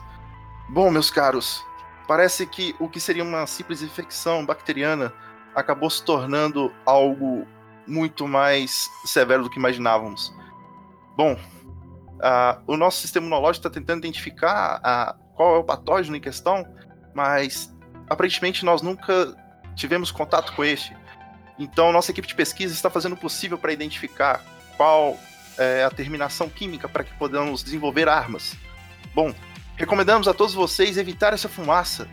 Bom, 0.70 0.92
meus 0.92 1.10
caros, 1.10 1.66
parece 2.08 2.46
que 2.46 2.76
o 2.80 2.88
que 2.88 3.00
seria 3.00 3.24
uma 3.24 3.48
simples 3.48 3.82
infecção 3.82 4.46
bacteriana 4.46 5.12
acabou 5.56 5.90
se 5.90 6.06
tornando 6.06 6.72
algo 6.86 7.48
muito 7.88 8.28
mais 8.28 8.88
severo 9.04 9.42
do 9.42 9.50
que 9.50 9.58
imaginávamos. 9.58 10.32
Bom, 11.18 11.36
ah, 12.22 12.62
o 12.68 12.78
nosso 12.78 13.02
sistema 13.02 13.26
imunológico 13.26 13.66
está 13.66 13.80
tentando 13.80 14.06
identificar 14.06 14.80
ah, 14.84 15.16
qual 15.34 15.56
é 15.56 15.58
o 15.58 15.64
patógeno 15.64 16.16
em 16.16 16.22
questão, 16.22 16.64
mas 17.16 17.73
aparentemente 18.10 18.66
nós 18.66 18.82
nunca 18.82 19.36
tivemos 19.76 20.12
contato 20.12 20.54
com 20.54 20.64
este. 20.64 20.96
Então, 21.58 21.92
nossa 21.92 22.12
equipe 22.12 22.28
de 22.28 22.36
pesquisa 22.36 22.74
está 22.74 22.90
fazendo 22.90 23.14
o 23.14 23.18
possível 23.18 23.58
para 23.58 23.72
identificar 23.72 24.44
qual 24.76 25.18
é 25.58 25.84
a 25.84 25.90
terminação 25.90 26.50
química 26.50 26.90
para 26.90 27.04
que 27.04 27.14
podamos 27.14 27.64
desenvolver 27.64 28.10
armas 28.10 28.56
Bom, 29.14 29.34
recomendamos 29.78 30.28
a 30.28 30.34
todos 30.34 30.54
vocês 30.54 30.98
evitar 30.98 31.34
essa 31.34 31.48
fumaça 31.48 32.08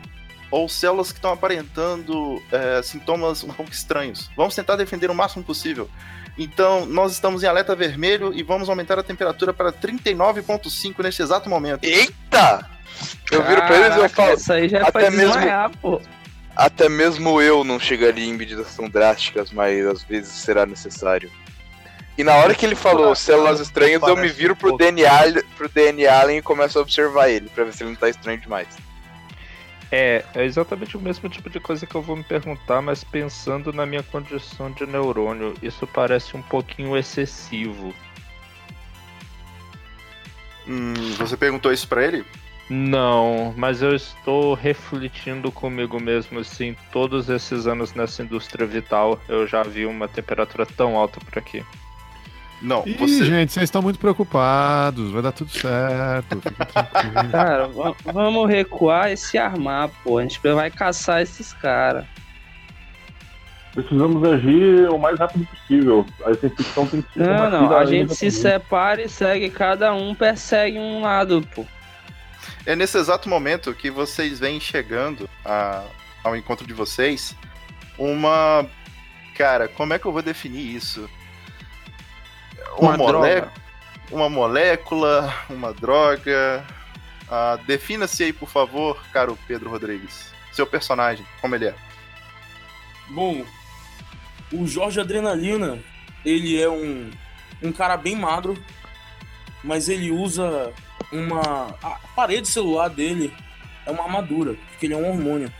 ou 0.50 0.68
células 0.68 1.12
que 1.12 1.18
estão 1.18 1.32
aparentando 1.32 2.42
é, 2.52 2.82
sintomas 2.82 3.42
um 3.42 3.48
pouco 3.48 3.72
estranhos. 3.72 4.30
Vamos 4.36 4.54
tentar 4.54 4.76
defender 4.76 5.10
o 5.10 5.14
máximo 5.14 5.42
possível. 5.42 5.88
Então, 6.36 6.84
nós 6.86 7.12
estamos 7.12 7.42
em 7.42 7.46
alerta 7.46 7.74
vermelho 7.74 8.34
e 8.34 8.42
vamos 8.42 8.68
aumentar 8.68 8.98
a 8.98 9.02
temperatura 9.02 9.52
para 9.52 9.72
39,5 9.72 11.02
neste 11.02 11.22
exato 11.22 11.48
momento. 11.48 11.84
Eita! 11.84 12.69
Eu 13.30 13.42
viro 13.44 13.62
pra 13.62 13.76
eles 13.76 13.96
e 13.96 14.00
eu 14.00 14.08
falo. 14.08 14.34
Isso 14.34 14.52
aí 14.52 14.68
já 14.68 14.78
é 14.78 14.82
até 14.82 15.10
mesmo- 15.10 15.32
desmaiar, 15.34 15.70
pô. 15.80 16.00
Até 16.56 16.88
mesmo 16.88 17.40
eu 17.40 17.64
não 17.64 17.78
chegaria 17.78 18.26
em 18.26 18.34
medidas 18.34 18.74
tão 18.74 18.88
drásticas, 18.88 19.50
mas 19.52 19.86
às 19.86 20.02
vezes 20.02 20.30
será 20.32 20.66
necessário. 20.66 21.30
E 22.18 22.24
na 22.24 22.34
hora 22.34 22.54
que 22.54 22.66
ele 22.66 22.74
falou 22.74 23.14
células 23.14 23.60
estranhas, 23.60 24.02
eu 24.02 24.16
me 24.16 24.28
viro 24.28 24.54
pro. 24.54 24.76
DNA, 24.76 25.10
pro 25.56 25.68
DNA 25.68 26.12
Allen 26.20 26.38
e 26.38 26.42
começo 26.42 26.78
a 26.78 26.82
observar 26.82 27.30
ele, 27.30 27.48
pra 27.48 27.64
ver 27.64 27.72
se 27.72 27.82
ele 27.82 27.90
não 27.90 27.96
tá 27.96 28.10
estranho 28.10 28.38
demais. 28.38 28.68
É, 29.92 30.24
é 30.34 30.44
exatamente 30.44 30.96
o 30.96 31.00
mesmo 31.00 31.28
tipo 31.28 31.48
de 31.48 31.58
coisa 31.58 31.86
que 31.86 31.94
eu 31.94 32.02
vou 32.02 32.14
me 32.16 32.22
perguntar, 32.22 32.82
mas 32.82 33.02
pensando 33.02 33.72
na 33.72 33.86
minha 33.86 34.02
condição 34.02 34.70
de 34.70 34.84
neurônio, 34.86 35.54
isso 35.62 35.86
parece 35.86 36.36
um 36.36 36.42
pouquinho 36.42 36.96
excessivo. 36.96 37.94
Hum, 40.68 40.94
você 41.16 41.36
perguntou 41.36 41.72
isso 41.72 41.88
pra 41.88 42.04
ele? 42.04 42.24
Não, 42.72 43.52
mas 43.56 43.82
eu 43.82 43.94
estou 43.96 44.54
refletindo 44.54 45.50
comigo 45.50 45.98
mesmo, 45.98 46.38
assim, 46.38 46.76
todos 46.92 47.28
esses 47.28 47.66
anos 47.66 47.92
nessa 47.94 48.22
indústria 48.22 48.64
vital, 48.64 49.18
eu 49.28 49.44
já 49.44 49.64
vi 49.64 49.84
uma 49.86 50.06
temperatura 50.06 50.64
tão 50.64 50.96
alta 50.96 51.18
por 51.18 51.36
aqui. 51.36 51.64
Não, 52.62 52.84
Ih, 52.86 52.92
você. 52.94 53.24
gente, 53.24 53.52
vocês 53.52 53.64
estão 53.64 53.80
muito 53.82 53.98
preocupados. 53.98 55.10
Vai 55.10 55.22
dar 55.22 55.32
tudo 55.32 55.50
certo. 55.50 56.40
Fica 56.42 56.64
tranquilo. 56.66 57.30
Cara, 57.32 57.66
va- 57.68 57.94
vamos 58.04 58.48
recuar 58.48 59.10
e 59.10 59.16
se 59.16 59.36
armar, 59.38 59.88
pô. 60.04 60.18
A 60.18 60.22
gente 60.22 60.38
vai 60.40 60.70
caçar 60.70 61.22
esses 61.22 61.52
caras. 61.54 62.04
Precisamos 63.72 64.22
agir 64.28 64.90
o 64.90 64.98
mais 64.98 65.18
rápido 65.18 65.46
possível. 65.46 66.04
Essa 66.26 66.46
infecção 66.46 66.86
tem 66.86 67.00
que 67.02 67.12
ser 67.14 67.20
Não, 67.26 67.50
não. 67.50 67.76
A 67.76 67.84
gente 67.86 68.14
se 68.14 68.26
também. 68.26 68.30
separa 68.30 69.02
e 69.02 69.08
segue. 69.08 69.48
Cada 69.48 69.94
um 69.94 70.14
persegue 70.14 70.78
um 70.78 71.00
lado, 71.00 71.42
pô. 71.54 71.64
É 72.70 72.76
nesse 72.76 72.96
exato 72.98 73.28
momento 73.28 73.74
que 73.74 73.90
vocês 73.90 74.38
vêm 74.38 74.60
chegando 74.60 75.28
a- 75.44 75.84
ao 76.22 76.36
encontro 76.36 76.64
de 76.64 76.72
vocês 76.72 77.34
uma. 77.98 78.64
Cara, 79.36 79.66
como 79.66 79.92
é 79.92 79.98
que 79.98 80.06
eu 80.06 80.12
vou 80.12 80.22
definir 80.22 80.76
isso? 80.76 81.10
Uma, 82.78 82.94
Uma 82.94 83.52
uma 84.12 84.28
molécula, 84.28 85.34
uma 85.50 85.72
droga. 85.72 86.64
Ah, 87.28 87.58
Defina-se 87.66 88.22
aí, 88.22 88.32
por 88.32 88.48
favor, 88.48 89.02
caro 89.12 89.36
Pedro 89.48 89.68
Rodrigues. 89.70 90.30
Seu 90.52 90.64
personagem, 90.66 91.26
como 91.40 91.56
ele 91.56 91.66
é? 91.66 91.74
Bom, 93.08 93.44
o 94.52 94.64
Jorge 94.66 95.00
Adrenalina, 95.00 95.78
ele 96.24 96.60
é 96.60 96.68
um, 96.70 97.10
um 97.60 97.72
cara 97.72 97.96
bem 97.96 98.14
magro, 98.14 98.56
mas 99.64 99.88
ele 99.88 100.12
usa 100.12 100.72
uma. 101.12 101.74
A 101.82 101.98
parede 102.14 102.48
celular 102.48 102.88
dele 102.88 103.32
é 103.86 103.90
uma 103.90 104.04
armadura, 104.04 104.54
porque 104.70 104.86
ele 104.86 104.94
é 104.94 104.96
um 104.96 105.08
hormônio. 105.08 105.52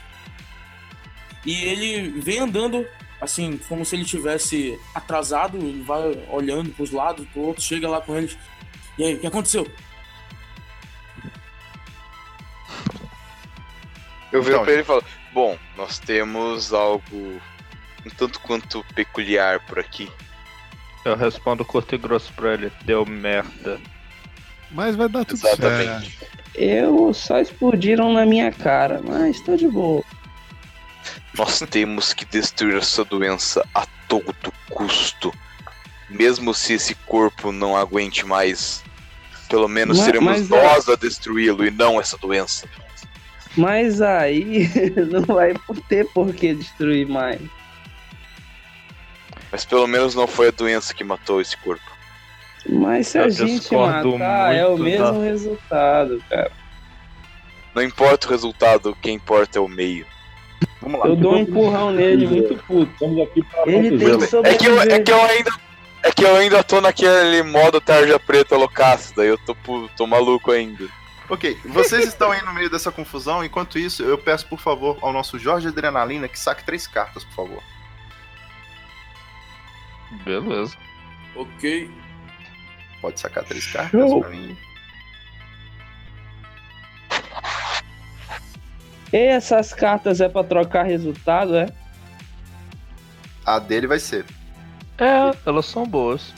E 1.44 1.64
ele 1.64 2.20
vem 2.20 2.40
andando 2.40 2.86
assim, 3.20 3.58
como 3.68 3.84
se 3.84 3.96
ele 3.96 4.04
tivesse 4.04 4.78
atrasado, 4.94 5.58
ele 5.58 5.82
vai 5.82 6.02
olhando 6.30 6.70
pros 6.70 6.90
lados, 6.90 7.26
pro 7.28 7.42
outro, 7.42 7.62
chega 7.62 7.88
lá 7.88 8.00
com 8.00 8.16
eles. 8.16 8.36
E 8.96 9.04
aí, 9.04 9.14
o 9.14 9.20
que 9.20 9.26
aconteceu? 9.26 9.70
Eu 14.32 14.42
viro 14.42 14.56
Então, 14.56 14.64
pra 14.64 14.72
ele 14.72 14.82
e 14.82 14.84
falo: 14.84 15.04
Bom, 15.32 15.58
nós 15.76 15.98
temos 15.98 16.72
algo 16.72 17.40
um 18.06 18.10
tanto 18.16 18.40
quanto 18.40 18.84
peculiar 18.94 19.60
por 19.60 19.78
aqui. 19.78 20.10
Eu 21.04 21.16
respondo 21.16 21.64
curto 21.64 21.94
e 21.94 21.98
grosso 21.98 22.32
pra 22.34 22.54
ele, 22.54 22.72
deu 22.84 23.04
merda. 23.04 23.80
Mas 24.70 24.94
vai 24.96 25.08
dar 25.08 25.24
tudo 25.24 25.38
Exatamente. 25.46 26.16
certo. 26.18 26.30
Eu 26.54 27.12
só 27.14 27.40
explodiram 27.40 28.12
na 28.12 28.26
minha 28.26 28.50
cara, 28.52 29.00
mas 29.02 29.40
tô 29.40 29.56
de 29.56 29.68
boa. 29.68 30.02
Nós 31.36 31.60
temos 31.70 32.12
que 32.12 32.24
destruir 32.24 32.76
essa 32.76 33.04
doença 33.04 33.64
a 33.74 33.86
todo 34.08 34.52
custo. 34.68 35.32
Mesmo 36.08 36.52
se 36.52 36.74
esse 36.74 36.94
corpo 36.94 37.52
não 37.52 37.76
aguente 37.76 38.26
mais, 38.26 38.82
pelo 39.48 39.68
menos 39.68 39.98
Mas- 39.98 40.06
seremos 40.06 40.40
mas 40.40 40.50
é- 40.50 40.62
nós 40.62 40.88
a 40.88 40.96
destruí-lo 40.96 41.64
e 41.64 41.70
não 41.70 42.00
essa 42.00 42.18
doença. 42.18 42.68
Mas 43.56 44.00
aí 44.02 44.68
não 45.10 45.22
vai 45.34 45.54
ter 45.88 46.06
por 46.12 46.32
que 46.34 46.54
destruir 46.54 47.06
mais. 47.08 47.40
Mas 49.50 49.64
pelo 49.64 49.86
menos 49.86 50.14
não 50.14 50.26
foi 50.26 50.48
a 50.48 50.52
doença 50.52 50.92
que 50.94 51.02
matou 51.04 51.40
esse 51.40 51.56
corpo. 51.56 51.82
Mas 52.68 53.08
se 53.08 53.18
a 53.18 53.22
Eu 53.22 53.30
gente 53.30 53.60
discordo 53.60 54.12
matar, 54.18 54.54
é 54.54 54.66
o 54.66 54.76
mesmo 54.76 55.12
da- 55.12 55.24
resultado, 55.24 56.22
cara. 56.28 56.52
Não 57.74 57.82
importa 57.82 58.26
o 58.26 58.30
resultado, 58.30 58.90
o 58.90 58.96
que 58.96 59.10
importa 59.10 59.58
é 59.58 59.62
o 59.62 59.68
meio. 59.68 60.04
Vamos 60.82 61.00
lá. 61.00 61.06
Eu 61.06 61.16
dou 61.16 61.34
um 61.34 61.38
empurrão 61.38 61.90
nele, 61.92 62.26
muito 62.26 62.56
puto. 62.64 62.90
Estamos 62.92 63.22
aqui 63.22 63.42
para 63.44 63.70
Ele 63.70 63.98
tem 63.98 64.18
que 64.18 64.36
É 64.48 64.54
que, 64.54 64.66
eu, 64.66 64.80
é 64.82 65.00
que 65.00 65.12
eu 65.12 65.24
ainda. 65.24 65.50
É 66.02 66.10
que 66.10 66.24
eu 66.24 66.34
ainda 66.36 66.62
tô 66.64 66.80
naquele 66.80 67.42
modo 67.42 67.78
tarja 67.80 68.18
preta 68.18 68.56
loucaço, 68.56 69.14
daí 69.14 69.28
eu 69.28 69.36
tô, 69.38 69.54
tô 69.96 70.06
maluco 70.06 70.50
ainda. 70.50 70.88
Ok, 71.28 71.56
vocês 71.66 72.08
estão 72.08 72.32
aí 72.32 72.42
no 72.42 72.52
meio 72.54 72.70
dessa 72.70 72.90
confusão. 72.90 73.44
Enquanto 73.44 73.78
isso, 73.78 74.02
eu 74.02 74.16
peço, 74.18 74.46
por 74.48 74.58
favor, 74.58 74.98
ao 75.02 75.12
nosso 75.12 75.38
Jorge 75.38 75.68
Adrenalina 75.68 76.26
que 76.26 76.38
saque 76.38 76.64
três 76.64 76.86
cartas, 76.86 77.22
por 77.24 77.34
favor. 77.34 77.62
Beleza. 80.24 80.76
Ok. 81.36 81.90
Pode 83.00 83.18
sacar 83.18 83.44
três 83.44 83.66
cartas 83.66 83.90
Show. 84.00 84.20
pra 84.20 84.30
mim. 84.30 84.56
E 89.12 89.16
essas 89.16 89.72
cartas 89.72 90.20
é 90.20 90.28
pra 90.28 90.44
trocar 90.44 90.84
resultado, 90.84 91.56
é? 91.56 91.68
A 93.44 93.58
dele 93.58 93.86
vai 93.86 93.98
ser. 93.98 94.24
É, 94.98 95.34
elas 95.46 95.66
são 95.66 95.84
boas. 95.86 96.32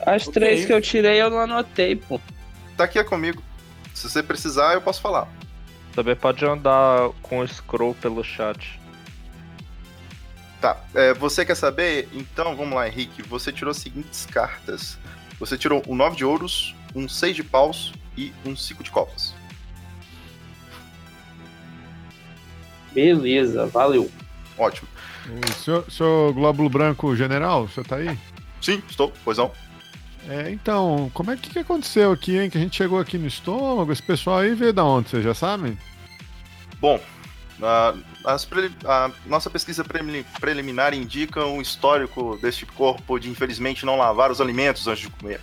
As 0.00 0.22
Ok. 0.22 0.32
três 0.34 0.64
que 0.64 0.72
eu 0.72 0.80
tirei 0.80 1.20
eu 1.20 1.28
não 1.28 1.40
anotei, 1.40 1.96
pô. 1.96 2.20
Tá 2.76 2.84
aqui 2.84 2.98
é 2.98 3.04
comigo. 3.04 3.42
Se 3.92 4.08
você 4.08 4.22
precisar, 4.22 4.74
eu 4.74 4.80
posso 4.80 5.00
falar. 5.00 5.28
Também 5.94 6.14
pode 6.14 6.44
andar 6.44 7.10
com 7.22 7.40
o 7.40 7.48
scroll 7.48 7.94
pelo 7.94 8.22
chat. 8.22 8.78
Tá, 10.60 10.78
é, 10.94 11.12
você 11.14 11.44
quer 11.44 11.54
saber? 11.54 12.08
Então 12.12 12.54
vamos 12.56 12.74
lá, 12.74 12.86
Henrique. 12.86 13.22
Você 13.22 13.52
tirou 13.52 13.70
as 13.70 13.78
seguintes 13.78 14.24
cartas: 14.26 14.98
você 15.38 15.56
tirou 15.56 15.82
um 15.88 15.94
9 15.94 16.16
de 16.16 16.24
ouros, 16.24 16.74
um 16.94 17.08
6 17.08 17.36
de 17.36 17.44
paus 17.44 17.92
e 18.16 18.32
um 18.44 18.56
5 18.56 18.82
de 18.82 18.90
copas. 18.90 19.34
Beleza, 22.92 23.66
valeu. 23.66 24.10
Ótimo. 24.56 24.88
Senhor 25.90 26.32
Glóbulo 26.32 26.70
Branco 26.70 27.14
General, 27.14 27.68
senhor 27.68 27.86
tá 27.86 27.96
aí? 27.96 28.16
Sim, 28.60 28.82
estou, 28.88 29.12
pois 29.24 29.38
não. 29.38 29.50
É, 30.28 30.50
então, 30.50 31.10
como 31.14 31.30
é 31.30 31.36
que, 31.36 31.50
que 31.50 31.58
aconteceu 31.58 32.10
aqui, 32.10 32.38
hein? 32.38 32.50
Que 32.50 32.58
a 32.58 32.60
gente 32.60 32.76
chegou 32.76 32.98
aqui 32.98 33.16
no 33.18 33.26
estômago, 33.26 33.92
esse 33.92 34.02
pessoal 34.02 34.38
aí 34.38 34.54
veio 34.54 34.72
da 34.72 34.84
onde, 34.84 35.10
vocês 35.10 35.22
já 35.22 35.34
sabem? 35.34 35.78
Bom, 36.80 37.00
a, 37.62 37.94
preli- 38.48 38.76
a 38.84 39.10
nossa 39.26 39.48
pesquisa 39.48 39.84
preli- 39.84 40.26
preliminar 40.40 40.92
indica 40.94 41.44
um 41.44 41.60
histórico 41.60 42.36
deste 42.42 42.66
corpo 42.66 43.18
de 43.18 43.30
infelizmente 43.30 43.86
não 43.86 43.96
lavar 43.96 44.30
os 44.30 44.40
alimentos 44.40 44.86
antes 44.88 45.02
de 45.02 45.10
comer. 45.10 45.40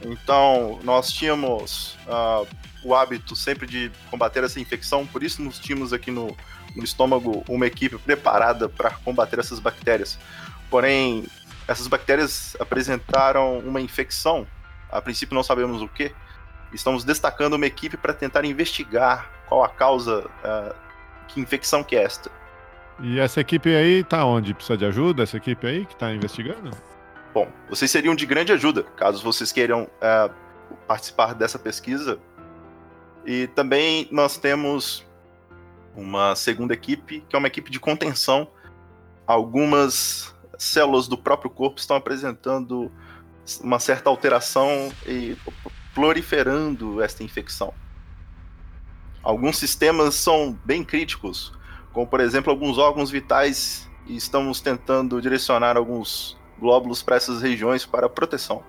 Então, 0.00 0.80
nós 0.82 1.12
tínhamos 1.12 1.96
ah, 2.08 2.44
o 2.84 2.94
hábito 2.94 3.34
sempre 3.34 3.66
de 3.66 3.90
combater 4.10 4.44
essa 4.44 4.60
infecção, 4.60 5.06
por 5.06 5.22
isso 5.22 5.42
nós 5.42 5.58
tínhamos 5.58 5.92
aqui 5.92 6.10
no, 6.10 6.36
no 6.74 6.84
estômago 6.84 7.44
uma 7.48 7.66
equipe 7.66 7.98
preparada 7.98 8.68
para 8.68 8.90
combater 8.90 9.38
essas 9.38 9.58
bactérias. 9.58 10.18
Porém, 10.70 11.26
essas 11.66 11.86
bactérias 11.86 12.56
apresentaram 12.60 13.58
uma 13.58 13.80
infecção, 13.80 14.46
a 14.90 15.00
princípio 15.00 15.34
não 15.34 15.42
sabemos 15.42 15.82
o 15.82 15.88
que. 15.88 16.12
Estamos 16.72 17.02
destacando 17.02 17.54
uma 17.54 17.66
equipe 17.66 17.96
para 17.96 18.12
tentar 18.12 18.44
investigar 18.44 19.30
qual 19.48 19.64
a 19.64 19.68
causa, 19.68 20.28
ah, 20.44 20.74
que 21.28 21.40
infecção 21.40 21.84
que 21.84 21.94
é 21.94 22.02
esta. 22.02 22.30
E 23.00 23.20
essa 23.20 23.40
equipe 23.40 23.74
aí 23.74 24.02
tá 24.02 24.24
onde? 24.24 24.54
Precisa 24.54 24.76
de 24.76 24.84
ajuda? 24.84 25.22
Essa 25.22 25.36
equipe 25.36 25.66
aí 25.66 25.86
que 25.86 25.94
tá 25.94 26.12
investigando? 26.12 26.70
Bom, 27.32 27.48
vocês 27.68 27.90
seriam 27.90 28.14
de 28.14 28.26
grande 28.26 28.52
ajuda, 28.52 28.82
caso 28.82 29.22
vocês 29.22 29.52
queiram 29.52 29.88
ah, 30.00 30.30
participar 30.86 31.34
dessa 31.34 31.58
pesquisa. 31.58 32.18
E 33.24 33.46
também 33.48 34.08
nós 34.10 34.36
temos 34.36 35.06
uma 35.94 36.34
segunda 36.34 36.74
equipe, 36.74 37.24
que 37.28 37.36
é 37.36 37.38
uma 37.38 37.48
equipe 37.48 37.70
de 37.70 37.78
contenção. 37.78 38.48
Algumas 39.26 40.34
células 40.56 41.06
do 41.06 41.16
próprio 41.16 41.50
corpo 41.50 41.78
estão 41.78 41.96
apresentando 41.96 42.90
uma 43.62 43.78
certa 43.78 44.10
alteração 44.10 44.92
e 45.06 45.36
proliferando 45.94 47.02
esta 47.02 47.22
infecção. 47.22 47.72
Alguns 49.22 49.58
sistemas 49.58 50.14
são 50.14 50.58
bem 50.64 50.84
críticos, 50.84 51.52
como 51.92 52.06
por 52.06 52.20
exemplo 52.20 52.50
alguns 52.50 52.78
órgãos 52.78 53.10
vitais, 53.10 53.88
e 54.06 54.16
estamos 54.16 54.60
tentando 54.60 55.20
direcionar 55.20 55.76
alguns 55.76 56.38
glóbulos 56.58 57.02
para 57.02 57.16
essas 57.16 57.42
regiões 57.42 57.84
para 57.84 58.08
proteção. 58.08 58.62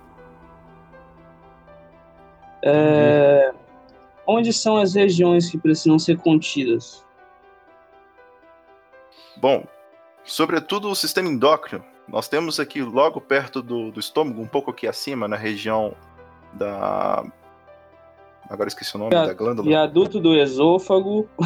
É, 2.62 3.54
Onde 4.32 4.54
são 4.54 4.78
as 4.78 4.94
regiões 4.94 5.50
que 5.50 5.58
precisam 5.58 5.98
ser 5.98 6.20
contidas? 6.20 7.04
Bom, 9.38 9.66
sobretudo 10.24 10.88
o 10.88 10.96
sistema 10.96 11.28
endócrino. 11.28 11.84
Nós 12.08 12.28
temos 12.28 12.60
aqui 12.60 12.84
logo 12.84 13.20
perto 13.20 13.60
do, 13.60 13.90
do 13.90 14.00
estômago, 14.00 14.40
um 14.40 14.46
pouco 14.46 14.70
aqui 14.70 14.88
acima, 14.88 15.28
na 15.28 15.36
região 15.36 15.96
da. 16.54 17.26
Agora 18.50 18.68
esqueci 18.68 18.96
o 18.96 19.00
nome 19.00 19.12
Via- 19.12 19.28
da 19.28 19.34
glândula. 19.34 19.68
Viaduto 19.68 20.20
do 20.20 20.36
esôfago. 20.36 21.30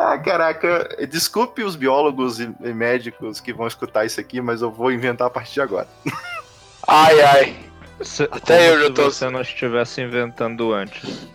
Ah, 0.00 0.16
caraca, 0.16 0.96
desculpe 1.10 1.62
os 1.64 1.74
biólogos 1.74 2.38
e, 2.38 2.48
e 2.62 2.72
médicos 2.72 3.40
que 3.40 3.52
vão 3.52 3.66
escutar 3.66 4.04
isso 4.06 4.20
aqui, 4.20 4.40
mas 4.40 4.62
eu 4.62 4.70
vou 4.70 4.92
inventar 4.92 5.26
a 5.26 5.30
partir 5.30 5.54
de 5.54 5.60
agora. 5.60 5.88
Ai, 6.86 7.20
ai. 7.20 7.56
Se- 8.00 8.28
Até 8.30 8.70
eu 8.70 8.78
já 8.80 8.86
se 8.86 8.92
tô- 8.92 9.04
você 9.10 9.28
não 9.28 9.40
estivesse 9.40 10.00
inventando 10.00 10.72
antes. 10.72 11.26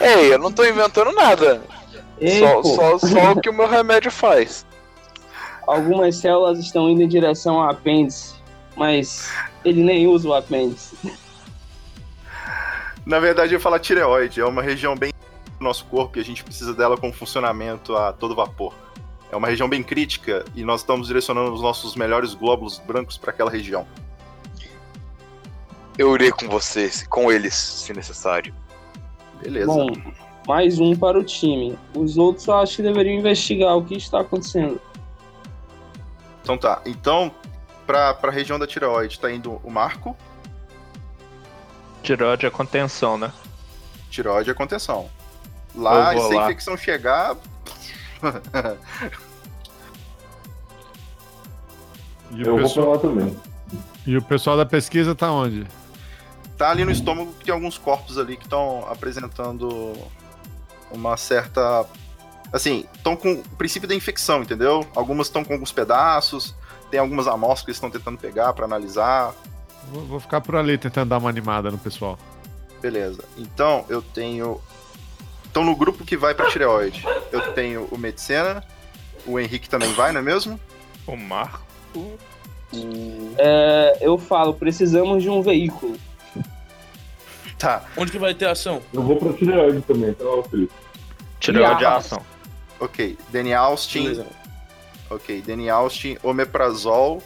Ei, 0.00 0.32
eu 0.32 0.38
não 0.38 0.50
tô 0.50 0.64
inventando 0.64 1.12
nada. 1.12 1.60
Ei, 2.18 2.40
Só, 2.40 2.62
só, 2.62 2.98
só 2.98 3.32
o 3.32 3.40
que 3.40 3.50
o 3.50 3.52
meu 3.52 3.68
remédio 3.68 4.10
faz. 4.10 4.64
algumas 5.66 6.16
células 6.16 6.58
estão 6.58 6.88
indo 6.88 7.02
em 7.02 7.08
direção 7.08 7.60
ao 7.62 7.68
apêndice, 7.70 8.34
mas 8.74 9.30
ele 9.64 9.84
nem 9.84 10.06
usa 10.08 10.28
o 10.28 10.34
apêndice. 10.34 10.96
Na 13.08 13.18
verdade, 13.18 13.54
eu 13.54 13.60
falo 13.60 13.78
tireoide, 13.78 14.38
é 14.38 14.44
uma 14.44 14.60
região 14.60 14.94
bem 14.94 15.10
do 15.58 15.64
nosso 15.64 15.86
corpo 15.86 16.18
e 16.18 16.20
a 16.20 16.24
gente 16.24 16.44
precisa 16.44 16.74
dela 16.74 16.94
com 16.94 17.10
funcionamento 17.10 17.96
a 17.96 18.12
todo 18.12 18.34
vapor. 18.34 18.74
É 19.32 19.36
uma 19.36 19.48
região 19.48 19.66
bem 19.66 19.82
crítica 19.82 20.44
e 20.54 20.62
nós 20.62 20.82
estamos 20.82 21.06
direcionando 21.06 21.54
os 21.54 21.62
nossos 21.62 21.96
melhores 21.96 22.34
glóbulos 22.34 22.78
brancos 22.78 23.16
para 23.16 23.30
aquela 23.30 23.50
região. 23.50 23.86
Eu 25.96 26.14
irei 26.14 26.30
com 26.30 26.50
vocês, 26.50 27.06
com 27.06 27.32
eles, 27.32 27.54
se 27.54 27.94
necessário. 27.94 28.54
Beleza. 29.42 29.68
Bom, 29.68 29.88
mais 30.46 30.78
um 30.78 30.94
para 30.94 31.18
o 31.18 31.24
time. 31.24 31.78
Os 31.96 32.18
outros 32.18 32.46
eu 32.46 32.56
acho 32.56 32.76
que 32.76 32.82
deveriam 32.82 33.18
investigar 33.18 33.74
o 33.74 33.82
que 33.86 33.96
está 33.96 34.20
acontecendo. 34.20 34.78
Então 36.42 36.58
tá. 36.58 36.82
Então, 36.84 37.34
pra, 37.86 38.12
pra 38.12 38.30
região 38.30 38.58
da 38.58 38.66
tireoide 38.66 39.18
tá 39.18 39.32
indo 39.32 39.58
o 39.64 39.70
Marco, 39.70 40.14
Tireoide 42.08 42.46
é 42.46 42.50
contenção, 42.50 43.18
né? 43.18 43.30
tireoide 44.10 44.48
é 44.50 44.54
contenção. 44.54 45.10
Lá, 45.74 46.14
Eu 46.14 46.20
vou 46.20 46.28
se 46.30 46.36
a 46.36 46.40
lá. 46.40 46.44
infecção 46.46 46.74
chegar. 46.74 47.36
E 52.30 52.42
Eu 52.42 52.54
o, 52.54 52.58
vou 52.60 52.62
pessoal, 52.68 52.98
pra 52.98 53.08
lá 53.10 53.14
também. 53.14 53.36
e 54.06 54.16
o 54.16 54.22
pessoal 54.22 54.56
da 54.56 54.64
pesquisa 54.64 55.14
tá 55.14 55.30
onde? 55.30 55.66
tá 56.56 56.70
ali 56.70 56.82
no 56.84 56.90
estômago 56.90 57.32
que 57.34 57.44
tem 57.44 57.54
alguns 57.54 57.76
corpos 57.78 58.18
ali 58.18 58.36
que 58.36 58.42
estão 58.44 58.84
apresentando 58.90 59.94
uma 60.90 61.16
certa. 61.16 61.84
Assim, 62.52 62.86
estão 62.94 63.14
com 63.14 63.32
o 63.34 63.42
princípio 63.56 63.86
da 63.88 63.94
infecção, 63.94 64.40
entendeu? 64.42 64.84
Algumas 64.96 65.26
estão 65.26 65.44
com 65.44 65.52
alguns 65.52 65.70
pedaços, 65.72 66.54
tem 66.90 66.98
algumas 66.98 67.28
amostras 67.28 67.60
que 67.64 67.70
eles 67.70 67.76
estão 67.76 67.90
tentando 67.90 68.16
pegar 68.18 68.54
pra 68.54 68.64
analisar. 68.64 69.34
Vou, 69.92 70.02
vou 70.04 70.20
ficar 70.20 70.40
por 70.40 70.56
ali 70.56 70.76
tentando 70.78 71.08
dar 71.10 71.18
uma 71.18 71.28
animada 71.28 71.70
no 71.70 71.78
pessoal. 71.78 72.18
Beleza. 72.80 73.24
Então, 73.36 73.84
eu 73.88 74.00
tenho. 74.02 74.60
Então, 75.50 75.64
no 75.64 75.74
grupo 75.74 76.04
que 76.04 76.16
vai 76.16 76.34
pra 76.34 76.48
tireoide, 76.50 77.04
eu 77.32 77.52
tenho 77.52 77.88
o 77.90 77.98
Medicina, 77.98 78.62
o 79.26 79.38
Henrique 79.40 79.68
também 79.68 79.92
vai, 79.94 80.12
não 80.12 80.20
é 80.20 80.22
mesmo? 80.22 80.60
O 81.06 81.16
Marco. 81.16 81.62
É, 83.38 83.98
eu 84.00 84.18
falo, 84.18 84.54
precisamos 84.54 85.22
de 85.22 85.30
um 85.30 85.40
veículo. 85.42 85.96
Tá. 87.58 87.84
Onde 87.96 88.12
que 88.12 88.18
vai 88.18 88.34
ter 88.34 88.46
ação? 88.46 88.80
Eu 88.92 89.02
vou 89.02 89.16
pra 89.16 89.32
tireoide 89.32 89.80
também, 89.80 90.12
tá, 90.12 90.24
Felipe? 90.48 90.72
Tireoide 91.40 91.82
é 91.84 91.86
Ah. 91.88 91.96
ação. 91.96 92.22
Ok. 92.78 93.18
Danny 93.30 93.52
Austin. 93.54 94.02
Beleza. 94.02 94.26
Ok. 95.10 95.42
Danny 95.42 95.68
Austin, 95.68 96.16
Omeprazol, 96.22 97.20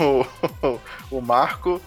o, 0.00 0.78
o 1.10 1.20
Marco. 1.20 1.80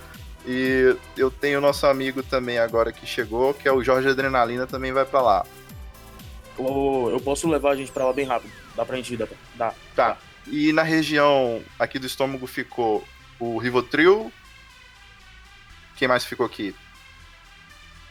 E 0.45 0.95
eu 1.17 1.29
tenho 1.29 1.59
o 1.59 1.61
nosso 1.61 1.85
amigo 1.85 2.23
também 2.23 2.57
agora 2.57 2.91
que 2.91 3.05
chegou, 3.05 3.53
que 3.53 3.67
é 3.67 3.71
o 3.71 3.83
Jorge 3.83 4.07
Adrenalina, 4.07 4.65
também 4.65 4.93
vai 4.93 5.03
pra 5.03 5.21
lá. 5.21 5.45
Eu, 6.57 7.09
eu 7.11 7.19
posso 7.19 7.49
levar 7.49 7.71
a 7.71 7.75
gente 7.75 7.91
pra 7.91 8.05
lá 8.05 8.13
bem 8.13 8.25
rápido. 8.25 8.51
Dá 8.75 8.85
pra 8.85 8.95
gente 8.95 9.13
ir, 9.13 9.17
dá. 9.17 9.27
Pra, 9.27 9.38
dá. 9.55 9.73
Tá. 9.95 10.17
E 10.47 10.71
na 10.71 10.83
região 10.83 11.61
aqui 11.77 11.99
do 11.99 12.07
estômago 12.07 12.47
ficou 12.47 13.05
o 13.39 13.57
Rivotril. 13.57 14.31
Quem 15.97 16.07
mais 16.07 16.23
ficou 16.23 16.45
aqui? 16.45 16.73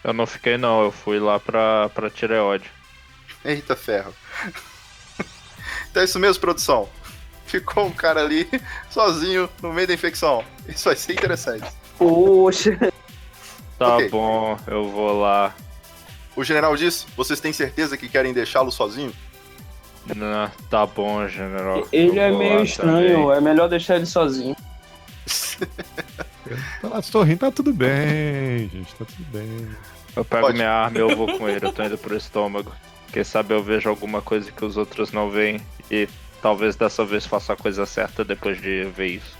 Eu 0.04 0.12
não 0.12 0.26
fiquei 0.26 0.58
não, 0.58 0.84
eu 0.84 0.92
fui 0.92 1.18
lá 1.18 1.40
pra, 1.40 1.88
pra 1.88 2.10
tireoide. 2.10 2.70
Eita 3.44 3.74
ferro. 3.74 4.14
então 5.90 6.02
é 6.02 6.04
isso 6.04 6.18
mesmo, 6.18 6.40
produção. 6.40 6.88
Ficou 7.47 7.86
um 7.86 7.92
cara 7.92 8.20
ali 8.22 8.49
sozinho 8.90 9.49
no 9.62 9.72
meio 9.72 9.86
da 9.86 9.94
infecção. 9.94 10.44
Isso 10.68 10.84
vai 10.84 10.97
ser 10.97 11.12
interessante. 11.12 11.66
Poxa, 11.99 12.76
Tá 13.78 13.97
Ok. 13.97 14.09
bom, 14.09 14.57
eu 14.66 14.88
vou 14.88 15.20
lá. 15.20 15.55
O 16.34 16.42
general 16.42 16.74
disse: 16.76 17.07
vocês 17.16 17.40
têm 17.40 17.53
certeza 17.53 17.97
que 17.97 18.09
querem 18.09 18.32
deixá-lo 18.32 18.70
sozinho? 18.72 19.12
Não, 20.14 20.51
tá 20.70 20.86
bom, 20.86 21.26
general. 21.28 21.86
ele 21.92 22.18
eu 22.18 22.22
é 22.22 22.30
meio 22.30 22.62
estranho, 22.62 23.22
também. 23.24 23.36
é 23.36 23.40
melhor 23.40 23.68
deixar 23.68 23.97
ele 23.97 24.07
sozinho. 24.07 24.57
Tá 26.80 26.88
lá 26.88 27.03
sorrindo, 27.03 27.40
tá 27.40 27.51
tudo 27.51 27.72
bem, 27.72 28.68
gente, 28.72 28.94
tá 28.94 29.05
tudo 29.05 29.24
bem. 29.32 29.68
Eu 30.14 30.24
pego 30.24 30.42
Pode. 30.47 30.57
minha 30.57 30.70
arma 30.70 30.97
e 30.99 31.01
eu 31.01 31.14
vou 31.16 31.36
com 31.36 31.49
ele, 31.49 31.66
eu 31.66 31.72
tô 31.72 31.82
indo 31.82 31.99
pro 31.99 32.16
estômago. 32.16 32.72
Quem 33.12 33.24
sabe 33.24 33.53
eu 33.55 33.62
vejo 33.62 33.88
alguma 33.88 34.22
coisa 34.22 34.51
que 34.53 34.64
os 34.64 34.76
outros 34.76 35.12
não 35.12 35.28
veem 35.30 35.61
e 35.90 36.09
talvez 36.43 36.76
dessa 36.76 37.05
vez 37.05 37.26
faça 37.26 37.53
a 37.53 37.57
coisa 37.57 37.87
certa 37.87 38.24
depois 38.24 38.61
de 38.61 38.84
ver 38.84 39.07
isso. 39.09 39.37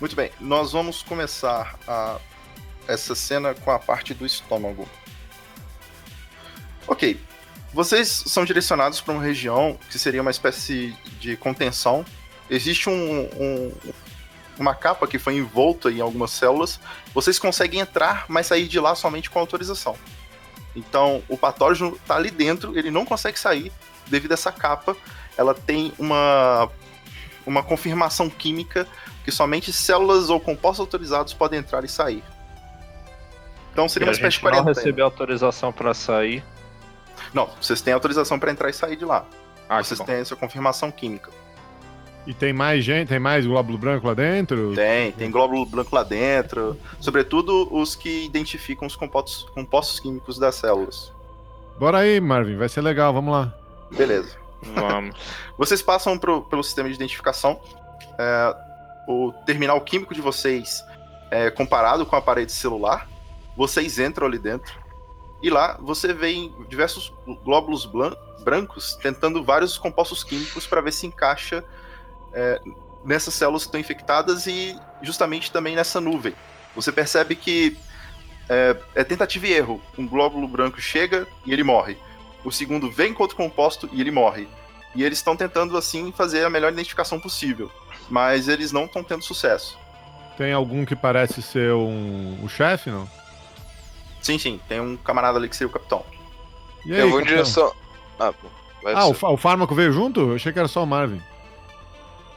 Muito 0.00 0.14
bem, 0.16 0.30
nós 0.40 0.72
vamos 0.72 1.02
começar 1.02 1.78
a- 1.86 2.18
essa 2.86 3.14
cena 3.14 3.54
com 3.54 3.70
a 3.70 3.78
parte 3.78 4.12
do 4.12 4.26
estômago. 4.26 4.88
Ok, 6.86 7.18
vocês 7.72 8.08
são 8.26 8.44
direcionados 8.44 9.00
para 9.00 9.14
uma 9.14 9.22
região 9.22 9.78
que 9.90 9.98
seria 9.98 10.20
uma 10.20 10.30
espécie 10.30 10.94
de 11.18 11.36
contenção. 11.36 12.04
Existe 12.50 12.90
um, 12.90 13.20
um- 13.40 13.72
uma 14.58 14.74
capa 14.74 15.06
que 15.06 15.18
foi 15.18 15.36
envolta 15.36 15.90
em 15.90 16.00
algumas 16.00 16.30
células. 16.30 16.78
Vocês 17.14 17.38
conseguem 17.38 17.80
entrar, 17.80 18.26
mas 18.28 18.46
sair 18.46 18.68
de 18.68 18.78
lá 18.78 18.94
somente 18.94 19.30
com 19.30 19.38
autorização. 19.38 19.96
Então, 20.76 21.22
o 21.28 21.38
patógeno 21.38 21.94
está 21.96 22.16
ali 22.16 22.30
dentro, 22.30 22.76
ele 22.78 22.90
não 22.90 23.04
consegue 23.04 23.38
sair 23.38 23.72
devido 24.06 24.32
a 24.32 24.34
essa 24.34 24.52
capa. 24.52 24.96
Ela 25.36 25.54
tem 25.54 25.92
uma, 25.98 26.68
uma 27.46 27.62
confirmação 27.62 28.28
química 28.30 28.86
que 29.24 29.32
somente 29.32 29.72
células 29.72 30.30
ou 30.30 30.38
compostos 30.38 30.80
autorizados 30.80 31.32
podem 31.32 31.58
entrar 31.60 31.84
e 31.84 31.88
sair. 31.88 32.22
Então 33.72 33.88
seria 33.88 34.06
E 34.06 34.08
uma 34.08 34.12
a 34.12 34.14
espécie 34.14 34.30
de 34.30 34.34
gente 34.36 34.44
não 34.44 34.50
quarentena. 34.50 34.74
recebeu 34.74 35.04
autorização 35.04 35.72
pra 35.72 35.94
sair. 35.94 36.44
Não, 37.32 37.48
vocês 37.60 37.80
têm 37.80 37.92
autorização 37.92 38.38
para 38.38 38.50
entrar 38.52 38.70
e 38.70 38.72
sair 38.72 38.96
de 38.96 39.04
lá. 39.04 39.24
Ah, 39.68 39.82
vocês 39.82 39.98
têm 40.00 40.16
essa 40.16 40.36
confirmação 40.36 40.90
química. 40.90 41.30
E 42.26 42.32
tem 42.32 42.52
mais 42.52 42.84
gente, 42.84 43.08
tem 43.08 43.18
mais 43.18 43.46
glóbulo 43.46 43.76
branco 43.76 44.06
lá 44.06 44.14
dentro? 44.14 44.74
Tem, 44.74 45.12
tem 45.12 45.30
glóbulo 45.30 45.66
branco 45.66 45.94
lá 45.94 46.02
dentro. 46.02 46.78
Sobretudo 47.00 47.68
os 47.74 47.94
que 47.94 48.24
identificam 48.24 48.86
os 48.86 48.96
compostos, 48.96 49.44
compostos 49.50 50.00
químicos 50.00 50.38
das 50.38 50.54
células. 50.54 51.12
Bora 51.78 51.98
aí, 51.98 52.20
Marvin, 52.20 52.56
vai 52.56 52.68
ser 52.68 52.80
legal, 52.80 53.12
vamos 53.12 53.32
lá. 53.32 53.52
Beleza. 53.90 54.36
Vamos. 54.72 55.16
Vocês 55.58 55.82
passam 55.82 56.18
pro- 56.18 56.42
pelo 56.42 56.62
sistema 56.62 56.88
de 56.88 56.94
identificação. 56.94 57.60
É, 58.18 58.56
o 59.08 59.32
terminal 59.44 59.80
químico 59.80 60.14
de 60.14 60.20
vocês 60.20 60.84
é 61.30 61.50
comparado 61.50 62.06
com 62.06 62.16
a 62.16 62.22
parede 62.22 62.52
celular. 62.52 63.08
Vocês 63.56 63.98
entram 63.98 64.26
ali 64.26 64.38
dentro. 64.38 64.82
E 65.42 65.50
lá 65.50 65.76
você 65.80 66.12
vê 66.12 66.50
diversos 66.68 67.12
glóbulos 67.44 67.88
brancos 68.42 68.96
tentando 69.02 69.44
vários 69.44 69.76
compostos 69.76 70.24
químicos 70.24 70.66
para 70.66 70.80
ver 70.80 70.92
se 70.92 71.06
encaixa 71.06 71.62
é, 72.32 72.60
nessas 73.04 73.34
células 73.34 73.62
que 73.62 73.68
estão 73.68 73.80
infectadas 73.80 74.46
e 74.46 74.78
justamente 75.02 75.52
também 75.52 75.76
nessa 75.76 76.00
nuvem. 76.00 76.34
Você 76.74 76.90
percebe 76.90 77.36
que 77.36 77.76
é, 78.48 78.76
é 78.94 79.04
tentativa 79.04 79.46
e 79.46 79.52
erro. 79.52 79.80
Um 79.98 80.06
glóbulo 80.08 80.48
branco 80.48 80.80
chega 80.80 81.26
e 81.44 81.52
ele 81.52 81.62
morre. 81.62 81.98
O 82.44 82.52
segundo 82.52 82.90
vem 82.90 83.14
com 83.14 83.22
outro 83.22 83.36
composto 83.36 83.88
e 83.92 84.00
ele 84.00 84.10
morre. 84.10 84.46
E 84.94 85.02
eles 85.02 85.18
estão 85.18 85.34
tentando, 85.36 85.76
assim, 85.76 86.12
fazer 86.12 86.44
a 86.44 86.50
melhor 86.50 86.72
identificação 86.72 87.18
possível. 87.18 87.70
Mas 88.08 88.48
eles 88.48 88.70
não 88.70 88.84
estão 88.84 89.02
tendo 89.02 89.24
sucesso. 89.24 89.78
Tem 90.36 90.52
algum 90.52 90.84
que 90.84 90.94
parece 90.94 91.40
ser 91.42 91.72
um, 91.72 92.38
o 92.44 92.48
chefe, 92.48 92.90
não? 92.90 93.08
Sim, 94.20 94.38
sim, 94.38 94.60
tem 94.68 94.80
um 94.80 94.96
camarada 94.96 95.38
ali 95.38 95.48
que 95.48 95.56
seria 95.56 95.68
o 95.68 95.72
capitão. 95.72 96.04
E 96.84 96.92
aí, 96.92 97.00
eu 97.00 97.10
vou 97.10 97.20
em 97.20 97.24
direção. 97.24 97.72
Ah, 98.18 98.32
Ah, 98.84 99.06
o, 99.06 99.10
o 99.32 99.36
fármaco 99.36 99.74
veio 99.74 99.92
junto? 99.92 100.20
Eu 100.20 100.34
achei 100.34 100.52
que 100.52 100.58
era 100.58 100.68
só 100.68 100.82
o 100.82 100.86
Marvin. 100.86 101.20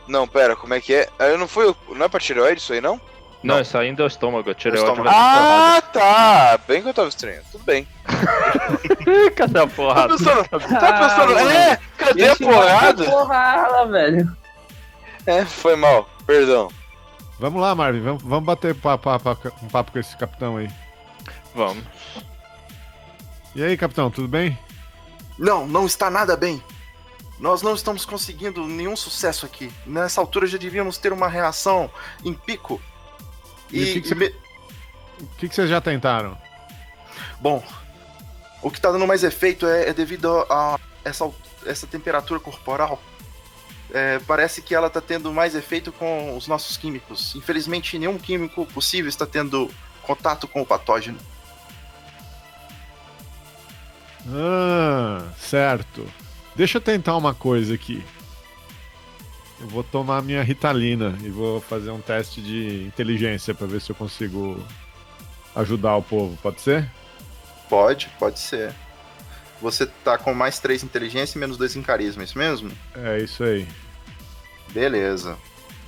Não, 0.08 0.28
pera, 0.28 0.56
como 0.56 0.74
é 0.74 0.80
que 0.82 0.94
é? 0.94 1.10
Ah, 1.20 1.26
Eu 1.26 1.38
não 1.38 1.48
fui. 1.48 1.74
Não 1.90 2.06
é 2.06 2.10
pra 2.10 2.20
tireoide 2.20 2.62
isso 2.62 2.72
aí, 2.74 2.80
não? 2.82 3.00
Não, 3.44 3.62
isso 3.62 3.78
ainda 3.78 4.02
é 4.02 4.06
o 4.06 4.08
estômago. 4.08 4.50
Eu 4.50 4.56
tirei 4.56 4.80
o 4.82 4.84
estômago. 4.84 5.10
Ah, 5.10 5.82
tá! 5.94 6.60
Bem 6.68 6.82
que 6.82 6.90
eu 6.90 6.94
tava 6.94 7.08
estranho. 7.08 7.42
Tudo 7.52 7.64
bem. 7.64 7.88
Cadê 9.36 9.60
a 9.60 9.62
Tá 9.62 9.68
porrada? 9.68 10.18
pensando? 10.18 10.50
Tá 10.50 10.60
pensando? 10.60 11.40
É! 11.50 11.80
Cadê 11.98 12.28
a 12.30 12.36
porrada? 12.36 13.04
porrada, 13.06 13.86
velho. 13.88 14.38
É, 15.26 15.46
foi 15.46 15.76
mal. 15.76 16.10
Perdão. 16.26 16.70
Vamos 17.40 17.62
lá, 17.62 17.76
Marvin, 17.76 18.02
vamos, 18.02 18.24
vamos 18.24 18.46
bater 18.46 18.74
papo, 18.74 19.04
papo- 19.20 19.52
um 19.62 19.68
papo 19.68 19.92
com 19.92 20.00
esse 20.00 20.18
capitão 20.18 20.58
aí. 20.58 20.70
Vamos. 21.54 21.84
E 23.56 23.64
aí, 23.64 23.78
capitão, 23.78 24.10
tudo 24.10 24.28
bem? 24.28 24.58
Não, 25.38 25.68
não 25.68 25.86
está 25.86 26.10
nada 26.10 26.36
bem. 26.36 26.62
Nós 27.40 27.62
não 27.62 27.76
estamos 27.76 28.04
conseguindo 28.06 28.66
nenhum 28.66 28.96
sucesso 28.96 29.46
aqui. 29.46 29.72
Nessa 29.86 30.20
altura 30.20 30.48
já 30.48 30.58
devíamos 30.58 30.98
ter 30.98 31.14
uma 31.14 31.28
reação 31.28 31.90
em 32.26 32.34
pico. 32.34 32.82
E 33.72 33.82
o 33.82 33.86
que 33.94 34.02
que 34.02 34.08
você- 34.10 34.16
me- 34.16 34.34
que, 35.38 35.50
que 35.50 35.56
vocês 35.56 35.70
já 35.70 35.82
tentaram? 35.82 36.38
Bom, 37.40 37.64
o 38.62 38.70
que 38.72 38.78
está 38.78 38.92
dando 38.92 39.06
mais 39.08 39.24
efeito 39.24 39.66
é, 39.68 39.90
é 39.90 39.94
devido 39.94 40.46
a 40.50 40.80
essa, 41.04 41.30
essa 41.66 41.86
temperatura 41.88 42.40
corporal. 42.40 43.02
É, 43.94 44.20
parece 44.28 44.62
que 44.62 44.76
ela 44.76 44.88
está 44.88 45.00
tendo 45.00 45.32
mais 45.32 45.56
efeito 45.56 45.92
com 45.94 46.36
os 46.36 46.48
nossos 46.48 46.76
químicos. 46.76 47.36
Infelizmente, 47.36 47.98
nenhum 47.98 48.18
químico 48.18 48.66
possível 48.66 49.08
está 49.08 49.26
tendo 49.26 49.72
contato 50.04 50.48
com 50.48 50.62
o 50.62 50.66
patógeno. 50.66 51.18
Ah, 54.30 55.24
certo. 55.38 56.06
Deixa 56.56 56.78
eu 56.78 56.82
tentar 56.82 57.16
uma 57.16 57.34
coisa 57.34 57.74
aqui. 57.76 58.04
Eu 59.60 59.68
vou 59.68 59.84
tomar 59.84 60.22
minha 60.22 60.44
Ritalina 60.44 61.18
e 61.24 61.30
vou 61.30 61.60
fazer 61.62 61.90
um 61.92 62.00
teste 62.00 62.42
de 62.42 62.84
inteligência 62.86 63.54
pra 63.56 63.66
ver 63.66 63.82
se 63.82 63.90
eu 63.92 63.96
consigo 63.96 64.64
ajudar 65.56 65.96
o 65.96 66.04
povo, 66.04 66.38
pode 66.42 66.62
ser? 66.62 66.90
Pode, 67.68 68.10
pode 68.20 68.40
ser. 68.40 68.74
Você 69.60 69.88
tá 69.88 70.18
com 70.18 70.34
mais 70.34 70.60
3 70.60 70.84
inteligência 70.84 71.38
e 71.38 71.40
menos 71.40 71.58
2 71.58 71.76
em 71.78 71.82
carisma, 71.82 72.22
é 72.22 72.26
isso 72.26 72.38
mesmo? 72.38 72.72
É 72.96 73.18
isso 73.20 73.44
aí. 73.44 73.68
Beleza. 74.70 75.36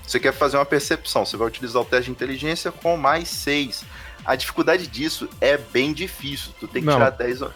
Você 0.05 0.19
quer 0.19 0.33
fazer 0.33 0.57
uma 0.57 0.65
percepção, 0.65 1.23
você 1.23 1.37
vai 1.37 1.47
utilizar 1.47 1.81
o 1.81 1.85
teste 1.85 2.05
de 2.05 2.11
inteligência 2.11 2.71
com 2.71 2.97
mais 2.97 3.29
6. 3.29 3.85
A 4.25 4.35
dificuldade 4.35 4.87
disso 4.87 5.29
é 5.39 5.55
bem 5.57 5.93
difícil. 5.93 6.51
Tu 6.59 6.67
tem 6.67 6.81
que 6.81 6.87
Não. 6.87 6.95
tirar 6.95 7.11
10. 7.11 7.43
ó. 7.43 7.51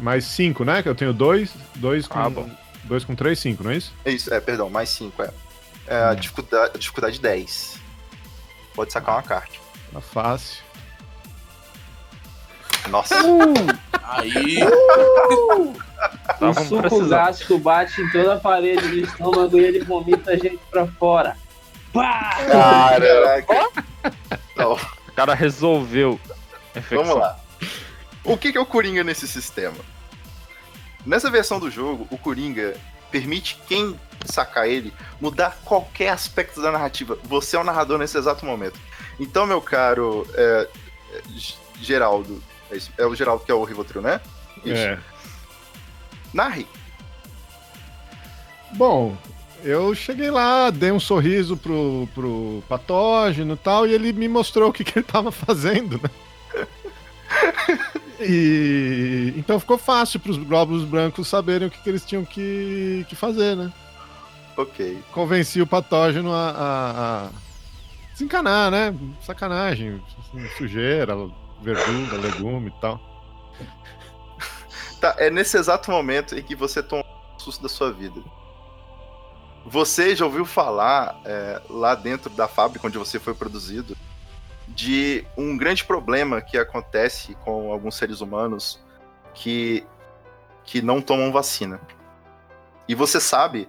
Mais 0.00 0.24
5, 0.24 0.64
né? 0.64 0.82
Que 0.82 0.88
eu 0.88 0.94
tenho 0.96 1.12
dois, 1.12 1.54
dois 1.76 2.08
com. 2.08 2.18
Ah, 2.18 2.28
bom. 2.28 2.50
Dois 2.82 3.04
com 3.04 3.14
3, 3.14 3.38
5, 3.38 3.62
não 3.62 3.70
é 3.70 3.76
isso? 3.76 3.92
É 4.04 4.10
isso, 4.10 4.34
é, 4.34 4.40
perdão, 4.40 4.68
mais 4.68 4.88
5, 4.88 5.22
é. 5.22 5.30
É 5.92 6.04
a 6.04 6.12
Hum. 6.12 6.14
dificuldade, 6.14 6.72
a 6.74 6.78
dificuldade 6.78 7.20
10. 7.20 7.78
Pode 8.74 8.92
sacar 8.92 9.16
uma 9.16 9.22
carta. 9.22 9.52
Tá 9.92 10.00
fácil. 10.00 10.62
Nossa. 12.88 13.14
Aí. 14.02 14.58
O 14.64 15.72
Estavam 16.32 16.64
suco 16.64 17.06
gástrico 17.06 17.58
bate 17.58 18.00
em 18.00 18.10
toda 18.10 18.34
a 18.34 18.40
parede 18.40 18.88
do 18.88 18.96
estômago 18.96 19.58
e 19.58 19.64
ele 19.64 19.84
vomita 19.84 20.30
a 20.32 20.36
gente 20.36 20.58
pra 20.70 20.86
fora. 20.86 21.36
Pá! 21.92 22.38
Caraca. 22.50 23.68
O 25.08 25.12
cara 25.14 25.34
resolveu. 25.34 26.18
infecção. 26.74 27.04
vamos 27.04 27.20
lá. 27.20 27.38
O 28.24 28.36
que 28.38 28.50
que 28.50 28.58
é 28.58 28.60
o 28.60 28.66
Coringa 28.66 29.04
nesse 29.04 29.28
sistema? 29.28 29.76
Nessa 31.04 31.30
versão 31.30 31.60
do 31.60 31.70
jogo, 31.70 32.08
o 32.10 32.16
Coringa 32.16 32.74
permite 33.12 33.60
quem 33.68 33.98
sacar 34.24 34.66
ele 34.66 34.92
mudar 35.20 35.58
qualquer 35.64 36.08
aspecto 36.08 36.62
da 36.62 36.72
narrativa. 36.72 37.18
Você 37.24 37.56
é 37.56 37.60
o 37.60 37.64
narrador 37.64 37.98
nesse 37.98 38.16
exato 38.16 38.46
momento. 38.46 38.80
Então, 39.20 39.46
meu 39.46 39.60
caro 39.60 40.26
é, 40.34 40.68
é, 41.12 41.22
Geraldo, 41.80 42.42
é, 42.70 42.76
isso, 42.76 42.90
é 42.96 43.06
o 43.06 43.14
Geraldo 43.14 43.44
que 43.44 43.52
é 43.52 43.54
o 43.54 43.62
Rivotril, 43.62 44.00
né? 44.00 44.20
Isso. 44.64 44.82
É. 44.82 44.98
Narre. 46.32 46.66
Bom, 48.72 49.16
eu 49.62 49.94
cheguei 49.94 50.30
lá, 50.30 50.70
dei 50.70 50.90
um 50.90 51.00
sorriso 51.00 51.56
pro, 51.56 52.08
pro 52.14 52.64
patógeno 52.68 53.54
e 53.54 53.58
tal, 53.58 53.86
e 53.86 53.92
ele 53.92 54.12
me 54.12 54.26
mostrou 54.26 54.70
o 54.70 54.72
que, 54.72 54.82
que 54.82 54.98
ele 54.98 55.06
tava 55.06 55.30
fazendo, 55.30 56.00
né? 56.02 56.10
E 58.24 59.34
então 59.36 59.58
ficou 59.60 59.78
fácil 59.78 60.20
pros 60.20 60.36
glóbulos 60.36 60.84
brancos 60.84 61.28
saberem 61.28 61.68
o 61.68 61.70
que, 61.70 61.80
que 61.82 61.88
eles 61.88 62.04
tinham 62.04 62.24
que, 62.24 63.04
que 63.08 63.14
fazer, 63.16 63.56
né? 63.56 63.72
Ok. 64.56 64.98
Convenci 65.12 65.60
o 65.62 65.66
patógeno 65.66 66.32
a, 66.32 66.50
a- 66.50 67.26
a 67.26 67.30
desencanar, 68.12 68.70
né? 68.70 68.94
Sacanagem, 69.22 70.02
sujeira, 70.58 71.14
verdura, 71.62 72.16
legume 72.18 72.68
e 72.68 72.80
tal. 72.80 73.00
Tá, 75.00 75.16
é 75.18 75.30
nesse 75.30 75.56
exato 75.56 75.90
momento 75.90 76.38
em 76.38 76.42
que 76.42 76.54
você 76.54 76.82
toma 76.82 77.02
o 77.36 77.40
susto 77.40 77.62
da 77.62 77.68
sua 77.68 77.92
vida. 77.92 78.20
Você 79.64 80.14
já 80.14 80.24
ouviu 80.24 80.44
falar 80.44 81.20
é, 81.24 81.60
lá 81.70 81.94
dentro 81.94 82.28
da 82.30 82.46
fábrica 82.48 82.86
onde 82.86 82.98
você 82.98 83.18
foi 83.18 83.32
produzido 83.34 83.96
de 84.74 85.24
um 85.36 85.56
grande 85.56 85.84
problema 85.84 86.40
que 86.40 86.56
acontece 86.56 87.34
com 87.44 87.72
alguns 87.72 87.96
seres 87.96 88.20
humanos 88.20 88.80
que, 89.34 89.86
que 90.64 90.80
não 90.80 91.00
tomam 91.00 91.30
vacina. 91.32 91.80
E 92.88 92.94
você 92.94 93.20
sabe 93.20 93.68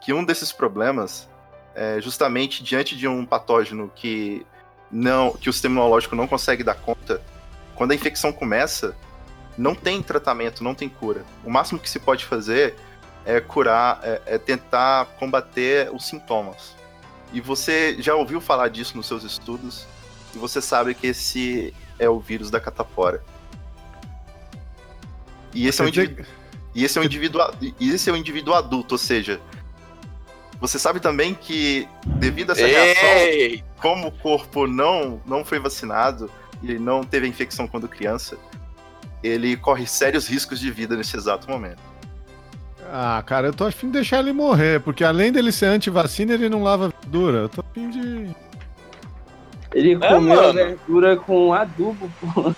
que 0.00 0.12
um 0.12 0.24
desses 0.24 0.52
problemas 0.52 1.28
é 1.74 2.00
justamente 2.00 2.62
diante 2.62 2.96
de 2.96 3.06
um 3.06 3.24
patógeno 3.24 3.90
que 3.94 4.46
não 4.90 5.32
que 5.32 5.48
o 5.48 5.52
sistema 5.52 5.76
imunológico 5.76 6.16
não 6.16 6.26
consegue 6.26 6.64
dar 6.64 6.74
conta, 6.74 7.22
quando 7.76 7.92
a 7.92 7.94
infecção 7.94 8.32
começa, 8.32 8.94
não 9.56 9.74
tem 9.74 10.02
tratamento, 10.02 10.64
não 10.64 10.74
tem 10.74 10.88
cura. 10.88 11.24
O 11.44 11.50
máximo 11.50 11.78
que 11.78 11.88
se 11.88 11.98
pode 11.98 12.24
fazer 12.24 12.74
é 13.24 13.40
curar, 13.40 14.00
é, 14.02 14.20
é 14.26 14.38
tentar 14.38 15.06
combater 15.18 15.90
os 15.94 16.06
sintomas. 16.06 16.74
E 17.32 17.40
você 17.40 17.96
já 18.00 18.14
ouviu 18.14 18.40
falar 18.40 18.68
disso 18.68 18.96
nos 18.96 19.06
seus 19.06 19.22
estudos, 19.22 19.86
e 20.34 20.38
você 20.38 20.60
sabe 20.60 20.94
que 20.94 21.06
esse 21.06 21.74
é 21.98 22.08
o 22.08 22.18
vírus 22.18 22.50
da 22.50 22.60
catapora. 22.60 23.22
E 25.52 25.66
esse 25.66 25.80
é 25.80 25.84
um 25.84 25.88
indivíduo, 25.88 26.24
e 26.74 26.84
esse 26.84 26.98
é 26.98 27.00
um 27.00 27.04
indivíduo, 27.04 27.42
e 27.78 27.90
esse 27.90 28.08
é 28.08 28.12
um 28.12 28.16
indivíduo 28.16 28.54
adulto, 28.54 28.94
ou 28.94 28.98
seja, 28.98 29.40
você 30.60 30.78
sabe 30.78 31.00
também 31.00 31.34
que 31.34 31.88
devido 32.04 32.50
a 32.50 32.52
essa 32.52 32.66
reação, 32.66 33.08
Ei! 33.08 33.64
como 33.80 34.08
o 34.08 34.12
corpo 34.12 34.66
não, 34.66 35.20
não 35.26 35.44
foi 35.44 35.58
vacinado 35.58 36.30
e 36.62 36.74
não 36.74 37.02
teve 37.02 37.26
a 37.26 37.28
infecção 37.28 37.66
quando 37.66 37.88
criança, 37.88 38.38
ele 39.22 39.56
corre 39.56 39.86
sérios 39.86 40.28
riscos 40.28 40.60
de 40.60 40.70
vida 40.70 40.96
nesse 40.96 41.16
exato 41.16 41.50
momento. 41.50 41.80
Ah, 42.92 43.22
cara, 43.24 43.48
eu 43.48 43.52
tô 43.52 43.64
afim 43.64 43.86
de 43.86 43.94
deixar 43.94 44.18
ele 44.18 44.32
morrer, 44.32 44.80
porque 44.80 45.04
além 45.04 45.30
dele 45.30 45.52
ser 45.52 45.66
anti-vacina, 45.66 46.34
ele 46.34 46.48
não 46.48 46.62
lava 46.62 46.88
verdura. 46.88 47.38
Eu 47.38 47.48
tô 47.48 47.60
afim 47.60 47.88
de. 47.88 48.34
Ele 49.74 49.92
É, 49.94 50.08
comeu 50.08 50.38
a 50.40 50.42
mano. 50.44 50.54
verdura 50.54 51.16
com 51.16 51.52
adubo, 51.52 52.10
pô. 52.20 52.54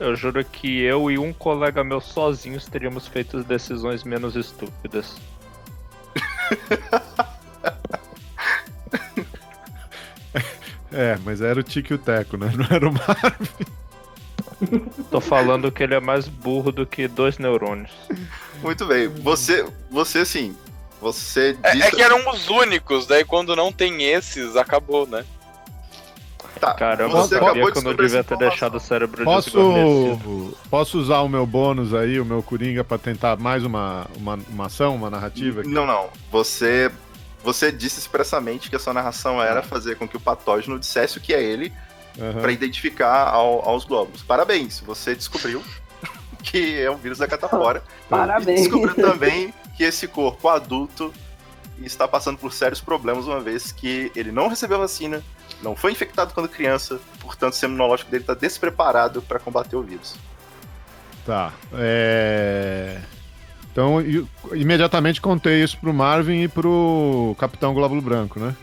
Eu 0.00 0.16
juro 0.16 0.44
que 0.44 0.80
eu 0.80 1.10
e 1.10 1.18
um 1.18 1.32
colega 1.32 1.84
meu 1.84 2.00
sozinhos 2.00 2.66
teríamos 2.66 3.06
feito 3.06 3.36
as 3.38 3.44
decisões 3.44 4.02
menos 4.04 4.34
estúpidas. 4.36 5.16
É, 10.92 11.18
mas 11.24 11.40
era 11.40 11.58
o 11.58 11.62
Tique 11.62 11.92
e 11.92 11.96
o 11.96 11.98
Teco, 11.98 12.36
né? 12.36 12.52
Não 12.56 12.66
era 12.76 12.88
o 12.88 12.92
Mar. 12.92 13.36
Tô 15.10 15.20
falando 15.20 15.72
que 15.72 15.82
ele 15.82 15.94
é 15.94 16.00
mais 16.00 16.28
burro 16.28 16.70
do 16.70 16.86
que 16.86 17.08
dois 17.08 17.36
neurônios. 17.38 17.90
Muito 18.62 18.86
bem, 18.86 19.08
você, 19.08 19.66
você 19.90 20.20
assim, 20.20 20.56
você 21.04 21.56
É, 21.62 21.72
disse... 21.72 21.86
é 21.86 21.90
que 21.90 22.02
eram 22.02 22.28
os 22.30 22.48
únicos, 22.48 23.06
daí 23.06 23.24
quando 23.24 23.54
não 23.54 23.70
tem 23.70 24.02
esses, 24.04 24.56
acabou, 24.56 25.06
né? 25.06 25.22
tá, 26.58 26.72
Caramba, 26.72 27.20
você 27.20 27.34
sabia 27.34 27.48
acabou 27.50 27.72
que 27.72 27.78
eu 27.78 27.82
não 27.82 27.94
devia 27.94 28.24
ter 28.24 28.38
deixado 28.38 28.76
o 28.76 28.80
cérebro. 28.80 29.22
Posso, 29.24 30.56
posso 30.70 30.98
usar 30.98 31.18
o 31.20 31.28
meu 31.28 31.44
bônus 31.44 31.92
aí, 31.92 32.18
o 32.18 32.24
meu 32.24 32.42
Coringa, 32.42 32.82
pra 32.82 32.96
tentar 32.96 33.36
mais 33.36 33.64
uma, 33.64 34.06
uma, 34.16 34.38
uma 34.48 34.66
ação, 34.66 34.94
uma 34.94 35.10
narrativa? 35.10 35.60
aqui? 35.60 35.68
Não, 35.68 35.84
não, 35.86 36.08
você, 36.30 36.90
você 37.42 37.70
disse 37.70 37.98
expressamente 37.98 38.70
que 38.70 38.76
a 38.76 38.78
sua 38.78 38.94
narração 38.94 39.42
era 39.42 39.62
fazer 39.62 39.96
com 39.96 40.08
que 40.08 40.16
o 40.16 40.20
patógeno 40.20 40.78
dissesse 40.78 41.18
o 41.18 41.20
que 41.20 41.34
é 41.34 41.42
ele 41.42 41.70
Aham. 42.18 42.40
para 42.40 42.52
identificar 42.52 43.28
ao- 43.28 43.68
aos 43.68 43.84
glóbulos. 43.84 44.22
Parabéns, 44.22 44.80
você 44.80 45.14
descobriu 45.14 45.62
que 46.42 46.80
é 46.80 46.90
um 46.90 46.96
vírus 46.96 47.18
da 47.18 47.26
catapora. 47.26 47.82
E 48.06 48.08
Parabéns. 48.08 48.60
descobriu 48.62 48.94
também 48.94 49.52
que 49.76 49.84
esse 49.84 50.06
corpo 50.08 50.48
adulto 50.48 51.12
está 51.82 52.06
passando 52.06 52.38
por 52.38 52.52
sérios 52.52 52.80
problemas, 52.80 53.26
uma 53.26 53.40
vez 53.40 53.72
que 53.72 54.10
ele 54.14 54.30
não 54.30 54.48
recebeu 54.48 54.78
vacina, 54.78 55.22
não 55.62 55.74
foi 55.74 55.92
infectado 55.92 56.32
quando 56.32 56.48
criança, 56.48 57.00
portanto, 57.20 57.50
o 57.50 57.54
sistema 57.54 57.74
imunológico 57.74 58.10
dele 58.10 58.22
está 58.22 58.34
despreparado 58.34 59.22
para 59.22 59.38
combater 59.38 59.76
o 59.76 59.82
vírus. 59.82 60.14
Tá. 61.26 61.52
É... 61.72 63.00
Então, 63.72 63.96
imediatamente 64.52 65.20
contei 65.20 65.64
isso 65.64 65.76
pro 65.78 65.92
Marvin 65.92 66.42
e 66.42 66.48
pro 66.48 67.34
Capitão 67.38 67.74
Glóbulo 67.74 68.00
Branco, 68.00 68.38
né? 68.38 68.54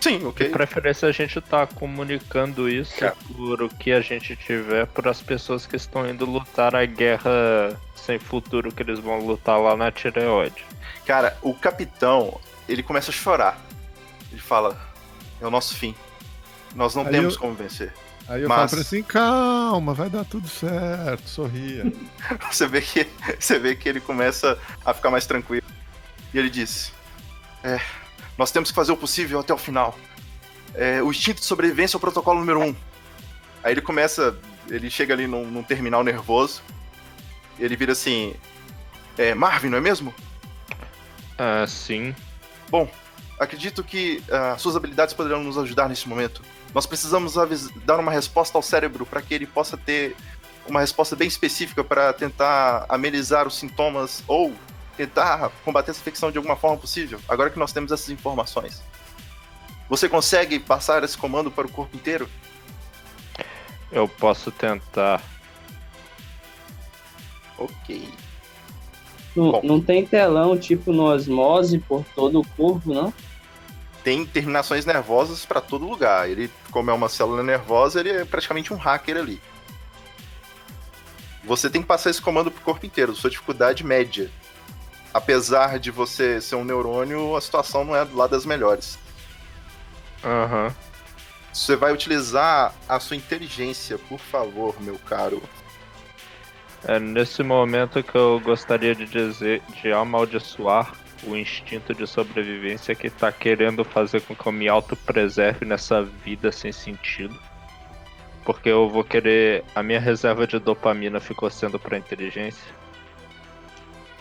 Sim, 0.00 0.18
De 0.18 0.26
ok. 0.26 0.48
preferência 0.50 1.08
a 1.08 1.12
gente 1.12 1.40
tá 1.40 1.66
comunicando 1.66 2.68
isso 2.68 2.96
Cara. 2.96 3.16
por 3.36 3.62
o 3.62 3.68
que 3.68 3.92
a 3.92 4.00
gente 4.00 4.34
tiver 4.36 4.86
para 4.86 5.10
as 5.10 5.20
pessoas 5.20 5.64
que 5.64 5.76
estão 5.76 6.08
indo 6.08 6.24
lutar 6.24 6.74
a 6.74 6.84
guerra 6.84 7.80
sem 8.04 8.18
futuro 8.18 8.72
que 8.72 8.82
eles 8.82 8.98
vão 8.98 9.20
lutar 9.26 9.58
lá 9.60 9.76
na 9.76 9.90
tireoide. 9.90 10.64
Cara, 11.06 11.36
o 11.42 11.54
capitão, 11.54 12.40
ele 12.68 12.82
começa 12.82 13.10
a 13.10 13.14
chorar. 13.14 13.58
Ele 14.30 14.40
fala: 14.40 14.76
é 15.40 15.46
o 15.46 15.50
nosso 15.50 15.74
fim. 15.76 15.94
Nós 16.74 16.94
não 16.94 17.04
Aí 17.04 17.10
temos 17.12 17.34
eu- 17.34 17.40
como 17.40 17.54
vencer. 17.54 17.92
Aí 18.28 18.42
eu 18.42 18.48
Mas- 18.48 18.56
falo 18.56 18.68
pra 18.70 18.78
ele 18.78 18.86
assim, 18.86 19.02
calma, 19.02 19.92
vai 19.94 20.08
dar 20.08 20.24
tudo 20.24 20.48
certo, 20.48 21.28
sorria. 21.28 21.92
Você 22.50 22.66
vê 22.68 22.80
que 22.80 23.06
você 23.38 23.58
vê 23.58 23.74
que 23.74 23.88
ele 23.88 24.00
começa 24.00 24.56
a 24.84 24.94
ficar 24.94 25.10
mais 25.10 25.26
tranquilo. 25.26 25.66
E 26.32 26.38
ele 26.38 26.48
diz: 26.48 26.92
É, 27.64 27.80
nós 28.38 28.50
temos 28.52 28.70
que 28.70 28.74
fazer 28.76 28.92
o 28.92 28.96
possível 28.96 29.40
até 29.40 29.52
o 29.52 29.58
final. 29.58 29.98
É, 30.74 31.02
o 31.02 31.10
instinto 31.10 31.40
de 31.40 31.44
sobrevivência 31.46 31.96
é 31.96 31.98
o 31.98 32.00
protocolo 32.00 32.38
número 32.40 32.60
um. 32.60 32.74
Aí 33.62 33.72
ele 33.74 33.82
começa, 33.82 34.36
ele 34.70 34.88
chega 34.88 35.12
ali 35.12 35.26
num, 35.26 35.44
num 35.46 35.62
terminal 35.62 36.02
nervoso. 36.02 36.62
Ele 37.62 37.76
vira 37.76 37.92
assim: 37.92 38.34
é, 39.16 39.34
Marvin, 39.34 39.68
não 39.68 39.78
é 39.78 39.80
mesmo? 39.80 40.12
Ah, 41.38 41.64
sim. 41.66 42.14
Bom, 42.68 42.90
acredito 43.38 43.84
que 43.84 44.22
ah, 44.30 44.56
suas 44.58 44.74
habilidades 44.74 45.14
poderão 45.14 45.44
nos 45.44 45.56
ajudar 45.56 45.88
nesse 45.88 46.08
momento. 46.08 46.42
Nós 46.74 46.86
precisamos 46.86 47.34
dar 47.84 48.00
uma 48.00 48.10
resposta 48.10 48.58
ao 48.58 48.62
cérebro 48.62 49.06
para 49.06 49.22
que 49.22 49.34
ele 49.34 49.46
possa 49.46 49.76
ter 49.76 50.16
uma 50.66 50.80
resposta 50.80 51.14
bem 51.14 51.28
específica 51.28 51.84
para 51.84 52.12
tentar 52.12 52.86
amenizar 52.88 53.46
os 53.46 53.56
sintomas 53.56 54.24
ou 54.26 54.52
tentar 54.96 55.50
combater 55.64 55.90
essa 55.90 56.00
infecção 56.00 56.30
de 56.30 56.38
alguma 56.38 56.56
forma 56.56 56.78
possível. 56.78 57.20
Agora 57.28 57.50
que 57.50 57.58
nós 57.58 57.72
temos 57.72 57.92
essas 57.92 58.08
informações. 58.10 58.82
Você 59.88 60.08
consegue 60.08 60.58
passar 60.58 61.04
esse 61.04 61.16
comando 61.16 61.50
para 61.50 61.66
o 61.66 61.70
corpo 61.70 61.94
inteiro? 61.94 62.28
Eu 63.90 64.08
posso 64.08 64.50
tentar. 64.50 65.22
Ok. 67.64 68.08
Não, 69.34 69.52
Bom. 69.52 69.60
não 69.62 69.80
tem 69.80 70.04
telão 70.04 70.58
tipo 70.58 70.92
no 70.92 71.04
osmose 71.04 71.78
por 71.78 72.04
todo 72.14 72.40
o 72.40 72.46
corpo, 72.48 72.92
não? 72.92 73.12
Tem 74.04 74.26
terminações 74.26 74.84
nervosas 74.84 75.46
para 75.46 75.60
todo 75.60 75.86
lugar. 75.86 76.28
Ele, 76.28 76.50
como 76.70 76.90
é 76.90 76.94
uma 76.94 77.08
célula 77.08 77.42
nervosa, 77.42 78.00
ele 78.00 78.10
é 78.10 78.24
praticamente 78.24 78.74
um 78.74 78.76
hacker 78.76 79.16
ali. 79.16 79.40
Você 81.44 81.70
tem 81.70 81.82
que 81.82 81.88
passar 81.88 82.10
esse 82.10 82.20
comando 82.20 82.50
pro 82.50 82.62
corpo 82.62 82.84
inteiro, 82.86 83.14
sua 83.14 83.30
dificuldade 83.30 83.84
média. 83.84 84.30
Apesar 85.14 85.78
de 85.78 85.90
você 85.90 86.40
ser 86.40 86.56
um 86.56 86.64
neurônio, 86.64 87.36
a 87.36 87.40
situação 87.40 87.84
não 87.84 87.94
é 87.96 88.06
lá 88.12 88.26
das 88.26 88.46
melhores. 88.46 88.98
Aham. 90.24 90.74
Você 91.52 91.76
vai 91.76 91.92
utilizar 91.92 92.74
a 92.88 92.98
sua 92.98 93.16
inteligência, 93.16 93.98
por 93.98 94.18
favor, 94.18 94.74
meu 94.80 94.98
caro. 94.98 95.42
É 96.84 96.98
nesse 96.98 97.42
momento 97.42 98.02
que 98.02 98.16
eu 98.16 98.40
gostaria 98.40 98.94
de 98.94 99.06
dizer, 99.06 99.62
de 99.80 99.92
amaldiçoar 99.92 100.92
o 101.24 101.36
instinto 101.36 101.94
de 101.94 102.06
sobrevivência 102.06 102.94
que 102.94 103.08
tá 103.08 103.30
querendo 103.30 103.84
fazer 103.84 104.20
com 104.22 104.34
que 104.34 104.46
eu 104.46 104.52
me 104.52 104.68
autopreserve 104.68 105.64
nessa 105.64 106.02
vida 106.02 106.50
sem 106.50 106.72
sentido. 106.72 107.38
Porque 108.44 108.68
eu 108.68 108.88
vou 108.88 109.04
querer. 109.04 109.64
A 109.74 109.82
minha 109.82 110.00
reserva 110.00 110.46
de 110.46 110.58
dopamina 110.58 111.20
ficou 111.20 111.48
sendo 111.48 111.78
pra 111.78 111.96
inteligência. 111.96 112.74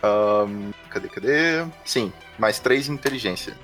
Ahn, 0.03 0.71
cadê, 0.89 1.07
cadê? 1.07 1.65
Sim, 1.83 2.13
mais 2.37 2.59
três 2.59 2.87
inteligência. 2.87 3.55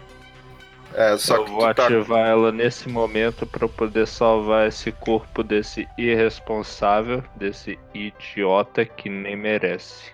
É, 0.94 1.18
só 1.18 1.36
eu 1.36 1.46
que 1.46 1.52
vou 1.52 1.74
tá- 1.74 1.86
ativar 1.86 2.28
ela 2.28 2.52
nesse 2.52 2.90
momento 2.90 3.46
eu 3.66 3.70
poder 3.70 4.08
salvar 4.08 4.68
esse 4.68 4.92
corpo 4.92 5.44
desse 5.44 5.88
irresponsável, 5.98 7.24
desse 7.36 7.78
idiota 7.94 8.86
que 8.86 9.10
nem 9.10 9.36
merece. 9.36 10.12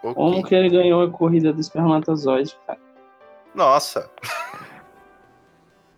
Como 0.00 0.44
que 0.44 0.54
ele 0.54 0.70
ganhou 0.70 1.02
a 1.02 1.10
corrida 1.10 1.52
do 1.52 1.60
espermatozoide, 1.60 2.56
cara? 2.66 2.78
Nossa, 3.54 4.08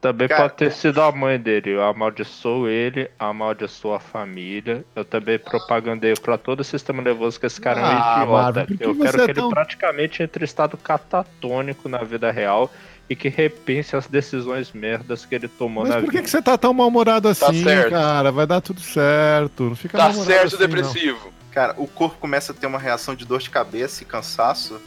Também 0.01 0.29
Cara, 0.29 0.43
pode 0.45 0.55
ter 0.55 0.73
sido 0.73 1.01
a 1.03 1.13
mãe 1.13 1.39
dele. 1.39 1.73
Eu 1.73 1.83
amaldiçoo 1.85 2.67
ele, 2.67 3.11
amaldiçoo 3.19 3.93
a 3.93 4.01
família. 4.01 4.83
Eu 4.97 5.05
também 5.05 5.39
propagandeio 5.39 6.19
pra 6.19 6.39
todo 6.39 6.61
o 6.61 6.65
sistema 6.65 7.03
nervoso 7.03 7.39
que 7.39 7.45
esse 7.45 7.61
cara 7.61 7.81
é 7.81 7.85
um 7.85 7.87
Ah, 7.87 8.23
idiota. 8.23 8.65
Por 8.67 8.77
que 8.79 8.85
eu 8.85 8.95
quero 8.97 9.23
é 9.23 9.27
que 9.27 9.35
tão- 9.35 9.45
ele 9.45 9.55
praticamente 9.55 10.23
entre 10.23 10.43
em 10.43 10.47
estado 10.47 10.79
catatônico 10.79 11.87
na 11.87 11.99
vida 11.99 12.31
real 12.31 12.73
e 13.11 13.15
que 13.17 13.29
repense 13.29 13.95
as 13.95 14.07
decisões 14.07 14.73
merdas 14.73 15.27
que 15.27 15.35
ele 15.35 15.49
tomou 15.49 15.83
Mas 15.85 15.91
na 15.95 16.01
por 16.01 16.07
que, 16.07 16.13
vida. 16.13 16.23
que 16.23 16.31
você 16.31 16.41
tá 16.41 16.57
tão 16.57 16.73
mal-humorado 16.73 17.29
assim, 17.29 17.63
certo. 17.63 17.91
cara? 17.91 18.33
Vai 18.33 18.47
dar 18.47 18.63
tudo 18.63 18.81
certo. 18.81 19.65
Não 19.65 19.77
fica 19.77 19.99
Tá 19.99 20.15
certo, 20.15 20.47
assim, 20.47 20.57
não. 20.57 20.67
depressivo. 20.67 21.33
Cara, 21.53 21.75
o 21.77 21.87
corpo 21.87 22.17
começa 22.19 22.53
a 22.53 22.55
ter 22.55 22.67
uma 22.67 22.79
reação 22.79 23.15
de 23.15 23.27
dor 23.27 23.41
de 23.41 23.51
cabeça 23.51 24.03
e 24.03 24.07
cansaço 24.07 24.81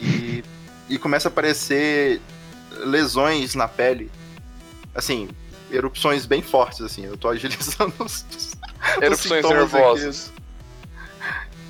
e, 0.00 0.42
e 0.88 0.98
começa 0.98 1.28
a 1.28 1.30
aparecer 1.30 2.20
lesões 2.84 3.54
na 3.54 3.68
pele. 3.68 4.10
Assim, 4.94 5.28
erupções 5.70 6.26
bem 6.26 6.42
fortes, 6.42 6.80
assim. 6.80 7.04
Eu 7.04 7.16
tô 7.16 7.28
agilizando 7.28 7.94
os, 7.98 8.24
os 8.36 8.52
Erupções 9.00 9.48
nervosas. 9.48 10.32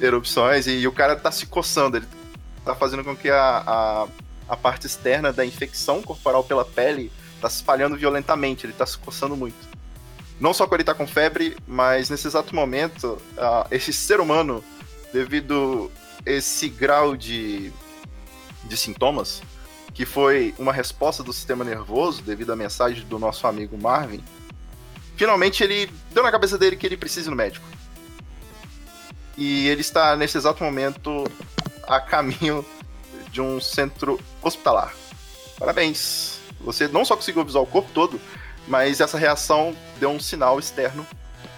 Erupções 0.01 0.67
e, 0.67 0.87
o 0.87 0.93
cara 0.93 1.15
tá 1.17 1.31
se 1.31 1.47
coçando. 1.47 1.99
Ele 1.99 2.07
tá 2.65 2.75
fazendo 2.75 3.05
com 3.05 3.17
que 3.17 3.31
a, 3.31 3.63
a, 3.67 4.09
a 4.49 4.57
parte 4.57 4.87
externa 4.87 5.33
da 5.33 5.45
infecção 5.45 6.03
corporal 6.03 6.43
pela 6.43 6.65
pele 6.65 7.13
tá 7.41 7.49
se 7.49 7.57
espalhando 7.57 7.97
violentamente. 7.97 8.67
Ele 8.67 8.73
tá 8.73 8.87
se 8.87 8.99
coçando 8.99 9.37
muito. 9.37 9.71
Não 10.41 10.53
só 10.53 10.67
quando 10.67 10.81
ele 10.81 10.85
tá 10.85 10.95
com 10.95 11.07
febre, 11.07 11.57
mas 11.67 12.11
nesse 12.11 12.27
exato 12.27 12.55
momento, 12.55 13.21
ah, 13.39 13.67
esse 13.71 13.93
ser 13.93 14.19
humano, 14.19 14.65
devido 15.13 15.91
esse 16.27 16.69
grau 16.69 17.17
de, 17.17 17.71
de 18.65 18.77
sintomas, 18.77 19.41
que 19.95 20.07
foi 20.07 20.55
uma 20.59 20.73
resposta 20.73 21.23
do 21.23 21.33
sistema 21.33 21.65
nervoso 21.65 22.23
devido 22.23 22.53
à 22.53 22.57
mensagem 22.57 23.05
do 23.07 23.19
nosso 23.19 23.47
amigo 23.47 23.77
Marvin, 23.77 24.23
finalmente 25.17 25.63
ele 25.63 25.91
deu 26.13 26.23
na 26.23 26.31
cabeça 26.31 26.57
dele 26.57 26.77
que 26.77 26.87
ele 26.87 26.97
precisa 26.97 27.29
ir 27.29 27.31
no 27.31 27.37
médico. 27.37 27.67
E 29.37 29.69
ele 29.69 29.81
está 29.81 30.17
nesse 30.17 30.37
exato 30.37 30.63
momento 30.63 31.25
a 31.87 32.01
caminho 32.01 32.65
de 33.31 33.41
um 33.41 33.61
centro 33.61 34.21
hospitalar. 34.43 34.95
Parabéns! 35.59 36.39
Você 36.61 36.87
não 36.87 37.05
só 37.05 37.17
conseguiu 37.17 37.43
avisar 37.43 37.63
o 37.63 37.67
corpo 37.67 37.91
todo, 37.93 38.21
mas 38.69 39.01
essa 39.01 39.19
reação 39.19 39.75
deu 39.99 40.11
um 40.11 40.21
sinal 40.21 40.59
externo 40.59 41.07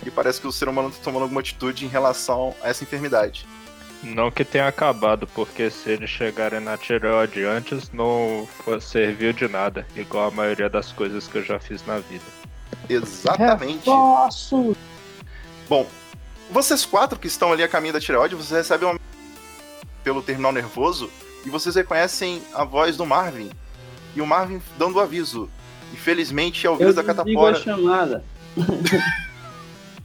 e 0.05 0.11
parece 0.11 0.41
que 0.41 0.47
o 0.47 0.53
ser 0.53 0.69
humano 0.69 0.89
está 0.89 1.03
tomando 1.03 1.23
alguma 1.23 1.41
atitude 1.41 1.85
em 1.85 1.89
relação 1.89 2.55
a 2.63 2.69
essa 2.69 2.85
enfermidade. 2.85 3.47
Não 4.05 4.31
que 4.31 4.45
tenha 4.45 4.69
acabado, 4.69 5.27
porque 5.35 5.71
se 5.71 5.91
eles 5.91 6.11
chegarem 6.11 6.61
na 6.61 6.77
tireoide 6.77 7.45
antes, 7.45 7.91
não 7.93 8.47
serviu 8.81 9.33
de 9.33 9.49
nada. 9.49 9.87
Igual 9.97 10.29
a 10.29 10.31
maioria 10.31 10.69
das 10.69 10.93
coisas 10.93 11.27
que 11.27 11.39
eu 11.39 11.43
já 11.43 11.59
fiz 11.59 11.85
na 11.87 11.99
vida. 11.99 12.25
Exatamente. 12.89 13.85
Posso! 13.85 14.77
Bom, 15.69 15.87
vocês 16.51 16.85
quatro 16.85 17.19
que 17.19 17.27
estão 17.27 17.53
ali 17.53 17.63
a 17.63 17.69
caminho 17.69 17.95
da 17.95 18.01
tireoide, 18.01 18.35
vocês 18.35 18.59
recebem 18.59 18.89
uma 18.89 19.01
pelo 20.03 20.23
terminal 20.23 20.53
nervoso 20.53 21.11
e 21.47 21.49
vocês 21.51 21.75
reconhecem 21.75 22.43
a 22.53 22.63
voz 22.65 22.97
do 22.97 23.07
Marvin. 23.07 23.51
E 24.15 24.21
o 24.21 24.27
Marvin 24.27 24.61
dando 24.79 24.97
o 24.97 25.01
aviso. 25.01 25.49
Infelizmente 25.93 26.67
é 26.67 26.71
o 26.71 26.75
Eu 26.75 26.79
vírus 26.79 26.95
da 26.95 27.03
desligo 27.03 27.41
a 27.47 27.53
catapora. 27.53 27.65
chamada. 27.65 28.25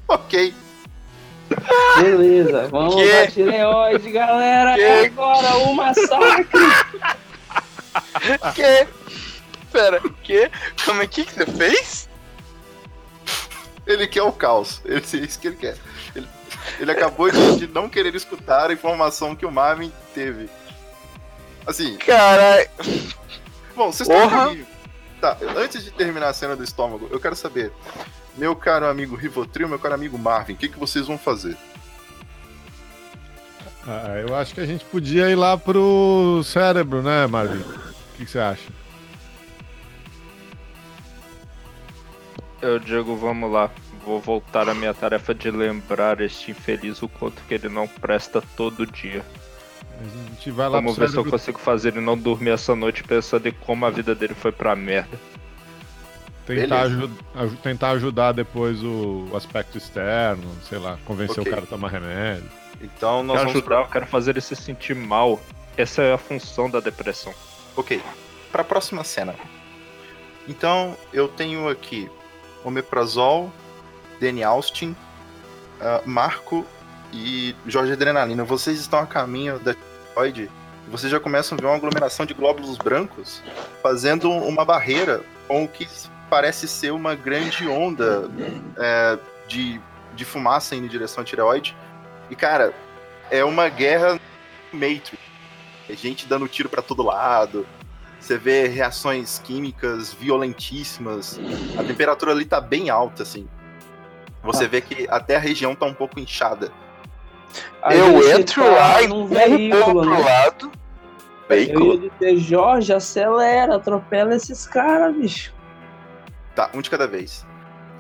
Ok. 0.07 0.55
Beleza, 2.01 2.67
vamos 2.67 2.95
Que? 2.95 3.09
pra 3.09 3.27
tireoide, 3.27 4.11
galera. 4.11 4.75
Que? 4.75 4.81
É 4.81 5.05
agora 5.05 5.57
o 5.57 5.73
massacre. 5.73 6.47
Que? 8.55 8.87
Pera, 9.71 9.99
que? 10.23 10.49
Como 10.85 11.01
é 11.01 11.07
que 11.07 11.25
que 11.25 11.33
você 11.33 11.45
fez? 11.45 12.09
Ele 13.85 14.07
quer 14.07 14.21
o 14.21 14.31
caos. 14.31 14.81
Ele, 14.85 14.97
é 15.13 15.17
isso 15.17 15.39
que 15.39 15.47
ele 15.47 15.55
quer. 15.55 15.75
Ele, 16.15 16.27
ele 16.79 16.91
acabou 16.91 17.29
de, 17.31 17.57
de 17.57 17.67
não 17.67 17.89
querer 17.89 18.13
escutar 18.15 18.69
a 18.69 18.73
informação 18.73 19.35
que 19.35 19.45
o 19.45 19.51
Marvin 19.51 19.91
teve. 20.13 20.49
Assim, 21.65 21.97
Caralho. 21.97 22.69
bom, 23.75 23.91
vocês 23.91 24.07
estão. 24.07 24.57
Tá, 25.19 25.37
antes 25.57 25.83
de 25.83 25.91
terminar 25.91 26.29
a 26.29 26.33
cena 26.33 26.55
do 26.55 26.63
estômago, 26.63 27.07
eu 27.11 27.19
quero 27.19 27.35
saber. 27.35 27.71
Meu 28.39 28.55
caro 28.55 28.85
amigo 28.87 29.17
Rivotril, 29.17 29.67
meu 29.67 29.77
caro 29.77 29.95
amigo 29.95 30.17
Marvin, 30.17 30.53
o 30.53 30.55
que, 30.55 30.69
que 30.69 30.79
vocês 30.79 31.05
vão 31.05 31.17
fazer? 31.17 31.57
Ah, 33.85 34.15
eu 34.25 34.33
acho 34.33 34.53
que 34.53 34.61
a 34.61 34.65
gente 34.65 34.85
podia 34.85 35.29
ir 35.29 35.35
lá 35.35 35.57
pro 35.57 36.41
cérebro, 36.45 37.01
né, 37.01 37.27
Marvin? 37.27 37.59
O 37.59 38.17
que, 38.17 38.23
que 38.23 38.31
você 38.31 38.39
acha? 38.39 38.69
Eu 42.61 42.79
digo, 42.79 43.17
vamos 43.17 43.51
lá. 43.51 43.69
Vou 44.05 44.21
voltar 44.21 44.69
à 44.69 44.73
minha 44.73 44.93
tarefa 44.93 45.35
de 45.35 45.51
lembrar 45.51 46.21
este 46.21 46.51
infeliz 46.51 47.01
o 47.01 47.09
quanto 47.09 47.41
que 47.43 47.53
ele 47.53 47.67
não 47.67 47.87
presta 47.87 48.41
todo 48.55 48.87
dia. 48.87 49.23
A 49.99 50.29
gente 50.29 50.49
vai 50.51 50.69
lá 50.69 50.77
Vamos 50.77 50.95
pro 50.95 51.01
ver 51.01 51.09
se 51.09 51.17
eu 51.17 51.23
cérebro. 51.23 51.31
consigo 51.31 51.59
fazer 51.59 51.89
ele 51.89 51.99
não 52.01 52.17
dormir 52.17 52.51
essa 52.51 52.73
noite 52.73 53.03
pensando 53.03 53.47
em 53.47 53.51
como 53.51 53.85
a 53.85 53.89
vida 53.89 54.15
dele 54.15 54.33
foi 54.33 54.51
pra 54.53 54.75
merda. 54.77 55.19
Tentar, 56.55 56.87
tentar 57.61 57.89
ajudar 57.91 58.31
depois 58.31 58.83
o, 58.83 59.27
o 59.31 59.37
aspecto 59.37 59.77
externo, 59.77 60.49
sei 60.67 60.79
lá, 60.79 60.97
convencer 61.05 61.39
Ok. 61.39 61.51
o 61.51 61.55
cara 61.55 61.63
a 61.65 61.67
tomar 61.67 61.89
remédio. 61.89 62.49
Então 62.81 63.23
nós 63.23 63.37
Quero 63.37 63.49
vamos 63.49 63.61
ajudar, 63.61 63.81
eu 63.81 63.87
quero 63.87 64.07
fazer 64.07 64.31
ele 64.31 64.41
se 64.41 64.55
sentir 64.55 64.95
mal. 64.95 65.39
Essa 65.77 66.01
é 66.01 66.13
a 66.13 66.17
função 66.17 66.69
da 66.69 66.79
depressão. 66.79 67.33
Ok, 67.75 68.01
para 68.51 68.61
a 68.61 68.65
próxima 68.65 69.03
cena. 69.03 69.35
Então, 70.47 70.97
eu 71.13 71.27
tenho 71.27 71.69
aqui 71.69 72.09
Omeprazol, 72.63 73.51
Danny 74.19 74.43
Austin, 74.43 74.95
ah, 75.79 76.01
Marco 76.05 76.65
e 77.13 77.55
Jorge 77.67 77.93
Adrenalina. 77.93 78.43
Vocês 78.43 78.79
estão 78.79 78.99
a 78.99 79.05
caminho 79.05 79.59
da 79.59 79.73
tireoide 79.73 80.49
e 80.87 80.89
vocês 80.89 81.11
já 81.11 81.19
começam 81.19 81.57
a 81.57 81.61
ver 81.61 81.67
uma 81.67 81.75
aglomeração 81.75 82.25
de 82.25 82.33
glóbulos 82.33 82.77
brancos 82.77 83.41
fazendo 83.81 84.31
uma 84.31 84.65
barreira 84.65 85.21
com 85.47 85.63
o 85.63 85.67
que 85.67 85.87
parece 86.30 86.67
ser 86.67 86.91
uma 86.91 87.15
grande 87.15 87.67
onda 87.67 88.30
é, 88.77 89.17
de, 89.47 89.82
de 90.15 90.25
fumaça 90.25 90.75
indo 90.75 90.86
em 90.86 90.89
direção 90.89 91.21
à 91.21 91.25
tireoide. 91.25 91.75
E, 92.30 92.36
cara, 92.36 92.73
é 93.32 93.43
uma 93.43 93.67
guerra 93.69 94.19
Matrix. 94.71 95.17
É 95.89 95.95
gente 95.95 96.27
dando 96.27 96.47
tiro 96.47 96.69
pra 96.69 96.82
todo 96.82 97.01
lado. 97.03 97.65
Você 98.19 98.38
vê 98.38 98.67
reações 98.67 99.39
químicas 99.39 100.13
violentíssimas. 100.13 101.39
A 101.77 101.84
temperatura 101.84 102.32
ali 102.32 102.45
tá 102.45 102.61
bem 102.61 102.89
alta, 102.89 103.23
assim. 103.23 103.47
Você 104.43 104.67
vê 104.67 104.82
que 104.82 105.07
até 105.09 105.36
a 105.36 105.39
região 105.39 105.73
tá 105.73 105.86
um 105.86 105.93
pouco 105.93 106.19
inchada. 106.19 106.71
A 107.82 107.95
eu 107.95 108.38
entro 108.38 108.63
tá 108.63 108.69
lá 108.69 109.01
e 109.01 109.05
empurro 109.05 109.23
o 109.23 109.27
veículo, 109.27 110.01
pro 110.01 110.09
né? 110.11 110.19
lado. 110.19 110.71
Eu 111.49 111.55
Veículo. 111.55 112.03
ia 112.03 112.09
dizer, 112.11 112.38
Jorge, 112.38 112.93
acelera, 112.93 113.75
atropela 113.77 114.36
esses 114.36 114.67
caras, 114.67 115.15
bicho. 115.15 115.53
Tá, 116.60 116.70
um 116.74 116.82
de 116.82 116.89
cada 116.89 117.07
vez. 117.07 117.47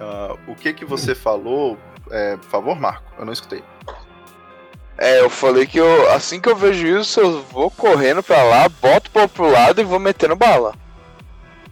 Ah, 0.01 0.35
o 0.45 0.53
que 0.53 0.73
que 0.73 0.83
você 0.83 1.15
falou? 1.15 1.77
É, 2.11 2.35
por 2.35 2.49
favor, 2.49 2.77
Marco, 2.77 3.09
eu 3.17 3.23
não 3.23 3.31
escutei. 3.31 3.63
É, 4.97 5.21
eu 5.21 5.29
falei 5.29 5.65
que 5.65 5.77
eu, 5.77 6.11
assim 6.11 6.41
que 6.41 6.49
eu 6.49 6.57
vejo 6.57 6.85
isso, 6.85 7.21
eu 7.21 7.41
vou 7.43 7.71
correndo 7.71 8.21
pra 8.21 8.43
lá, 8.43 8.67
boto 8.67 9.09
o 9.09 9.13
povo 9.13 9.29
pro 9.29 9.49
lado 9.49 9.79
e 9.79 9.85
vou 9.85 9.97
metendo 9.97 10.35
bala. 10.35 10.75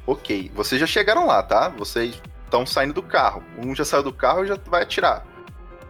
Ok, 0.05 0.49
vocês 0.55 0.79
já 0.79 0.87
chegaram 0.87 1.27
lá, 1.27 1.43
tá? 1.43 1.67
Vocês 1.67 2.21
estão 2.45 2.65
saindo 2.65 2.93
do 2.93 3.03
carro. 3.03 3.43
Um 3.57 3.75
já 3.75 3.83
saiu 3.83 4.03
do 4.03 4.13
carro 4.13 4.45
e 4.45 4.47
já 4.47 4.57
vai 4.67 4.83
atirar. 4.83 5.25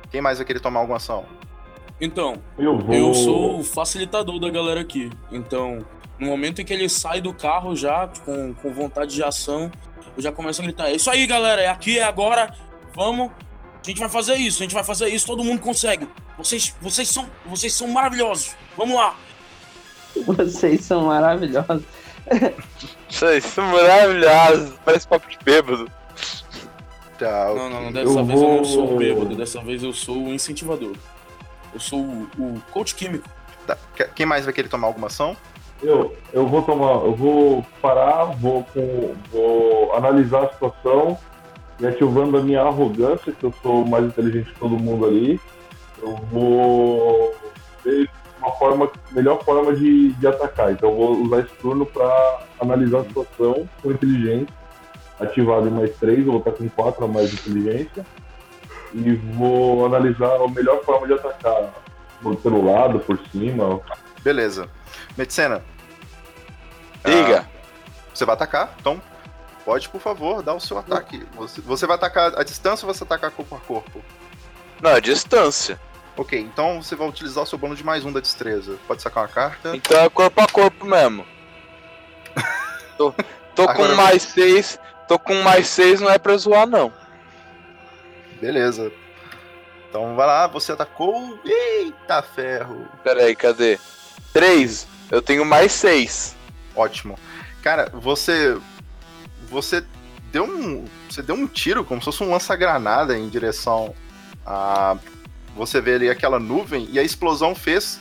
Quem 0.10 0.20
mais 0.20 0.40
vai 0.40 0.48
querer 0.48 0.62
tomar 0.62 0.80
alguma 0.80 0.98
ação? 0.98 1.28
Então, 2.02 2.42
Eu 2.58 2.80
vou. 2.80 2.96
eu 2.96 3.14
sou 3.14 3.60
o 3.60 3.64
facilitador 3.64 4.40
da 4.40 4.50
galera 4.50 4.82
aqui. 4.82 5.12
Então, 5.32 5.86
no 6.18 6.26
momento 6.26 6.60
em 6.60 6.66
que 6.66 6.74
ele 6.74 6.90
sai 6.90 7.22
do 7.22 7.36
carro 7.36 7.76
já, 7.76 8.10
com, 8.26 8.56
com 8.56 8.74
vontade 8.74 9.14
de 9.14 9.24
ação, 9.24 9.72
eu 10.18 10.22
já 10.24 10.32
começo 10.32 10.62
a 10.62 10.64
gritar: 10.66 10.88
É 10.90 10.96
isso 10.96 11.10
aí, 11.10 11.26
galera, 11.26 11.62
é 11.62 11.68
aqui, 11.68 11.98
é 12.00 12.04
agora, 12.04 12.54
vamos. 12.96 13.32
A 13.32 13.88
gente 13.90 14.00
vai 14.02 14.10
fazer 14.10 14.36
isso, 14.36 14.62
a 14.62 14.64
gente 14.66 14.74
vai 14.74 14.84
fazer 14.84 15.08
isso, 15.08 15.26
todo 15.26 15.44
mundo 15.44 15.62
consegue. 15.62 16.08
Vocês, 16.38 16.76
vocês, 16.82 17.08
são, 17.10 17.30
vocês 17.46 17.74
são 17.74 17.88
maravilhosos. 17.88 18.56
Vamos 18.76 18.96
lá. 18.96 19.16
Vocês 20.26 20.84
são 20.84 21.06
maravilhosos. 21.06 21.84
Isso 23.10 23.26
aí, 23.26 23.38
isso 23.38 23.62
é 23.62 23.64
maravilhoso. 23.64 24.78
Parece 24.84 25.08
papo 25.08 25.30
de 25.30 25.38
bêbado. 25.44 25.90
Tá, 27.18 27.48
Não, 27.48 27.70
não, 27.70 27.84
não, 27.86 27.92
dessa 27.92 28.10
Eu 28.20 28.26
vez 28.26 28.42
eu 28.42 28.48
não 28.58 28.64
sou 28.66 28.86
vou- 28.88 28.96
o 28.96 29.00
bêbado, 29.00 29.36
dessa 29.36 29.62
vez 29.62 29.82
eu 29.84 29.94
sou 29.94 30.18
o 30.26 30.34
incentivador. 30.34 30.96
Eu 31.74 31.80
sou 31.80 32.00
o, 32.02 32.28
o 32.38 32.62
coach 32.72 32.94
químico. 32.96 33.28
Tá, 33.66 33.78
que- 33.96 34.08
Quem 34.16 34.26
mais 34.26 34.44
vai 34.46 34.54
querer 34.54 34.68
tomar 34.70 34.88
alguma 34.88 35.08
ação? 35.08 35.36
Eu, 35.82 36.16
eu 36.34 36.48
vou 36.48 36.62
tomar, 36.64 37.06
eu 37.06 37.14
vou 37.14 37.66
parar, 37.82 38.26
vou, 38.26 38.66
vou 39.32 39.94
analisar 39.96 40.46
a 40.46 40.50
situação 40.50 41.18
e 41.80 41.86
ativando 41.86 42.38
a 42.38 42.42
minha 42.42 42.62
arrogância, 42.62 43.32
que 43.32 43.44
eu 43.44 43.54
sou 43.62 43.86
mais 43.86 44.06
inteligente 44.06 44.52
que 44.52 44.60
todo 44.60 44.80
mundo 44.80 45.06
ali, 45.06 45.40
eu 46.02 46.16
vou 46.32 47.36
ver 47.84 48.10
uma 48.40 48.52
forma, 48.54 48.90
melhor 49.12 49.44
forma 49.44 49.76
de, 49.76 50.14
de 50.14 50.28
atacar. 50.28 50.72
Então 50.72 50.90
eu 50.90 50.96
vou 50.96 51.12
usar 51.22 51.40
esse 51.42 51.54
turno 51.56 51.86
para 51.86 52.40
analisar 52.60 53.00
a 53.00 53.04
situação 53.04 53.70
com 53.82 53.92
inteligência, 53.92 54.56
ativado 55.20 55.68
em 55.68 55.72
mais 55.72 55.96
três, 55.98 56.20
eu 56.20 56.32
vou 56.32 56.40
estar 56.40 56.52
com 56.52 56.68
quatro 56.70 57.06
a 57.06 57.08
mais 57.08 57.30
de 57.30 57.36
inteligência, 57.36 58.06
e 58.94 59.14
vou 59.14 59.86
analisar 59.86 60.42
a 60.42 60.48
melhor 60.48 60.84
forma 60.84 61.06
de 61.06 61.14
atacar, 61.14 61.72
pelo 62.42 62.66
lado, 62.66 63.00
por 63.00 63.20
cima, 63.32 63.80
Beleza. 64.24 64.68
Medicina. 65.18 65.64
Diga. 67.04 67.48
Ah, 67.48 67.58
você 68.14 68.26
vai 68.26 68.36
atacar, 68.36 68.76
então 68.80 69.02
pode, 69.66 69.90
por 69.90 70.00
favor, 70.00 70.42
dar 70.44 70.54
o 70.54 70.60
seu 70.60 70.78
ataque. 70.78 71.26
Você, 71.36 71.62
você 71.62 71.88
vai 71.88 71.96
atacar 71.96 72.40
a 72.40 72.44
distância 72.44 72.86
ou 72.86 72.94
você 72.94 73.04
vai 73.04 73.18
atacar 73.18 73.32
corpo 73.32 73.56
a 73.56 73.60
corpo? 73.60 74.04
Não, 74.82 74.92
é 74.92 75.02
distância. 75.02 75.80
Ok, 76.16 76.40
então 76.40 76.82
você 76.82 76.96
vai 76.96 77.08
utilizar 77.08 77.44
o 77.44 77.48
seu 77.48 77.58
bônus 77.58 77.78
de 77.78 77.84
mais 77.84 78.06
um 78.06 78.12
da 78.12 78.20
destreza. 78.20 78.78
Pode 78.88 79.02
sacar 79.02 79.24
uma 79.24 79.30
carta. 79.30 79.76
Então 79.76 80.00
é 80.00 80.10
corpo 80.10 80.42
a 80.42 80.48
corpo 80.48 80.86
mesmo. 80.86 81.26
Tô, 82.98 83.14
tô 83.56 83.68
com 83.68 83.88
mais 83.90 84.24
seis. 84.24 84.80
Tô 85.08 85.20
com 85.20 85.36
mais 85.44 85.68
seis, 85.68 86.02
não 86.02 86.10
é 86.10 86.18
pra 86.18 86.36
zoar, 86.36 86.66
não. 86.66 86.92
Beleza. 88.42 88.92
Então 89.90 90.16
vai 90.16 90.26
lá, 90.26 90.48
você 90.48 90.72
atacou. 90.72 91.40
Eita 91.46 92.22
ferro. 92.24 92.88
Pera 93.04 93.24
aí, 93.24 93.36
cadê? 93.36 93.80
Três. 94.34 94.88
Eu 95.12 95.22
tenho 95.22 95.46
mais 95.46 95.72
seis. 95.72 96.36
Ótimo. 96.76 97.18
Cara, 97.62 97.92
você. 97.94 98.58
Você 99.50 99.84
deu 100.32 100.46
um. 100.46 100.86
Você 101.10 101.22
deu 101.22 101.36
um 101.36 101.48
tiro, 101.48 101.84
como 101.84 102.02
se 102.02 102.06
fosse 102.06 102.24
um 102.24 102.32
lança-granada 102.32 103.18
em 103.18 103.30
direção 103.30 103.94
a. 104.46 104.98
Você 105.56 105.82
vê 105.82 105.96
ali 105.96 106.10
aquela 106.10 106.40
nuvem 106.40 106.88
e 106.92 107.00
a 107.00 107.04
explosão 107.04 107.56
fez 107.56 108.00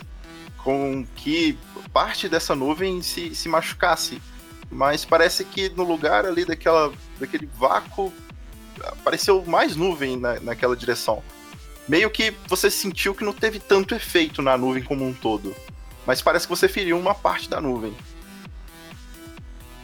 com 0.59 1.07
que 1.15 1.59
parte 1.93 2.29
dessa 2.29 2.55
nuvem 2.55 3.01
se, 3.01 3.35
se 3.35 3.49
machucasse. 3.49 4.21
Mas 4.71 5.05
parece 5.05 5.45
que 5.45 5.71
no 5.71 5.85
lugar 5.85 6.27
ali 6.27 6.45
daquela, 6.45 6.93
daquele 7.19 7.49
vácuo 7.57 8.13
apareceu 8.83 9.43
mais 9.47 9.77
nuvem 9.77 10.19
na, 10.19 10.39
naquela 10.41 10.77
direção. 10.77 11.23
Meio 11.89 12.11
que 12.11 12.35
você 12.49 12.71
sentiu 12.71 13.15
que 13.15 13.25
não 13.25 13.33
teve 13.33 13.61
tanto 13.61 13.95
efeito 13.95 14.43
na 14.43 14.59
nuvem 14.59 14.83
como 14.83 15.07
um 15.07 15.15
todo. 15.15 15.55
Mas 16.07 16.23
parece 16.23 16.47
que 16.47 16.51
você 16.55 16.69
feriu 16.69 16.99
uma 16.99 17.15
parte 17.15 17.49
da 17.51 17.61
nuvem. 17.61 17.95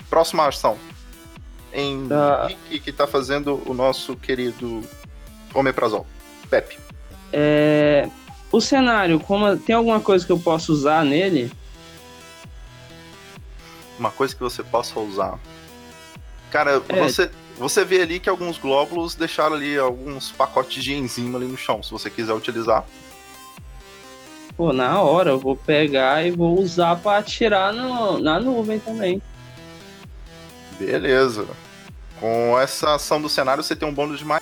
Próxima 0.09 0.47
ação. 0.47 0.79
Em 1.73 2.07
Tá. 2.07 2.47
Rick, 2.47 2.81
que 2.81 2.93
tá 2.93 3.07
fazendo 3.07 3.62
o 3.66 3.75
nosso 3.75 4.14
querido 4.16 4.83
Omeprazol. 5.55 6.07
Pepe. 6.49 6.79
É, 7.33 8.09
o 8.51 8.61
cenário, 8.61 9.18
como 9.18 9.57
tem 9.57 9.75
alguma 9.75 9.99
coisa 10.01 10.25
que 10.25 10.31
eu 10.31 10.39
posso 10.39 10.73
usar 10.73 11.05
nele? 11.05 11.51
Uma 13.99 14.11
coisa 14.11 14.35
que 14.35 14.41
você 14.43 14.62
possa 14.62 14.99
usar. 15.01 15.39
Cara, 16.51 16.83
É. 16.89 17.01
você, 17.03 17.31
você 17.57 17.85
vê 17.85 18.03
ali 18.03 18.20
que 18.20 18.29
alguns 18.29 18.59
glóbulos 18.59 19.14
deixaram 19.14 19.57
ali 19.57 19.79
alguns 19.79 20.31
pacotes 20.31 20.85
de 20.85 20.93
enzima 20.93 21.39
ali 21.39 21.47
no 21.47 21.57
chão, 21.57 21.83
se 21.83 21.91
você 21.91 22.11
quiser 22.11 22.35
utilizar. 22.35 22.85
Pô, 24.63 24.73
na 24.73 25.01
hora 25.01 25.31
eu 25.31 25.41
vou 25.41 25.57
pegar 25.57 26.25
e 26.25 26.31
vou 26.31 26.57
usar 26.57 26.95
pra 26.95 27.19
atirar 27.19 27.73
no, 27.73 28.21
na 28.21 28.39
nuvem 28.39 28.79
também. 28.79 29.21
Beleza. 30.79 31.49
Com 32.21 32.57
essa 32.57 32.95
ação 32.95 33.21
do 33.21 33.29
cenário, 33.29 33.61
você 33.61 33.75
tem 33.75 33.89
um 33.89 33.93
bônus 33.93 34.21
de 34.21 34.25
mais. 34.25 34.41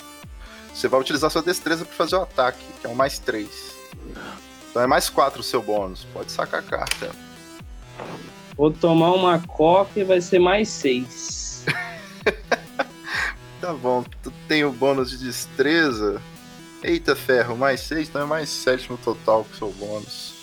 Você 0.74 0.88
vai 0.88 1.00
utilizar 1.00 1.30
sua 1.30 1.40
destreza 1.40 1.86
para 1.86 1.94
fazer 1.94 2.16
o 2.16 2.20
ataque, 2.20 2.62
que 2.78 2.86
é 2.86 2.90
um 2.90 2.94
mais 2.94 3.18
3. 3.18 3.48
Então 4.70 4.82
é 4.82 4.86
mais 4.86 5.08
4 5.08 5.40
o 5.40 5.42
seu 5.42 5.62
bônus. 5.62 6.06
Pode 6.12 6.30
sacar 6.30 6.60
a 6.60 6.64
carta. 6.64 7.12
Vou 8.58 8.70
tomar 8.70 9.14
uma 9.14 9.38
coca 9.38 10.00
e 10.00 10.04
vai 10.04 10.20
ser 10.20 10.38
mais 10.38 10.68
seis. 10.68 11.64
Tá 13.58 13.74
bom, 13.74 14.02
tu 14.22 14.32
tem 14.48 14.64
o 14.64 14.72
bônus 14.72 15.10
de 15.10 15.18
destreza. 15.18 16.20
Eita 16.82 17.14
ferro, 17.14 17.56
mais 17.56 17.80
6, 17.80 18.08
então 18.08 18.22
é 18.22 18.24
mais 18.24 18.48
7 18.48 18.90
no 18.90 18.96
total 18.96 19.44
com 19.44 19.54
seu 19.54 19.70
bônus. 19.72 20.34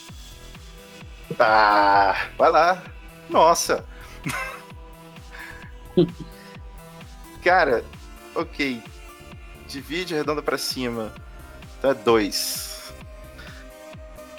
Tá, 1.36 2.30
vai 2.38 2.52
lá. 2.52 2.84
Nossa. 3.30 3.84
Cara, 7.44 7.84
ok. 8.36 8.82
Divide 9.68 10.14
arredonda 10.14 10.42
pra 10.42 10.58
cima. 10.58 11.12
Então 11.78 11.92
é 11.92 11.94
2. 11.94 12.94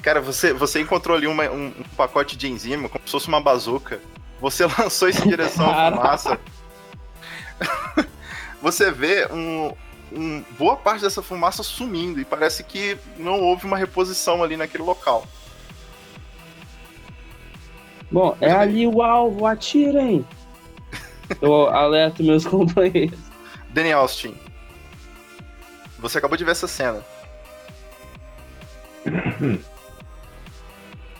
Cara, 0.03 0.21
você, 0.21 0.53
você 0.53 0.81
encontrou 0.81 1.17
ali 1.17 1.27
uma- 1.27 1.51
um, 1.51 1.67
um 1.69 1.85
pacote 1.97 2.37
de 2.37 2.49
enzima, 2.49 2.89
como 2.89 3.05
se 3.05 3.11
fosse 3.13 3.29
uma 3.29 3.41
bazuca. 3.41 4.01
Você 4.41 4.65
lançou 4.79 5.09
isso 5.09 5.25
em 5.25 5.29
direção 5.29 5.69
à 5.69 5.91
fumaça. 5.91 6.39
você 8.63 8.91
vê 8.91 9.27
um, 9.33 9.75
um- 10.13 10.43
boa 10.59 10.77
parte 10.77 11.03
dessa 11.03 11.23
fumaça 11.23 11.63
sumindo 11.63 12.21
e 12.21 12.25
parece 12.25 12.63
que 12.65 12.97
não 13.17 13.41
houve 13.41 13.67
uma 13.67 13.77
reposição 13.77 14.43
ali 14.43 14.57
naquele 14.57 14.85
local. 14.85 15.27
Bom, 18.11 18.37
é 18.41 18.51
ali 18.51 18.87
o 18.87 19.03
alvo, 19.03 19.45
atirem! 19.47 20.25
Eu 21.43 21.69
alerto 21.69 22.23
meus 22.23 22.47
companheiros. 22.47 23.19
Danny 23.71 23.93
Austin, 23.93 24.35
você 25.99 26.19
acabou 26.19 26.37
de 26.37 26.45
ver 26.45 26.53
essa 26.53 26.67
cena. 26.67 27.05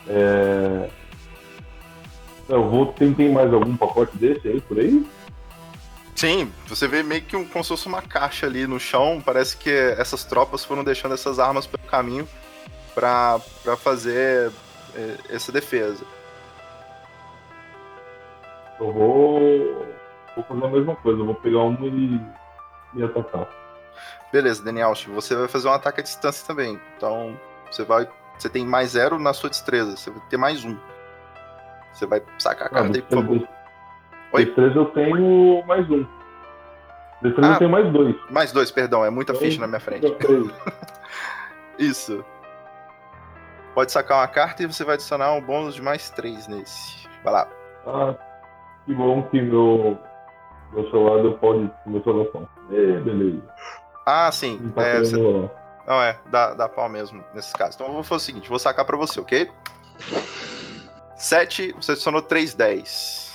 É... 0.07 0.89
Eu 2.47 2.67
vou. 2.67 2.87
Tem, 2.87 3.13
tem 3.13 3.31
mais 3.31 3.53
algum 3.53 3.77
pacote 3.77 4.17
desse 4.17 4.47
aí 4.47 4.59
por 4.61 4.79
aí? 4.79 5.05
Sim, 6.19 6.51
você 6.67 6.85
vê 6.85 7.01
meio 7.01 7.21
que 7.21 7.33
um, 7.37 7.47
como 7.47 7.63
se 7.63 7.69
fosse 7.69 7.87
uma 7.87 8.01
caixa 8.01 8.45
ali 8.45 8.67
no 8.67 8.77
chão. 8.77 9.23
Parece 9.25 9.55
que 9.55 9.69
essas 9.69 10.25
tropas 10.25 10.65
foram 10.65 10.83
deixando 10.83 11.13
essas 11.13 11.39
armas 11.39 11.65
pelo 11.65 11.87
caminho 11.87 12.27
pra, 12.93 13.39
pra 13.63 13.77
fazer 13.77 14.51
eh, 14.95 15.15
essa 15.29 15.49
defesa. 15.49 16.03
Eu 18.81 18.91
vou. 18.91 19.87
Vou 20.35 20.43
fazer 20.43 20.65
a 20.65 20.67
mesma 20.67 20.95
coisa, 20.97 21.21
eu 21.21 21.25
vou 21.25 21.35
pegar 21.35 21.59
uma 21.59 21.87
e, 21.87 22.21
e 22.95 23.01
atacar. 23.01 23.47
Beleza, 24.29 24.61
Daniel, 24.61 24.93
você 25.07 25.33
vai 25.37 25.47
fazer 25.47 25.69
um 25.69 25.73
ataque 25.73 26.01
à 26.01 26.03
distância 26.03 26.45
também. 26.45 26.77
Então, 26.97 27.39
você 27.71 27.85
vai. 27.85 28.09
Você 28.37 28.49
tem 28.49 28.65
mais 28.65 28.89
zero 28.89 29.17
na 29.17 29.31
sua 29.31 29.49
destreza, 29.49 29.95
você 29.95 30.11
vai 30.11 30.21
ter 30.29 30.35
mais 30.35 30.65
um. 30.65 30.77
Você 31.93 32.05
vai 32.05 32.21
sacar 32.37 32.67
a 32.67 32.71
Ah, 32.71 32.73
carta 32.73 32.97
aí, 32.97 33.01
por 33.03 33.21
favor. 33.21 33.58
Oi? 34.33 34.45
Destreza 34.45 34.75
eu 34.75 34.85
tenho 34.85 35.63
mais 35.65 35.89
um. 35.89 36.05
Destreza 37.21 37.51
Ah. 37.51 37.53
eu 37.55 37.59
tenho 37.59 37.71
mais 37.71 37.91
dois. 37.91 38.15
Mais 38.29 38.51
dois, 38.51 38.71
perdão, 38.71 39.03
é 39.03 39.09
muita 39.09 39.33
ficha 39.33 39.59
na 39.59 39.67
minha 39.67 39.79
frente. 39.79 40.05
Isso. 41.77 42.23
Pode 43.73 43.91
sacar 43.91 44.19
uma 44.19 44.27
carta 44.27 44.63
e 44.63 44.65
você 44.67 44.83
vai 44.83 44.95
adicionar 44.95 45.33
um 45.33 45.41
bônus 45.41 45.75
de 45.75 45.81
mais 45.81 46.09
três 46.09 46.47
nesse. 46.47 47.07
Vai 47.23 47.33
lá. 47.33 47.47
Ah, 47.87 48.13
que 48.85 48.93
bom 48.93 49.23
que 49.23 49.41
meu, 49.41 49.97
meu 50.73 50.89
celular 50.89 51.21
deu 51.21 51.37
pau 51.37 51.53
de 51.59 51.71
meu 51.85 52.03
celular. 52.03 52.27
É, 52.71 52.99
beleza. 52.99 53.41
Ah, 54.05 54.31
sim. 54.31 54.59
Não 54.61 54.71
tá 54.71 54.81
É, 54.83 54.99
você-. 54.99 55.17
Não, 55.87 56.01
é, 56.03 56.17
dá, 56.27 56.53
dá 56.53 56.69
pau 56.69 56.87
mesmo 56.89 57.23
nesses 57.33 57.53
casos. 57.53 57.75
Então 57.75 57.87
eu 57.87 57.93
vou 57.93 58.03
fazer 58.03 58.17
o 58.17 58.25
seguinte, 58.25 58.49
vou 58.49 58.59
sacar 58.59 58.85
pra 58.85 58.97
você, 58.97 59.19
ok? 59.19 59.49
7, 61.15 61.73
você 61.73 61.93
adicionou 61.93 62.21
3, 62.21 62.53
10. 62.53 63.28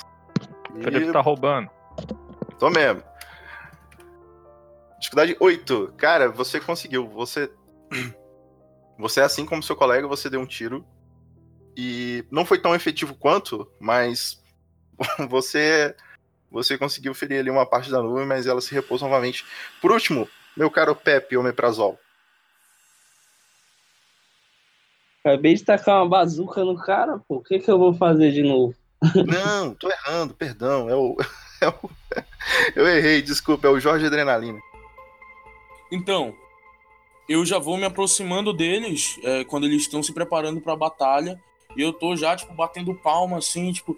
O 0.75 0.83
Felipe 0.83 1.13
tá 1.13 1.21
roubando. 1.21 1.71
Tô 2.59 2.69
mesmo. 2.69 3.03
Dificuldade 4.99 5.37
8. 5.39 5.95
Cara, 5.97 6.31
você 6.31 6.61
conseguiu. 6.61 7.09
Você. 7.09 7.51
Você, 8.97 9.21
assim 9.21 9.45
como 9.45 9.61
seu 9.61 9.75
colega, 9.75 10.07
você 10.07 10.31
deu 10.31 10.39
um 10.39 10.47
tiro. 10.47 10.87
E 11.77 12.25
não 12.31 12.47
foi 12.47 12.61
tão 12.61 12.77
efetivo 12.77 13.13
quanto, 13.17 13.69
mas 13.81 14.41
você. 15.29 15.97
Você 16.49 16.79
conseguiu 16.79 17.13
ferir 17.13 17.41
ali 17.41 17.51
uma 17.51 17.67
parte 17.67 17.91
da 17.91 18.01
nuvem, 18.01 18.25
mas 18.25 18.47
ela 18.47 18.61
se 18.61 18.73
repôs 18.73 19.03
novamente. 19.03 19.45
Por 19.83 19.91
último, 19.91 20.29
meu 20.57 20.71
caro 20.71 20.95
Pepe 20.95 21.37
Omeprazol. 21.37 21.99
Acabei 25.25 25.55
de 25.55 25.65
tacar 25.65 25.97
uma 26.03 26.09
bazuca 26.09 26.65
no 26.65 26.77
cara, 26.77 27.19
pô. 27.19 27.39
O 27.39 27.43
que, 27.43 27.59
que 27.59 27.69
eu 27.69 27.79
vou 27.79 27.95
fazer 27.95 28.31
de 28.31 28.45
novo? 28.45 28.77
Não, 29.27 29.75
tô 29.75 29.89
errando, 29.91 30.35
perdão. 30.35 30.89
É 30.89 30.95
o. 30.95 31.17
é 31.61 31.69
o- 31.69 31.91
Eu 32.75 32.87
errei, 32.87 33.21
desculpa, 33.23 33.67
é 33.67 33.71
o 33.71 33.81
Jorge 33.81 34.07
Adrenalina. 34.07 34.59
Então, 35.91 36.35
eu 37.29 37.45
já 37.45 37.59
vou 37.59 37.77
me 37.77 37.85
aproximando 37.85 38.53
deles 38.53 39.19
é, 39.23 39.45
quando 39.45 39.67
eles 39.67 39.83
estão 39.83 40.03
se 40.03 40.13
preparando 40.13 40.61
pra 40.61 40.77
batalha. 40.77 41.41
E 41.77 41.83
eu 41.83 41.93
tô 41.93 42.15
já, 42.17 42.37
tipo, 42.37 42.53
batendo 42.55 42.95
palma, 42.95 43.39
assim, 43.39 43.73
tipo, 43.73 43.97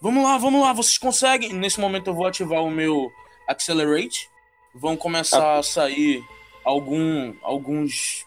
vamos 0.00 0.24
lá, 0.24 0.36
vamos 0.38 0.60
lá, 0.60 0.72
vocês 0.72 0.98
conseguem. 0.98 1.52
Nesse 1.52 1.78
momento 1.80 2.08
eu 2.08 2.14
vou 2.14 2.26
ativar 2.26 2.62
o 2.62 2.70
meu 2.70 3.12
Accelerate. 3.46 4.28
Vão 4.74 4.96
começar 4.96 5.58
a 5.58 5.62
sair 5.62 6.24
algum, 6.64 7.34
alguns. 7.42 8.26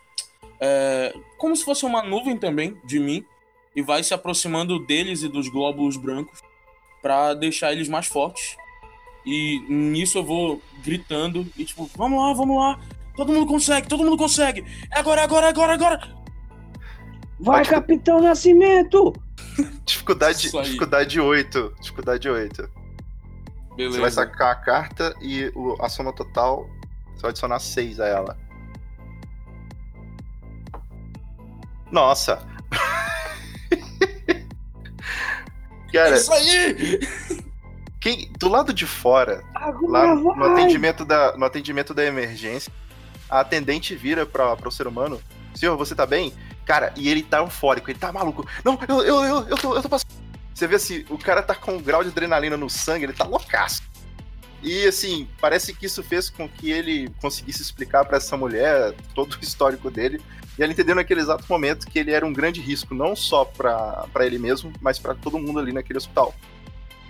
é, 0.60 1.14
como 1.38 1.56
se 1.56 1.66
fosse 1.66 1.86
uma 1.86 2.04
nuvem 2.04 2.38
também 2.38 2.80
de 2.86 3.00
mim. 3.00 3.26
E 3.76 3.82
vai 3.82 4.04
se 4.04 4.14
aproximando 4.14 4.80
deles 4.80 5.22
e 5.24 5.28
dos 5.28 5.48
glóbulos 5.50 5.98
brancos 5.98 6.42
pra 7.02 7.34
deixar 7.34 7.72
eles 7.72 7.90
mais 7.90 8.08
fortes. 8.08 8.56
E 9.26 9.60
nisso 9.68 10.18
eu 10.20 10.24
vou 10.24 10.62
gritando 10.84 11.46
e 11.58 11.66
tipo, 11.66 11.90
vamos 11.98 12.20
lá, 12.22 12.34
vamos 12.34 12.58
lá. 12.58 12.80
Todo 13.16 13.34
mundo 13.34 13.46
consegue, 13.48 13.88
todo 13.88 14.04
mundo 14.04 14.18
consegue. 14.18 14.64
É 14.94 15.00
agora, 15.00 15.22
é 15.22 15.24
agora, 15.24 15.46
é 15.48 15.50
agora, 15.50 15.72
é 15.72 15.76
agora. 15.76 16.16
Vai, 17.40 17.58
Pode- 17.64 17.70
Capitão 17.70 18.22
Nascimento! 18.22 19.14
Dificuldade, 19.86 20.50
dificuldade 20.52 21.20
8. 21.20 21.76
Dificuldade 21.82 22.30
8. 22.30 22.70
Beleza. 23.76 23.96
Você 23.96 24.02
vai 24.02 24.12
sacar 24.12 24.52
a 24.52 24.56
carta 24.56 25.16
e 25.22 25.52
o- 25.56 25.76
a 25.82 25.90
soma 25.90 26.14
total, 26.14 26.70
você 27.14 27.22
vai 27.24 27.32
adicionar 27.32 27.60
6 27.60 28.00
a 28.00 28.08
ela. 28.08 28.38
Nossa! 31.92 32.46
Cara, 35.96 36.16
isso 36.16 36.34
aí! 36.34 37.00
quem, 38.00 38.32
do 38.38 38.48
lado 38.48 38.74
de 38.74 38.86
fora, 38.86 39.44
Agora 39.54 40.14
lá 40.14 40.16
no 40.16 40.44
atendimento 40.44 41.04
da, 41.04 41.36
no 41.36 41.46
atendimento 41.46 41.94
da 41.94 42.06
emergência, 42.06 42.72
a 43.30 43.40
atendente 43.40 43.96
vira 43.96 44.26
pra, 44.26 44.56
pro 44.56 44.72
ser 44.72 44.88
humano: 44.88 45.20
Senhor, 45.56 45.76
você 45.76 45.96
tá 45.96 46.06
bem? 46.06 46.32
Cara, 46.66 46.94
e 46.96 47.10
ele 47.10 47.24
tá 47.24 47.38
eufórico, 47.38 47.90
ele 47.90 47.98
tá 47.98 48.12
maluco. 48.12 48.48
Não, 48.64 48.78
eu, 48.88 49.02
eu, 49.02 49.24
eu, 49.24 49.48
eu, 49.50 49.58
tô, 49.58 49.76
eu 49.76 49.82
tô 49.82 49.90
passando. 49.90 50.10
Você 50.54 50.68
vê 50.68 50.76
assim, 50.76 51.06
o 51.10 51.18
cara 51.18 51.42
tá 51.42 51.54
com 51.54 51.74
um 51.74 51.82
grau 51.82 52.04
de 52.04 52.10
adrenalina 52.10 52.56
no 52.56 52.70
sangue, 52.70 53.06
ele 53.06 53.14
tá 53.14 53.26
loucaço. 53.26 53.82
E 54.62 54.88
assim, 54.88 55.28
parece 55.40 55.74
que 55.76 55.86
isso 55.86 56.02
fez 56.02 56.30
com 56.30 56.50
que 56.50 56.72
ele 56.72 57.10
conseguisse 57.22 57.62
explicar 57.62 58.04
pra 58.06 58.18
essa 58.18 58.36
mulher 58.36 58.94
todo 59.14 59.34
o 59.34 59.40
histórico 59.42 59.92
dele. 59.92 60.20
E 60.58 60.64
ela 60.64 60.72
entendeu 60.72 60.96
naquele 60.96 61.20
exato 61.22 61.44
momento 61.50 61.86
que 61.88 62.00
ele 62.00 62.12
era 62.12 62.26
um 62.26 62.34
grande 62.34 62.62
risco, 62.62 62.96
não 62.96 63.16
só 63.16 63.46
pra 63.46 64.08
ele 64.26 64.40
mesmo, 64.40 64.72
mas 64.82 64.98
pra 64.98 65.14
todo 65.14 65.38
mundo 65.38 65.60
ali 65.60 65.72
naquele 65.72 65.98
hospital. 65.98 66.34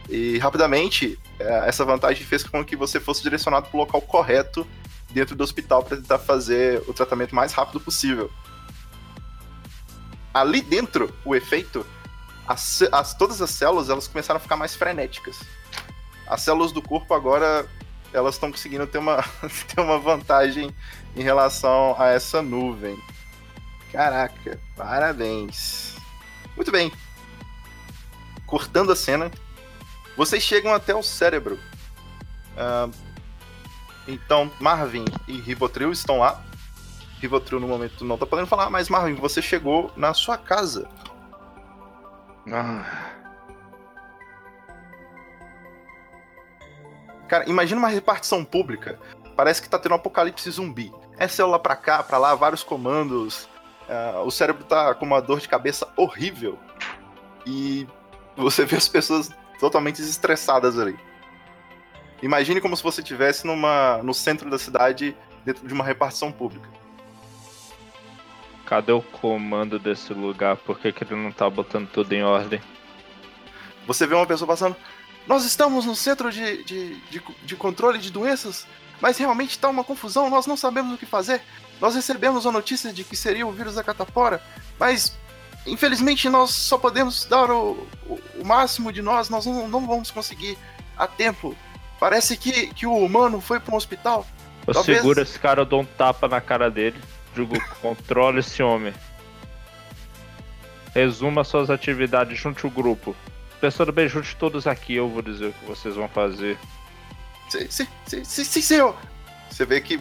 E 0.10 0.38
rapidamente, 0.40 1.18
é, 1.40 1.68
essa 1.70 1.86
vantagem 1.86 2.26
fez 2.26 2.44
com 2.44 2.64
que 2.66 2.76
você 2.76 3.00
fosse 3.00 3.24
direcionado 3.24 3.68
pro 3.70 3.78
local 3.80 4.02
correto 4.02 4.68
dentro 5.12 5.36
do 5.36 5.44
hospital 5.44 5.82
para 5.84 5.98
tentar 5.98 6.20
fazer 6.20 6.84
o 6.88 6.94
tratamento 6.94 7.34
mais 7.34 7.54
rápido 7.54 7.80
possível. 7.80 8.30
Ali 10.34 10.62
dentro, 10.62 11.14
o 11.24 11.36
efeito, 11.36 11.86
as, 12.48 12.82
as- 12.92 13.14
todas 13.14 13.42
as 13.42 13.50
células 13.52 13.90
elas 13.90 14.08
começaram 14.08 14.38
a 14.38 14.42
ficar 14.42 14.58
mais 14.58 14.76
frenéticas. 14.76 15.40
As 16.28 16.42
células 16.42 16.72
do 16.72 16.82
corpo 16.82 17.14
agora 17.14 17.68
elas 18.14 18.36
estão 18.36 18.52
conseguindo 18.52 18.88
ter 18.88 18.98
uma, 18.98 19.24
ter 19.68 19.82
uma 19.82 20.00
vantagem 20.00 20.74
em 21.16 21.22
relação 21.22 21.96
a 22.00 22.08
essa 22.08 22.42
nuvem. 22.42 22.98
Caraca, 23.92 24.60
parabéns. 24.76 25.96
Muito 26.56 26.72
bem. 26.72 26.92
Cortando 28.46 28.92
a 28.92 28.96
cena, 28.96 29.32
vocês 30.16 30.42
chegam 30.42 30.74
até 30.74 30.96
o 30.96 31.04
cérebro. 31.04 31.60
Ah, 32.58 32.90
então, 34.08 34.52
Marvin 34.60 35.06
e 35.28 35.40
Rivotril 35.40 35.92
estão 35.92 36.20
lá. 36.20 36.42
Rivotril 37.20 37.60
no 37.60 37.68
momento 37.68 38.06
não 38.06 38.18
tá 38.18 38.26
podendo 38.26 38.48
falar, 38.48 38.70
mas 38.70 38.90
Marvin, 38.90 39.16
você 39.16 39.42
chegou 39.42 39.92
na 39.96 40.14
sua 40.14 40.38
casa. 40.38 40.88
Ah, 42.52 43.15
Cara, 47.28 47.50
imagina 47.50 47.80
uma 47.80 47.88
repartição 47.88 48.44
pública. 48.44 49.00
Parece 49.36 49.62
que 49.62 49.70
tá 49.70 49.78
tendo 49.80 49.94
um 49.94 49.96
apocalipse 49.96 50.50
zumbi. 50.50 50.94
É 51.18 51.28
célula 51.28 51.60
pra 51.60 51.76
cá, 51.76 52.04
pra 52.04 52.18
lá, 52.18 52.36
vários 52.36 52.64
comandos. 52.64 53.50
ah, 53.90 54.22
o 54.24 54.32
cérebro 54.32 54.64
tá 54.64 54.94
com 54.94 55.06
uma 55.06 55.22
dor 55.22 55.40
de 55.40 55.48
cabeça 55.48 55.88
horrível. 55.96 56.58
E 57.46 57.88
você 58.36 58.66
vê 58.66 58.76
as 58.76 58.88
pessoas 58.88 59.32
totalmente 59.60 60.02
estressadas 60.02 60.78
ali. 60.80 60.98
Imagine 62.22 62.62
como 62.62 62.76
se 62.76 62.84
você 62.84 63.02
estivesse 63.02 63.46
numa 63.46 64.00
no 64.02 64.14
centro 64.14 64.50
da 64.50 64.58
cidade, 64.58 65.16
dentro 65.44 65.68
de 65.68 65.74
uma 65.74 65.84
repartição 65.84 66.32
pública. 66.32 66.68
cadê 68.66 68.92
o 68.92 69.02
comando 69.02 69.78
desse 69.78 70.14
lugar? 70.14 70.58
Por 70.58 70.80
que, 70.80 70.92
que 70.92 71.04
ele 71.04 71.16
não 71.16 71.32
tá 71.32 71.50
botando 71.50 71.88
tudo 71.88 72.12
em 72.14 72.24
ordem? 72.24 72.62
Você 73.86 74.08
vê 74.08 74.16
uma 74.16 74.26
pessoa 74.26 74.48
passando. 74.48 74.76
Nós 75.28 75.44
estamos 75.44 75.86
no 75.86 75.96
centro 75.96 76.32
de, 76.32 76.64
de, 76.64 76.96
de, 77.10 77.22
de 77.44 77.56
controle 77.56 77.98
de 77.98 78.12
doenças, 78.12 78.68
mas 79.02 79.18
realmente 79.18 79.52
está 79.52 79.70
uma 79.70 79.84
confusão, 79.84 80.30
nós 80.30 80.46
não 80.46 80.56
sabemos 80.56 80.94
o 80.94 80.98
que 80.98 81.06
fazer. 81.06 81.42
Nós 81.82 81.96
recebemos 81.96 82.46
a 82.46 82.52
notícia 82.52 82.94
de 82.94 83.04
que 83.04 83.16
seria 83.16 83.46
o 83.46 83.52
vírus 83.52 83.76
da 83.76 83.84
catapora, 83.84 84.42
mas 84.80 85.18
infelizmente 85.66 86.30
nós 86.30 86.52
só 86.52 86.78
podemos 86.78 87.26
dar 87.26 87.50
o, 87.50 87.88
o, 88.08 88.20
o 88.40 88.46
máximo 88.46 88.92
de 88.94 89.02
nós, 89.02 89.30
nós 89.30 89.46
não, 89.46 89.68
não 89.68 89.86
vamos 89.86 90.12
conseguir 90.12 90.58
a 90.98 91.08
tempo. 91.08 91.56
Parece 92.00 92.38
que, 92.38 92.68
que 92.68 92.86
o 92.86 92.96
humano 92.96 93.42
foi 93.42 93.60
para 93.60 93.74
um 93.74 93.78
hospital. 93.78 94.26
Eu 94.68 94.74
Talvez- 94.74 94.98
seguro 94.98 95.22
esse 95.22 95.40
cara, 95.40 95.62
eu 95.62 95.66
dou 95.66 95.82
um 95.82 95.86
tapa 95.86 96.28
na 96.28 96.42
cara 96.42 96.70
dele. 96.70 97.00
Digo, 97.34 97.56
controla 97.82 98.40
esse 98.40 98.62
homem. 98.64 98.94
Resuma 100.94 101.44
suas 101.44 101.70
atividades, 101.70 102.38
junte 102.40 102.66
o 102.66 102.70
grupo. 102.70 103.16
Pensando 103.62 103.92
bem, 103.92 104.08
junte 104.08 104.36
todos 104.36 104.68
aqui, 104.68 104.96
eu 104.96 105.10
vou 105.10 105.22
dizer 105.22 105.48
o 105.48 105.54
que 105.54 105.66
vocês 105.66 105.96
vão 105.96 106.08
fazer. 106.08 106.58
Sim, 107.50 107.68
sim, 107.70 107.88
sim, 108.06 108.24
sim, 108.24 108.44
sim, 108.44 108.62
senhor. 108.62 108.96
Você 109.50 109.66
vê 109.66 109.80
que, 109.80 109.98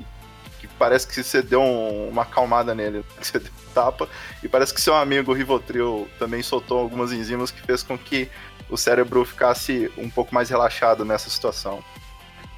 que 0.61 0.67
parece 0.79 1.07
que 1.07 1.23
você 1.23 1.41
deu 1.43 1.61
um- 1.63 2.09
uma 2.09 2.23
acalmada 2.23 2.75
nele. 2.75 3.05
Você 3.21 3.39
deu 3.39 3.51
um 3.53 3.73
tapa. 3.73 4.09
E 4.43 4.49
parece 4.49 4.73
que 4.75 4.81
seu 4.81 4.95
amigo 4.95 5.33
Rivotril 5.33 6.09
também 6.19 6.43
soltou 6.43 6.79
algumas 6.79 7.13
enzimas 7.13 7.51
que 7.51 7.61
fez 7.63 7.83
com 7.83 7.97
que 7.99 8.29
o 8.69 8.77
cérebro 8.77 9.25
ficasse 9.25 9.91
um 9.97 10.09
pouco 10.11 10.35
mais 10.35 10.49
relaxado 10.51 11.05
nessa 11.05 11.29
situação. 11.31 11.83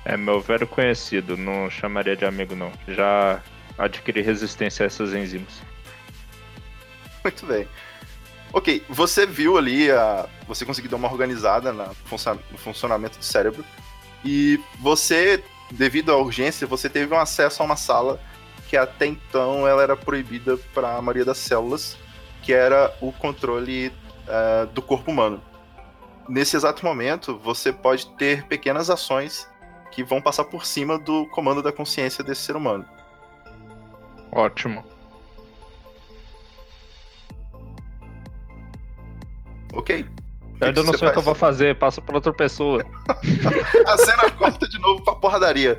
É 0.05 0.17
meu 0.17 0.41
velho 0.41 0.67
conhecido, 0.67 1.37
não 1.37 1.69
chamaria 1.69 2.17
de 2.17 2.25
amigo 2.25 2.55
não. 2.55 2.73
Já 2.89 3.43
adquiri 3.77 4.23
resistência 4.23 4.85
a 4.85 4.87
essas 4.87 5.13
enzimas. 5.13 5.61
Muito 7.25 7.45
bem. 7.45 7.67
Ok, 8.57 8.83
você 8.89 9.27
viu 9.27 9.59
ali, 9.59 9.91
a, 9.91 10.27
você 10.49 10.65
conseguiu 10.65 10.91
dar 10.91 10.97
uma 10.97 11.13
organizada 11.13 11.75
na 11.75 11.89
no 11.89 12.57
funcionamento 12.57 13.19
do 13.19 13.23
cérebro. 13.23 13.63
E 14.25 14.59
você, 14.81 15.45
devido 15.71 16.11
à 16.11 16.17
urgência, 16.17 16.67
você 16.67 16.89
teve 16.89 17.13
um 17.13 17.19
acesso 17.19 17.63
a 17.63 17.67
uma 17.67 17.77
sala 17.77 18.19
que 18.67 18.75
até 18.75 19.05
então 19.05 19.69
ela 19.69 19.83
era 19.83 19.95
proibida 19.95 20.57
para 20.73 20.97
a 20.97 21.03
maioria 21.03 21.27
das 21.27 21.37
células, 21.37 21.99
que 22.41 22.51
era 22.51 22.97
o 23.03 23.13
controle 23.13 23.93
eh, 24.27 24.67
do 24.73 24.81
corpo 24.81 25.11
humano. 25.11 25.43
Nesse 26.27 26.57
exato 26.57 26.83
momento, 26.83 27.37
você 27.37 27.71
pode 27.71 28.07
ter 28.17 28.47
pequenas 28.47 28.89
ações 28.89 29.47
que 29.93 30.03
vão 30.03 30.23
passar 30.23 30.45
por 30.45 30.65
cima 30.65 30.99
do 30.99 31.27
comando 31.27 31.63
da 31.63 31.73
consciência 31.73 32.25
desse 32.25 32.41
ser 32.41 32.57
humano. 32.57 32.87
Ótimo. 34.33 34.96
Ok? 39.77 40.07
Eu 40.61 40.69
ainda 40.69 40.83
não 40.83 40.95
sei 40.95 41.09
o 41.09 41.13
que 41.13 41.19
eu 41.19 41.23
vou 41.23 41.35
fazer, 41.35 41.79
passa 41.79 42.01
pra 42.01 42.15
outra 42.15 42.33
pessoa. 42.33 42.83
A 43.87 43.99
cena 43.99 44.31
corta 44.31 44.67
de 44.67 44.79
novo 44.79 45.05
pra 45.05 45.15
porradaria. 45.15 45.79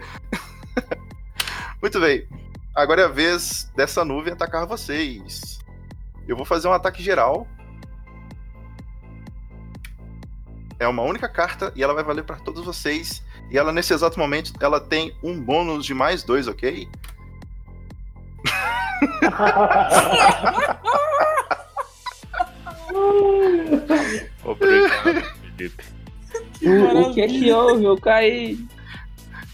Muito 1.81 1.99
bem. 1.99 2.27
Agora 2.75 3.01
é 3.01 3.05
a 3.05 3.09
vez 3.09 3.71
dessa 3.75 4.05
nuvem 4.05 4.33
atacar 4.33 4.67
vocês. 4.67 5.57
Eu 6.27 6.35
vou 6.35 6.45
fazer 6.45 6.67
um 6.67 6.73
ataque 6.73 7.01
geral. 7.01 7.47
É 10.79 10.87
uma 10.87 11.01
única 11.01 11.27
carta 11.27 11.71
e 11.75 11.81
ela 11.81 11.95
vai 11.95 12.03
valer 12.03 12.23
pra 12.23 12.35
todos 12.35 12.63
vocês. 12.63 13.23
E 13.49 13.57
ela, 13.57 13.71
nesse 13.71 13.95
exato 13.95 14.19
momento, 14.19 14.53
ela 14.59 14.79
tem 14.79 15.17
um 15.23 15.41
bônus 15.41 15.85
de 15.85 15.95
mais 15.95 16.21
dois, 16.21 16.47
ok? 16.47 16.87
Obrigado, 24.43 25.23
Felipe. 25.57 25.83
O, 26.61 27.01
o 27.01 27.13
que 27.13 27.27
que 27.27 27.51
houve? 27.51 27.85
Eu 27.85 27.97
caí. 27.97 28.57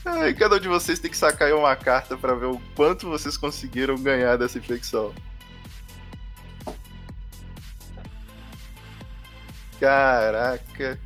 Ai, 0.05 0.33
cada 0.33 0.57
um 0.57 0.59
de 0.59 0.67
vocês 0.67 0.99
tem 0.99 1.09
que 1.09 1.17
sacar 1.17 1.47
aí 1.47 1.53
uma 1.53 1.75
carta 1.75 2.17
pra 2.17 2.35
ver 2.35 2.47
o 2.47 2.61
quanto 2.75 3.07
vocês 3.07 3.37
conseguiram 3.37 3.95
ganhar 3.97 4.37
dessa 4.37 4.57
infecção. 4.57 5.13
Caraca. 9.79 10.99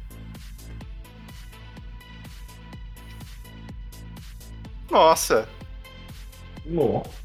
Nossa, 4.90 5.48
Nossa. 6.66 7.17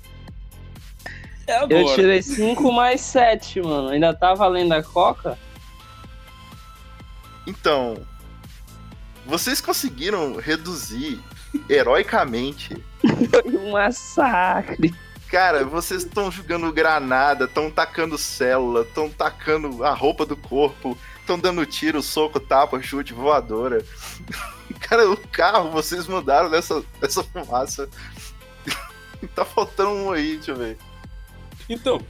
É 1.53 1.57
agora. 1.59 1.75
Eu 1.75 1.95
tirei 1.95 2.23
5 2.23 2.73
mais 2.73 3.01
7, 3.03 3.61
mano. 3.61 3.89
Ainda 3.89 4.15
tá 4.15 4.35
valendo 4.35 4.73
a 4.73 4.83
coca? 4.83 5.39
então. 7.47 7.97
Vocês 9.25 9.61
conseguiram 9.61 10.37
reduzir 10.37 11.21
heroicamente. 11.69 12.77
Foi 13.01 13.57
um 13.57 13.71
massacre. 13.71 14.93
Cara, 15.31 15.65
vocês 15.65 16.03
estão 16.03 16.31
jogando 16.31 16.73
granada, 16.73 17.45
estão 17.45 17.71
tacando 17.71 18.19
célula, 18.19 18.83
estão 18.83 19.09
tacando 19.09 19.85
a 19.85 19.95
roupa 19.95 20.27
do 20.27 20.37
corpo, 20.37 20.99
estão 21.21 21.39
dando 21.39 21.65
tiro, 21.65 22.03
soco, 22.03 22.41
tapa, 22.41 22.83
chute, 22.83 23.15
voadora. 23.15 23.85
Cara, 24.81 25.09
o 25.09 25.17
carro 25.29 25.71
vocês 25.71 26.07
mudaram 26.07 26.51
nessa, 26.51 26.83
nessa 27.01 27.23
fumaça. 27.23 27.89
tá 29.35 29.45
faltando 29.45 29.91
um 29.91 30.13
aí, 30.13 30.37
deixa 30.37 30.51
eu 30.51 30.57
ver. 30.57 30.77
Então, 31.73 32.01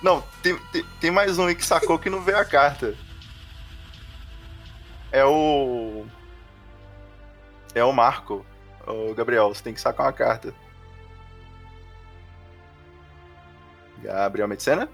Não, 0.00 0.22
tem, 0.42 0.56
tem, 0.72 0.84
tem 1.00 1.10
mais 1.10 1.38
um 1.38 1.46
aí 1.46 1.54
que 1.56 1.64
sacou 1.64 1.98
que 1.98 2.08
não 2.08 2.20
veio 2.22 2.38
a 2.38 2.44
carta. 2.44 2.94
É 5.10 5.24
o. 5.24 6.06
É 7.74 7.82
o 7.82 7.92
Marco. 7.92 8.46
Ô, 8.86 9.12
Gabriel, 9.14 9.48
você 9.48 9.62
tem 9.62 9.74
que 9.74 9.80
sacar 9.80 10.06
uma 10.06 10.12
carta. 10.12 10.54
Gabriel 14.02 14.46
Medicena? 14.46 14.88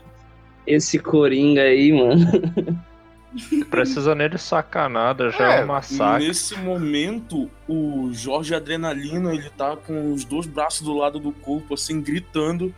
Esse 0.66 0.98
coringa 0.98 1.60
aí, 1.62 1.92
mano. 1.92 2.82
Precisa 3.68 4.14
nele 4.14 4.38
sacar 4.38 4.88
nada, 4.88 5.30
já 5.30 5.54
é, 5.54 5.60
É, 5.60 5.64
um 5.64 5.66
massacre. 5.66 6.26
nesse 6.26 6.56
momento, 6.56 7.50
o 7.68 8.08
Jorge 8.12 8.54
Adrenalina, 8.54 9.34
ele 9.34 9.50
tá 9.50 9.76
com 9.76 10.12
os 10.12 10.24
dois 10.24 10.46
braços 10.46 10.82
do 10.82 10.96
lado 10.96 11.18
do 11.18 11.32
corpo, 11.32 11.74
assim, 11.74 12.00
gritando. 12.00 12.74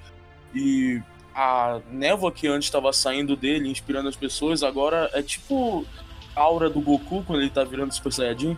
E 0.54 1.02
a 1.34 1.80
névoa 1.90 2.32
que 2.32 2.48
antes 2.48 2.66
estava 2.66 2.92
saindo 2.92 3.36
dele, 3.36 3.68
inspirando 3.68 4.08
as 4.08 4.16
pessoas, 4.16 4.62
agora 4.62 5.10
é 5.12 5.22
tipo 5.22 5.84
a 6.34 6.40
aura 6.40 6.70
do 6.70 6.80
Goku 6.80 7.22
quando 7.24 7.42
ele 7.42 7.50
tá 7.50 7.64
virando 7.64 7.92
Super 7.92 8.12
Saiyajin. 8.12 8.56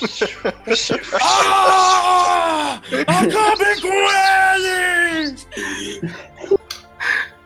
ah! 1.20 2.80
Acabem 3.06 3.80
com 3.80 3.88
eles! 4.58 5.48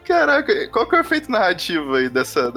Caraca, 0.04 0.68
qual 0.68 0.88
que 0.88 0.94
é 0.94 0.98
o 0.98 1.00
efeito 1.00 1.30
narrativo 1.30 1.94
aí 1.94 2.08
dessa. 2.08 2.52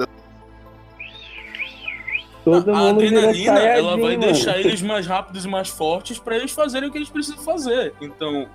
Todo 2.44 2.74
a 2.74 2.90
adrenalina 2.90 3.58
ela 3.58 3.96
vai 3.96 4.16
mano. 4.16 4.32
deixar 4.32 4.58
eles 4.58 4.80
mais 4.80 5.06
rápidos 5.06 5.44
e 5.44 5.48
mais 5.48 5.68
fortes 5.68 6.18
pra 6.18 6.36
eles 6.36 6.52
fazerem 6.52 6.88
o 6.88 6.92
que 6.92 6.98
eles 6.98 7.10
precisam 7.10 7.42
fazer. 7.42 7.94
Então, 8.00 8.48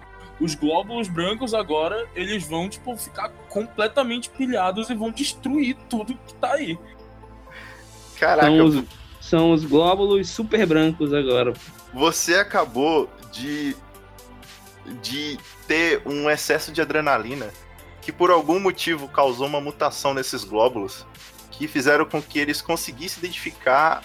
os 0.43 0.55
glóbulos 0.55 1.07
brancos 1.07 1.53
agora, 1.53 2.05
eles 2.13 2.45
vão, 2.45 2.67
tipo, 2.67 2.97
ficar 2.97 3.29
completamente 3.49 4.29
pilhados 4.29 4.89
e 4.89 4.93
vão 4.93 5.09
destruir 5.09 5.77
tudo 5.89 6.13
que 6.27 6.33
tá 6.35 6.53
aí. 6.53 6.77
Caraca, 8.19 8.47
São 8.47 8.65
os, 8.65 8.85
são 9.21 9.51
os 9.53 9.63
glóbulos 9.63 10.29
super 10.29 10.65
brancos 10.65 11.13
agora. 11.13 11.53
você 11.93 12.35
acabou 12.35 13.09
de. 13.31 13.75
de 15.01 15.39
ter 15.65 16.01
um 16.05 16.29
excesso 16.29 16.73
de 16.73 16.81
adrenalina 16.81 17.49
que 18.01 18.11
por 18.11 18.29
algum 18.29 18.59
motivo 18.59 19.07
causou 19.07 19.47
uma 19.47 19.61
mutação 19.61 20.13
nesses 20.13 20.43
glóbulos 20.43 21.05
que 21.51 21.69
fizeram 21.69 22.05
com 22.05 22.21
que 22.21 22.37
eles 22.37 22.61
conseguissem 22.61 23.19
identificar 23.19 24.03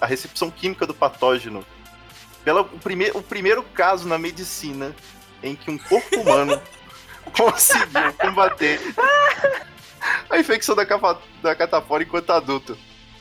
a 0.00 0.06
recepção 0.06 0.50
química 0.50 0.84
do 0.88 0.94
patógeno. 0.94 1.64
Pela, 2.44 2.62
o, 2.62 2.78
prime, 2.80 3.12
o 3.14 3.22
primeiro 3.22 3.62
caso 3.62 4.08
na 4.08 4.18
medicina 4.18 4.92
em 5.42 5.54
que 5.56 5.70
um 5.70 5.78
corpo 5.78 6.20
humano 6.20 6.60
conseguiu 7.36 8.12
combater 8.20 8.80
a 10.28 10.38
infecção 10.38 10.74
da, 10.74 10.84
capa, 10.86 11.20
da 11.42 11.54
catafora 11.54 12.02
enquanto 12.02 12.30
adulto. 12.30 12.76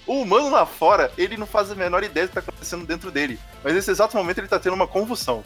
O 0.07 0.21
humano 0.21 0.49
lá 0.49 0.65
fora, 0.65 1.11
ele 1.17 1.37
não 1.37 1.45
faz 1.45 1.71
a 1.71 1.75
menor 1.75 2.03
ideia 2.03 2.25
do 2.25 2.29
que 2.29 2.35
tá 2.35 2.41
acontecendo 2.41 2.85
dentro 2.85 3.11
dele. 3.11 3.39
Mas 3.63 3.73
nesse 3.73 3.91
exato 3.91 4.17
momento 4.17 4.39
ele 4.39 4.47
tá 4.47 4.59
tendo 4.59 4.73
uma 4.73 4.87
convulsão. 4.87 5.43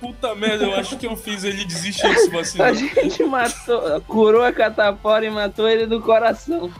Puta 0.00 0.34
merda, 0.34 0.64
eu 0.64 0.74
acho 0.74 0.96
que 0.96 1.06
eu 1.06 1.16
fiz 1.16 1.44
ele 1.44 1.64
desistir 1.64 2.08
desse 2.08 2.28
A 2.28 2.32
vacilo. 2.32 2.74
gente 2.74 3.22
matou, 3.24 4.00
curou 4.02 4.42
a 4.44 4.52
catapora 4.52 5.24
e 5.26 5.30
matou 5.30 5.68
ele 5.68 5.86
do 5.86 6.00
coração. 6.00 6.72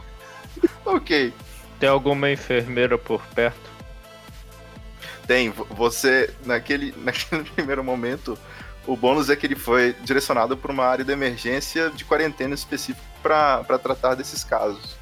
Ok. 0.85 1.33
Tem 1.79 1.89
alguma 1.89 2.31
enfermeira 2.31 2.97
por 2.97 3.21
perto? 3.35 3.71
Tem, 5.27 5.51
vo- 5.51 5.67
você, 5.71 6.35
naquele, 6.45 6.93
naquele 6.99 7.45
primeiro 7.45 7.83
momento, 7.85 8.37
o 8.87 8.97
bônus 8.97 9.31
é 9.31 9.37
que 9.37 9.47
ele 9.47 9.55
foi 9.57 9.95
direcionado 10.03 10.57
para 10.57 10.73
uma 10.73 10.85
área 10.85 11.05
de 11.05 11.13
emergência 11.13 11.91
de 11.91 12.05
quarentena 12.05 12.55
específico 12.55 13.05
para 13.23 13.63
tratar 13.79 14.15
desses 14.15 14.43
casos. 14.45 14.97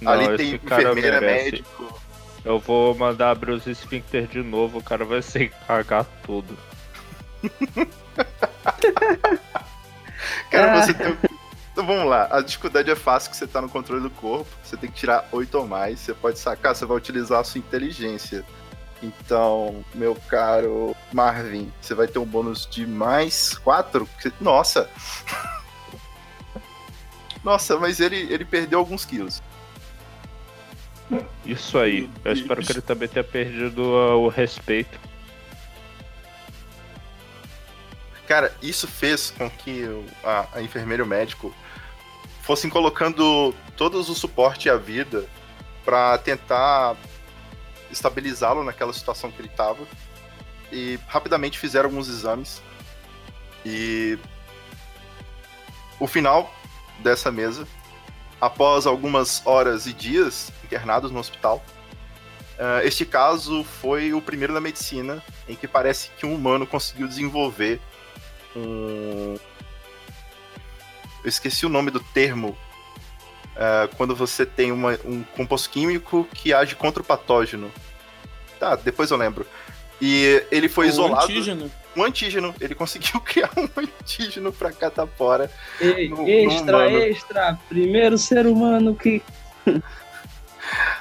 Não, 0.00 0.12
Ali 0.12 0.36
tem 0.36 0.54
enfermeira, 0.54 1.20
merece. 1.20 1.44
médico. 1.52 2.00
Eu 2.44 2.58
vou 2.58 2.94
mandar 2.94 3.30
abrir 3.30 3.50
os 3.52 3.66
esfíncter 3.66 4.26
de 4.26 4.42
novo, 4.42 4.78
o 4.78 4.82
cara 4.82 5.04
vai 5.04 5.20
se 5.22 5.48
cagar 5.66 6.04
tudo. 6.24 6.56
Cara, 10.50 10.72
Ah. 10.72 10.82
você 10.82 10.94
tem, 10.94 11.16
vamos 11.74 12.06
lá. 12.06 12.28
A 12.30 12.40
dificuldade 12.40 12.90
é 12.90 12.96
fácil 12.96 13.30
que 13.30 13.36
você 13.36 13.46
tá 13.46 13.60
no 13.60 13.68
controle 13.68 14.02
do 14.02 14.10
corpo. 14.10 14.46
Você 14.62 14.76
tem 14.76 14.90
que 14.90 14.96
tirar 14.96 15.28
8 15.30 15.54
ou 15.58 15.66
mais. 15.66 16.00
Você 16.00 16.14
pode 16.14 16.38
sacar, 16.38 16.74
você 16.74 16.84
vai 16.86 16.96
utilizar 16.96 17.40
a 17.40 17.44
sua 17.44 17.58
inteligência. 17.58 18.44
Então, 19.02 19.84
meu 19.94 20.16
caro 20.28 20.96
Marvin, 21.12 21.72
você 21.80 21.94
vai 21.94 22.06
ter 22.06 22.18
um 22.18 22.24
bônus 22.24 22.66
de 22.66 22.86
mais 22.86 23.56
4? 23.58 24.08
Nossa! 24.40 24.90
Nossa, 27.42 27.78
mas 27.78 28.00
ele, 28.00 28.16
ele 28.32 28.44
perdeu 28.44 28.78
alguns 28.78 29.04
quilos. 29.04 29.42
Isso 31.44 31.78
aí. 31.78 32.10
Eu 32.24 32.32
espero 32.32 32.62
que 32.62 32.72
ele 32.72 32.82
também 32.82 33.08
tenha 33.08 33.24
perdido 33.24 33.82
uh, 33.82 34.18
o 34.18 34.28
respeito. 34.28 34.98
Cara, 38.26 38.54
isso 38.60 38.86
fez 38.86 39.30
com 39.30 39.48
que 39.48 39.84
a, 40.22 40.46
a 40.54 40.62
enfermeira 40.62 41.02
e 41.02 41.06
o 41.06 41.08
médico 41.08 41.54
fossem 42.42 42.68
colocando 42.68 43.54
todos 43.76 44.10
o 44.10 44.14
suporte 44.14 44.68
à 44.68 44.76
vida 44.76 45.24
pra 45.84 46.18
tentar 46.18 46.94
estabilizá-lo 47.90 48.62
naquela 48.62 48.92
situação 48.92 49.30
que 49.30 49.40
ele 49.40 49.48
tava. 49.48 49.86
E 50.70 50.98
rapidamente 51.06 51.58
fizeram 51.58 51.88
alguns 51.88 52.08
exames. 52.08 52.60
E 53.64 54.18
o 55.98 56.06
final 56.06 56.52
dessa 57.00 57.30
mesa, 57.32 57.66
após 58.40 58.86
algumas 58.86 59.42
horas 59.46 59.86
e 59.86 59.92
dias 59.92 60.52
internados 60.64 61.10
no 61.10 61.18
hospital, 61.18 61.62
ah, 62.58 62.80
este 62.84 63.04
caso 63.06 63.64
foi 63.64 64.12
o 64.12 64.20
primeiro 64.20 64.52
da 64.52 64.60
medicina 64.60 65.22
em 65.48 65.54
que 65.54 65.66
parece 65.66 66.10
que 66.18 66.26
um 66.26 66.34
humano 66.34 66.66
conseguiu 66.66 67.08
desenvolver 67.08 67.80
um. 68.54 69.36
Eu 71.24 71.28
esqueci 71.28 71.66
o 71.66 71.68
nome 71.68 71.90
do 71.90 72.00
termo. 72.00 72.56
ah, 73.60 73.88
quando 73.96 74.14
você 74.14 74.46
tem 74.46 74.70
uma- 74.70 74.96
um 75.04 75.24
composto 75.24 75.68
químico 75.70 76.28
que 76.32 76.54
age 76.54 76.76
contra 76.76 77.02
o 77.02 77.04
patógeno. 77.04 77.72
Tá, 78.60 78.76
depois 78.76 79.10
eu 79.10 79.16
lembro. 79.16 79.44
E 80.00 80.42
ele 80.50 80.68
foi 80.68 80.86
O 80.86 80.88
isolado. 80.88 81.24
antígeno. 81.24 81.70
Um 81.96 82.04
antígeno. 82.04 82.54
Ele 82.60 82.74
conseguiu 82.74 83.20
criar 83.24 83.50
um 83.56 83.68
antígeno 83.76 84.52
pra 84.52 84.70
catapora. 84.72 85.50
Ei, 85.80 86.08
No- 86.08 86.18
no 86.18 86.28
extra, 86.28 86.76
humano. 86.78 86.98
extra. 86.98 87.58
Primeiro 87.68 88.16
ser 88.18 88.46
humano 88.46 88.94
que. 88.94 89.22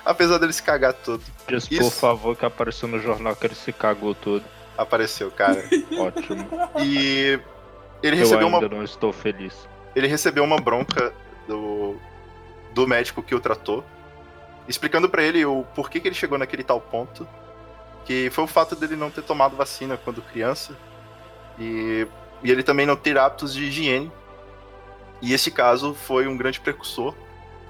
Apesar 0.06 0.38
dele 0.38 0.54
se 0.54 0.64
cagar 0.64 0.94
todo. 0.94 1.22
Diz, 1.48 1.68
por 1.68 1.74
Isso. 1.76 1.92
favor, 1.92 2.36
que 2.36 2.46
apareceu 2.46 2.88
no 2.88 3.00
jornal 3.00 3.36
que 3.36 3.46
ele 3.46 3.56
se 3.56 3.72
cagou 3.74 4.16
todo. 4.16 4.44
Apareceu, 4.78 5.30
cara. 5.32 5.64
Ótimo. 5.98 6.48
E 6.80 7.40
ele 8.02 8.16
Eu 8.16 8.20
recebeu 8.20 8.48
ainda 8.48 8.58
uma 8.60 8.70
não 8.70 8.84
estou 8.84 9.12
feliz. 9.12 9.54
ele 9.96 10.08
recebeu 10.08 10.44
uma 10.44 10.58
bronca 10.58 11.14
do, 11.48 11.98
do 12.74 12.88
médico 12.88 13.22
que 13.22 13.36
o 13.36 13.40
tratou, 13.40 13.84
explicando 14.68 15.10
pra 15.10 15.22
ele 15.24 15.44
o 15.46 15.64
porquê 15.76 16.00
que 16.00 16.08
ele 16.08 16.16
chegou 16.16 16.38
naquele 16.38 16.64
tal 16.64 16.80
ponto, 16.80 17.28
que 18.08 18.30
foi 18.30 18.46
o 18.46 18.48
fato 18.48 18.74
dele 18.74 18.96
não 18.96 19.12
ter 19.12 19.22
tomado 19.22 19.58
vacina 19.58 19.98
quando 19.98 20.22
criança 20.22 20.78
e, 21.60 22.08
e 22.42 22.50
ele 22.50 22.64
também 22.64 22.86
não 22.86 22.96
ter 22.96 23.18
hábitos 23.18 23.54
de 23.54 23.66
higiene. 23.66 24.10
E 25.22 25.34
esse 25.34 25.52
caso 25.52 25.94
foi 25.94 26.26
um 26.26 26.38
grande 26.38 26.62
precursor 26.62 27.14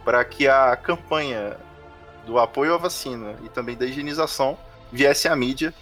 para 0.05 0.23
que 0.23 0.47
a 0.47 0.76
campanha 0.76 1.57
do 2.23 2.38
apoio 2.38 2.76
à 2.76 2.77
vacina 2.77 3.35
e 3.43 3.49
também 3.49 3.76
da 3.76 3.88
higienização 3.88 4.55
viesse 4.91 5.27
à 5.27 5.35
mídia 5.35 5.73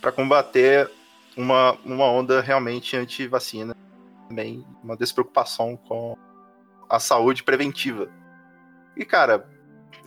para 0.00 0.10
combater 0.10 0.90
uma, 1.36 1.78
uma 1.84 2.06
onda 2.06 2.40
realmente 2.40 2.96
anti-vacina 2.96 3.76
também 4.28 4.66
uma 4.82 4.96
despreocupação 4.96 5.76
com 5.76 6.16
a 6.88 6.98
saúde 6.98 7.44
preventiva. 7.44 8.10
E, 8.96 9.04
cara, 9.04 9.48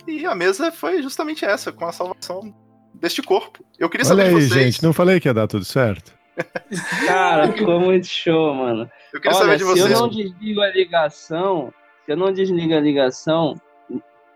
e 0.06 0.26
a 0.26 0.34
mesa 0.34 0.70
foi 0.70 1.00
justamente 1.00 1.44
essa, 1.44 1.72
com 1.72 1.86
a 1.86 1.92
salvação 1.92 2.54
deste 3.00 3.22
corpo. 3.22 3.64
Eu 3.78 3.88
queria 3.88 4.06
Olha 4.06 4.16
saber 4.16 4.22
aí, 4.22 4.28
de 4.28 4.34
vocês. 4.48 4.64
gente, 4.74 4.82
não 4.82 4.92
falei 4.92 5.20
que 5.20 5.28
ia 5.28 5.34
dar 5.34 5.46
tudo 5.46 5.64
certo? 5.64 6.12
Cara, 7.06 7.52
ficou 7.52 7.80
muito 7.80 8.06
show, 8.06 8.54
mano. 8.54 8.90
Eu 9.12 9.20
queria 9.20 9.36
Olha, 9.36 9.44
saber 9.46 9.56
de 9.58 9.64
se 9.64 9.70
eu 9.70 9.76
vocês. 9.76 10.00
não 10.00 10.08
desligo 10.08 10.60
a 10.60 10.68
ligação, 10.68 11.72
se 12.04 12.12
eu 12.12 12.16
não 12.16 12.32
desligo 12.32 12.74
a 12.74 12.80
ligação, 12.80 13.60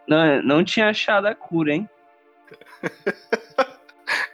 não, 0.08 0.42
não 0.42 0.64
tinha 0.64 0.88
achado 0.88 1.26
a 1.26 1.34
cura, 1.34 1.74
hein? 1.74 1.88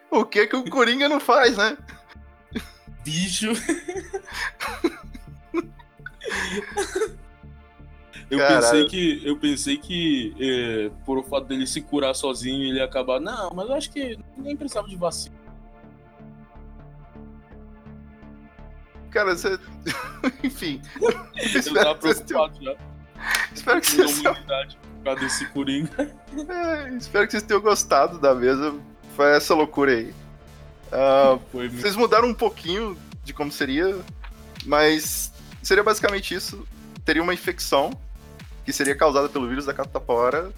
O 0.09 0.25
que 0.25 0.47
que 0.47 0.57
o 0.57 0.65
Coringa 0.71 1.11
não 1.11 1.21
faz, 1.21 1.59
né? 1.59 1.77
Bicho. 3.05 3.53
Eu 8.31 8.39
Caralho. 8.39 8.61
pensei 8.63 8.85
que, 8.87 9.23
eu 9.27 9.37
pensei 9.39 9.77
que 9.77 10.35
é, 10.41 10.91
por 11.05 11.17
o 11.19 11.23
fato 11.23 11.47
dele 11.47 11.67
se 11.67 11.81
curar 11.81 12.15
sozinho 12.15 12.65
ele 12.69 12.79
ia 12.79 12.85
acabar. 12.85 13.21
Não, 13.21 13.51
mas 13.55 13.69
eu 13.69 13.75
acho 13.75 13.91
que 13.91 14.19
nem 14.37 14.57
precisava 14.57 14.89
de 14.89 14.97
vacina. 14.97 15.37
Cara, 19.11 19.35
você. 19.37 19.59
Enfim. 20.43 20.83
Eu 21.01 21.11
espero, 21.45 21.75
tava 21.85 21.95
que 21.99 22.03
vocês 22.03 22.21
tenham, 22.21 22.51
preocupado 22.51 22.65
já. 22.65 22.77
espero, 23.55 23.81
que 23.81 23.91
vocês 23.91 24.19
tenham, 24.19 24.33
humanidade 24.33 24.77
por 24.99 25.05
causa 25.05 25.21
desse 25.21 25.47
coringa. 25.47 26.15
é, 26.49 26.89
espero 26.97 27.27
que 27.27 27.31
vocês 27.31 27.43
tenham 27.45 27.61
gostado 27.63 28.19
da 28.19 28.35
mesa. 28.35 28.75
Foi 29.15 29.35
essa 29.37 29.55
loucura 29.55 29.93
aí. 29.93 30.13
Muito- 31.53 31.77
Vocês 31.81 31.97
mudaram 31.97 32.29
um 32.29 32.35
pouquinho 32.35 32.97
de 33.25 33.33
como 33.33 33.51
seria, 33.51 33.97
mas 34.65 35.33
seria 35.63 35.83
basicamente 35.83 36.35
isso. 36.35 36.67
Teria 37.05 37.23
uma 37.23 37.33
infecção 37.33 37.91
que 38.67 38.73
seria 38.73 38.97
causada 38.97 39.29
pelo 39.29 39.49
vírus 39.49 39.65
da 39.65 39.73
catapora 39.73 40.51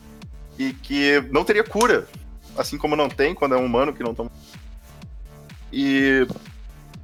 e 0.59 0.73
que 0.73 1.21
não 1.31 1.45
teria 1.45 1.63
cura, 1.63 2.09
assim 2.57 2.79
como 2.79 2.97
não 2.97 3.09
tem 3.09 3.35
quando 3.35 3.55
é 3.55 3.59
um 3.59 3.67
humano 3.67 3.93
que 3.93 4.03
não 4.03 4.15
toma. 4.15 4.33
E 5.71 6.27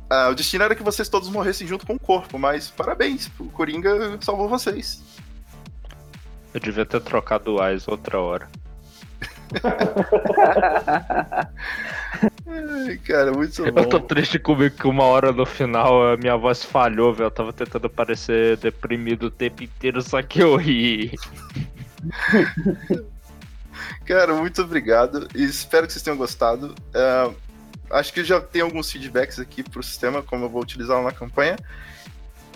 ah, 0.09 0.31
o 0.31 0.35
destino 0.35 0.65
era 0.65 0.75
que 0.75 0.83
vocês 0.83 1.07
todos 1.09 1.29
morressem 1.29 1.67
junto 1.67 1.87
com 1.87 1.95
o 1.95 2.01
corpo, 2.01 2.39
mas 2.39 2.71
parabéns, 2.71 3.31
o 3.39 3.45
Coringa 3.51 4.19
salvou 4.23 4.49
vocês. 4.49 5.03
Eu 6.55 6.61
devia 6.61 6.87
ter 6.87 7.03
trocado 7.03 7.57
o 7.57 7.61
Ais 7.61 7.87
outra 7.87 8.19
hora. 8.19 8.49
Ai, 12.47 12.97
cara, 12.99 13.33
muito 13.33 13.63
bom. 13.63 13.81
Eu 13.81 13.89
tô 13.89 14.01
triste 14.01 14.39
comigo 14.39 14.77
que 14.77 14.87
uma 14.87 15.05
hora 15.05 15.33
no 15.33 15.45
final 15.45 16.13
a 16.13 16.17
minha 16.17 16.37
voz 16.37 16.65
falhou, 16.65 17.13
velho. 17.13 17.27
Eu 17.27 17.31
tava 17.31 17.53
tentando 17.53 17.91
parecer 17.91 18.57
deprimido 18.57 19.27
o 19.27 19.31
tempo 19.31 19.63
inteiro, 19.63 20.01
só 20.03 20.23
que 20.23 20.41
eu 20.43 20.57
ri. 20.57 21.13
Cara, 24.07 24.35
muito 24.35 24.63
obrigado. 24.63 25.29
E 25.35 25.45
espero 25.45 25.87
que 25.87 25.93
vocês 25.93 26.03
tenham 26.03 26.17
gostado. 26.17 26.75
É, 26.93 27.31
acho 27.91 28.13
que 28.13 28.25
já 28.25 28.41
tem 28.41 28.63
alguns 28.63 28.91
feedbacks 28.91 29.39
aqui 29.39 29.63
pro 29.63 29.83
sistema, 29.83 30.23
como 30.23 30.45
eu 30.45 30.49
vou 30.49 30.63
utilizá-lo 30.63 31.05
na 31.05 31.13
campanha. 31.13 31.57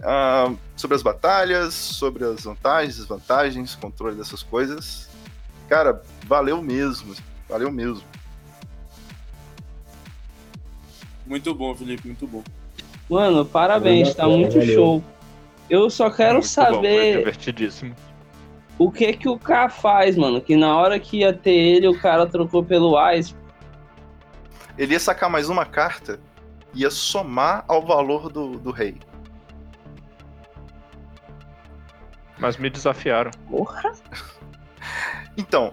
Ah, 0.03 0.53
sobre 0.77 0.95
as 0.95 1.03
batalhas, 1.03 1.75
sobre 1.75 2.25
as 2.25 2.45
vantagens, 2.45 2.97
desvantagens, 2.97 3.75
controle 3.75 4.17
dessas 4.17 4.43
coisas. 4.43 5.08
Cara, 5.69 6.03
valeu 6.27 6.63
mesmo. 6.63 7.15
Valeu 7.49 7.71
mesmo. 7.71 8.03
Muito 11.27 11.55
bom, 11.55 11.75
Felipe, 11.75 12.07
muito 12.09 12.27
bom. 12.27 12.43
Mano, 13.09 13.45
parabéns, 13.45 14.15
tá 14.15 14.27
muito 14.27 14.59
valeu. 14.59 14.75
show. 14.75 15.05
Eu 15.69 15.91
só 15.91 16.11
quero 16.11 16.35
Muito 16.39 16.45
bom, 16.45 16.49
saber 16.49 17.19
divertidíssimo. 17.19 17.95
o 18.79 18.91
que 18.91 19.13
que 19.13 19.29
o 19.29 19.39
K 19.39 19.69
faz, 19.69 20.17
mano. 20.17 20.41
Que 20.41 20.57
na 20.57 20.75
hora 20.77 20.99
que 20.99 21.19
ia 21.19 21.33
ter 21.33 21.51
ele, 21.53 21.87
o 21.89 21.99
cara 22.01 22.27
trocou 22.27 22.65
pelo 22.65 22.95
Ice. 23.13 23.35
Ele 24.79 24.95
ia 24.95 25.01
sacar 25.01 25.29
mais 25.29 25.51
uma 25.51 25.67
carta, 25.67 26.19
ia 26.75 26.91
somar 26.91 27.65
ao 27.69 27.85
valor 27.85 28.31
do, 28.33 28.59
do 28.59 28.71
rei. 28.71 28.97
Mas 32.39 32.57
me 32.57 32.71
desafiaram. 32.71 33.31
Porra. 33.51 33.93
Então, 35.39 35.73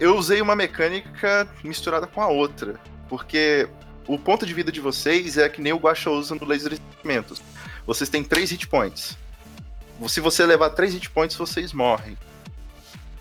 eu 0.00 0.16
usei 0.16 0.42
uma 0.42 0.56
mecânica 0.56 1.48
misturada 1.62 2.08
com 2.08 2.20
a 2.20 2.26
outra, 2.26 2.74
porque 3.08 3.68
o 4.06 4.18
ponto 4.18 4.44
de 4.44 4.52
vida 4.52 4.72
de 4.72 4.80
vocês 4.80 5.38
é 5.38 5.48
que 5.48 5.62
nem 5.62 5.72
o 5.72 5.78
Guaxa 5.78 6.10
usa 6.10 6.34
no 6.34 6.44
Laser 6.44 6.72
Instrumentos. 6.72 7.40
Vocês 7.86 8.10
têm 8.10 8.24
três 8.24 8.50
hit 8.50 8.66
points. 8.66 9.16
Se 10.08 10.20
você 10.20 10.44
levar 10.44 10.70
três 10.70 10.92
hit 10.92 11.08
points, 11.08 11.36
vocês 11.36 11.72
morrem. 11.72 12.18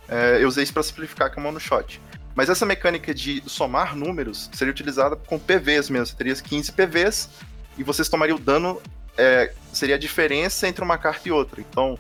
É, 0.07 0.41
eu 0.41 0.47
usei 0.47 0.63
isso 0.63 0.73
para 0.73 0.81
simplificar 0.81 1.31
com 1.31 1.47
a 1.47 1.51
no 1.51 1.59
shot. 1.59 2.01
Mas 2.33 2.49
essa 2.49 2.65
mecânica 2.65 3.13
de 3.13 3.43
somar 3.45 3.95
números 3.95 4.49
seria 4.53 4.71
utilizada 4.71 5.15
com 5.15 5.37
PVs 5.37 5.89
mesmo. 5.89 6.07
Você 6.07 6.15
teria 6.15 6.33
15 6.33 6.71
PVs 6.71 7.29
e 7.77 7.83
vocês 7.83 8.09
tomariam 8.09 8.37
o 8.37 8.39
dano. 8.39 8.81
é, 9.15 9.53
seria 9.71 9.95
a 9.95 9.99
diferença 9.99 10.67
entre 10.67 10.83
uma 10.83 10.97
carta 10.97 11.27
e 11.27 11.31
outra. 11.31 11.61
Então, 11.61 11.99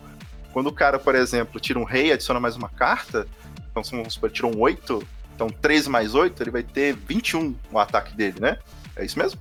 quando 0.53 0.67
o 0.67 0.73
cara, 0.73 0.97
por 0.97 1.13
exemplo, 1.13 1.59
tira 1.59 1.77
um 1.77 1.83
rei 1.83 2.07
e 2.07 2.11
adiciona 2.13 2.39
mais 2.39 2.55
uma 2.55 2.69
carta, 2.69 3.27
então 3.71 3.83
se 3.83 3.91
vamos 3.91 4.13
supor, 4.13 4.29
ele 4.29 4.35
tirou 4.35 4.55
um 4.55 4.59
8, 4.59 5.07
então 5.35 5.49
13 5.49 5.89
mais 5.89 6.15
8, 6.15 6.41
ele 6.43 6.51
vai 6.51 6.63
ter 6.63 6.95
21 6.95 7.55
no 7.71 7.79
ataque 7.79 8.15
dele, 8.15 8.39
né? 8.39 8.57
É 8.95 9.05
isso 9.05 9.17
mesmo? 9.17 9.39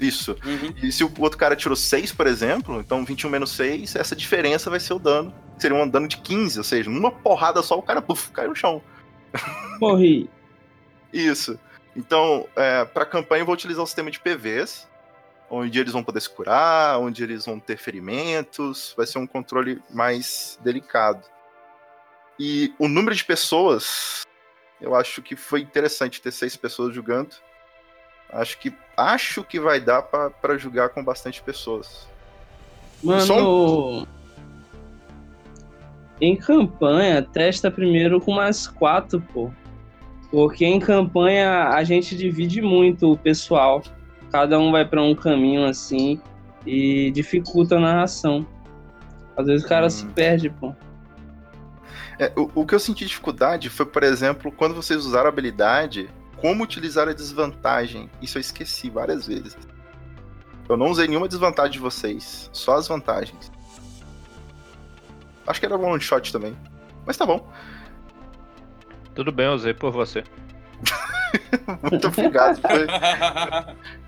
Isso. 0.00 0.36
Uhum. 0.44 0.74
E 0.82 0.90
se 0.90 1.04
o 1.04 1.12
outro 1.18 1.38
cara 1.38 1.54
tirou 1.54 1.76
6, 1.76 2.12
por 2.12 2.26
exemplo, 2.26 2.80
então 2.80 3.04
21 3.04 3.30
menos 3.30 3.52
6, 3.52 3.94
essa 3.94 4.16
diferença 4.16 4.68
vai 4.68 4.80
ser 4.80 4.94
o 4.94 4.98
dano. 4.98 5.32
Seria 5.58 5.76
um 5.76 5.88
dano 5.88 6.08
de 6.08 6.16
15, 6.16 6.58
ou 6.58 6.64
seja, 6.64 6.90
numa 6.90 7.12
porrada 7.12 7.62
só 7.62 7.78
o 7.78 7.82
cara 7.82 8.02
puf, 8.02 8.30
cai 8.32 8.48
no 8.48 8.56
chão. 8.56 8.82
Morri. 9.80 10.28
Isso. 11.12 11.58
Então, 11.94 12.48
é, 12.56 12.84
para 12.84 13.04
a 13.04 13.06
campanha, 13.06 13.42
eu 13.42 13.46
vou 13.46 13.54
utilizar 13.54 13.84
o 13.84 13.86
sistema 13.86 14.10
de 14.10 14.18
PVs, 14.18 14.88
onde 15.48 15.78
eles 15.78 15.92
vão 15.92 16.02
poder 16.02 16.20
se 16.20 16.30
curar, 16.30 16.98
onde 16.98 17.22
eles 17.22 17.44
vão 17.44 17.60
ter 17.60 17.76
ferimentos. 17.76 18.94
Vai 18.96 19.06
ser 19.06 19.18
um 19.18 19.26
controle 19.26 19.80
mais 19.90 20.58
delicado. 20.64 21.22
E 22.44 22.74
o 22.76 22.88
número 22.88 23.14
de 23.14 23.24
pessoas, 23.24 24.26
eu 24.80 24.96
acho 24.96 25.22
que 25.22 25.36
foi 25.36 25.60
interessante 25.60 26.20
ter 26.20 26.32
seis 26.32 26.56
pessoas 26.56 26.92
jogando. 26.92 27.36
Acho 28.32 28.58
que 28.58 28.74
acho 28.96 29.44
que 29.44 29.60
vai 29.60 29.78
dar 29.78 30.02
para 30.02 30.58
jogar 30.58 30.88
com 30.88 31.04
bastante 31.04 31.40
pessoas. 31.40 32.08
Mano, 33.00 34.08
em 36.20 36.34
campanha, 36.34 37.22
testa 37.22 37.70
primeiro 37.70 38.20
com 38.20 38.32
mais 38.32 38.66
quatro, 38.66 39.20
pô. 39.32 39.52
Porque 40.28 40.64
em 40.64 40.80
campanha 40.80 41.68
a 41.68 41.84
gente 41.84 42.16
divide 42.16 42.60
muito 42.60 43.12
o 43.12 43.16
pessoal. 43.16 43.84
Cada 44.32 44.58
um 44.58 44.72
vai 44.72 44.84
para 44.84 45.00
um 45.00 45.14
caminho 45.14 45.64
assim 45.64 46.20
e 46.66 47.12
dificulta 47.12 47.76
a 47.76 47.80
narração. 47.80 48.44
Às 49.36 49.46
vezes 49.46 49.64
o 49.64 49.68
cara 49.68 49.86
Hum. 49.86 49.90
se 49.90 50.06
perde, 50.06 50.50
pô. 50.50 50.74
É, 52.18 52.32
o, 52.36 52.50
o 52.62 52.66
que 52.66 52.74
eu 52.74 52.80
senti 52.80 53.04
dificuldade 53.06 53.68
foi, 53.70 53.86
por 53.86 54.02
exemplo, 54.02 54.52
quando 54.52 54.74
vocês 54.74 55.04
usaram 55.04 55.26
a 55.26 55.28
habilidade, 55.28 56.10
como 56.36 56.64
utilizar 56.64 57.08
a 57.08 57.12
desvantagem. 57.12 58.10
Isso 58.20 58.38
eu 58.38 58.40
esqueci 58.40 58.90
várias 58.90 59.26
vezes. 59.26 59.56
Eu 60.68 60.76
não 60.76 60.86
usei 60.90 61.06
nenhuma 61.08 61.28
desvantagem 61.28 61.72
de 61.72 61.78
vocês, 61.78 62.48
só 62.52 62.76
as 62.76 62.88
vantagens. 62.88 63.50
Acho 65.46 65.60
que 65.60 65.66
era 65.66 65.76
one 65.76 66.00
shot 66.00 66.32
também. 66.32 66.56
Mas 67.04 67.16
tá 67.16 67.26
bom. 67.26 67.50
Tudo 69.14 69.32
bem, 69.32 69.46
eu 69.46 69.52
usei 69.52 69.74
por 69.74 69.90
você. 69.92 70.24
Muito 71.90 72.06
obrigado. 72.08 72.60
Foi- 72.60 72.86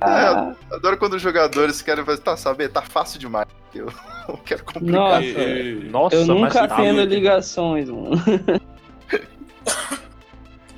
Ah, 0.00 0.54
É, 0.70 0.74
adoro 0.74 0.96
quando 0.98 1.14
os 1.14 1.22
jogadores 1.22 1.80
querem 1.82 2.04
fazer. 2.04 2.20
Tá, 2.22 2.36
saber, 2.36 2.68
tá 2.70 2.82
fácil 2.82 3.18
demais. 3.18 3.46
Eu, 3.74 3.88
eu 4.28 4.36
quero 4.44 4.64
complicar. 4.64 4.92
Nossa, 5.20 5.24
E- 5.26 5.88
Nossa, 5.90 6.16
eu 6.16 6.26
mas 6.26 6.28
nunca 6.54 6.68
tá 6.68 6.76
tendo 6.76 6.94
muito- 6.96 7.08
ligações, 7.10 7.88
mano. 7.88 8.10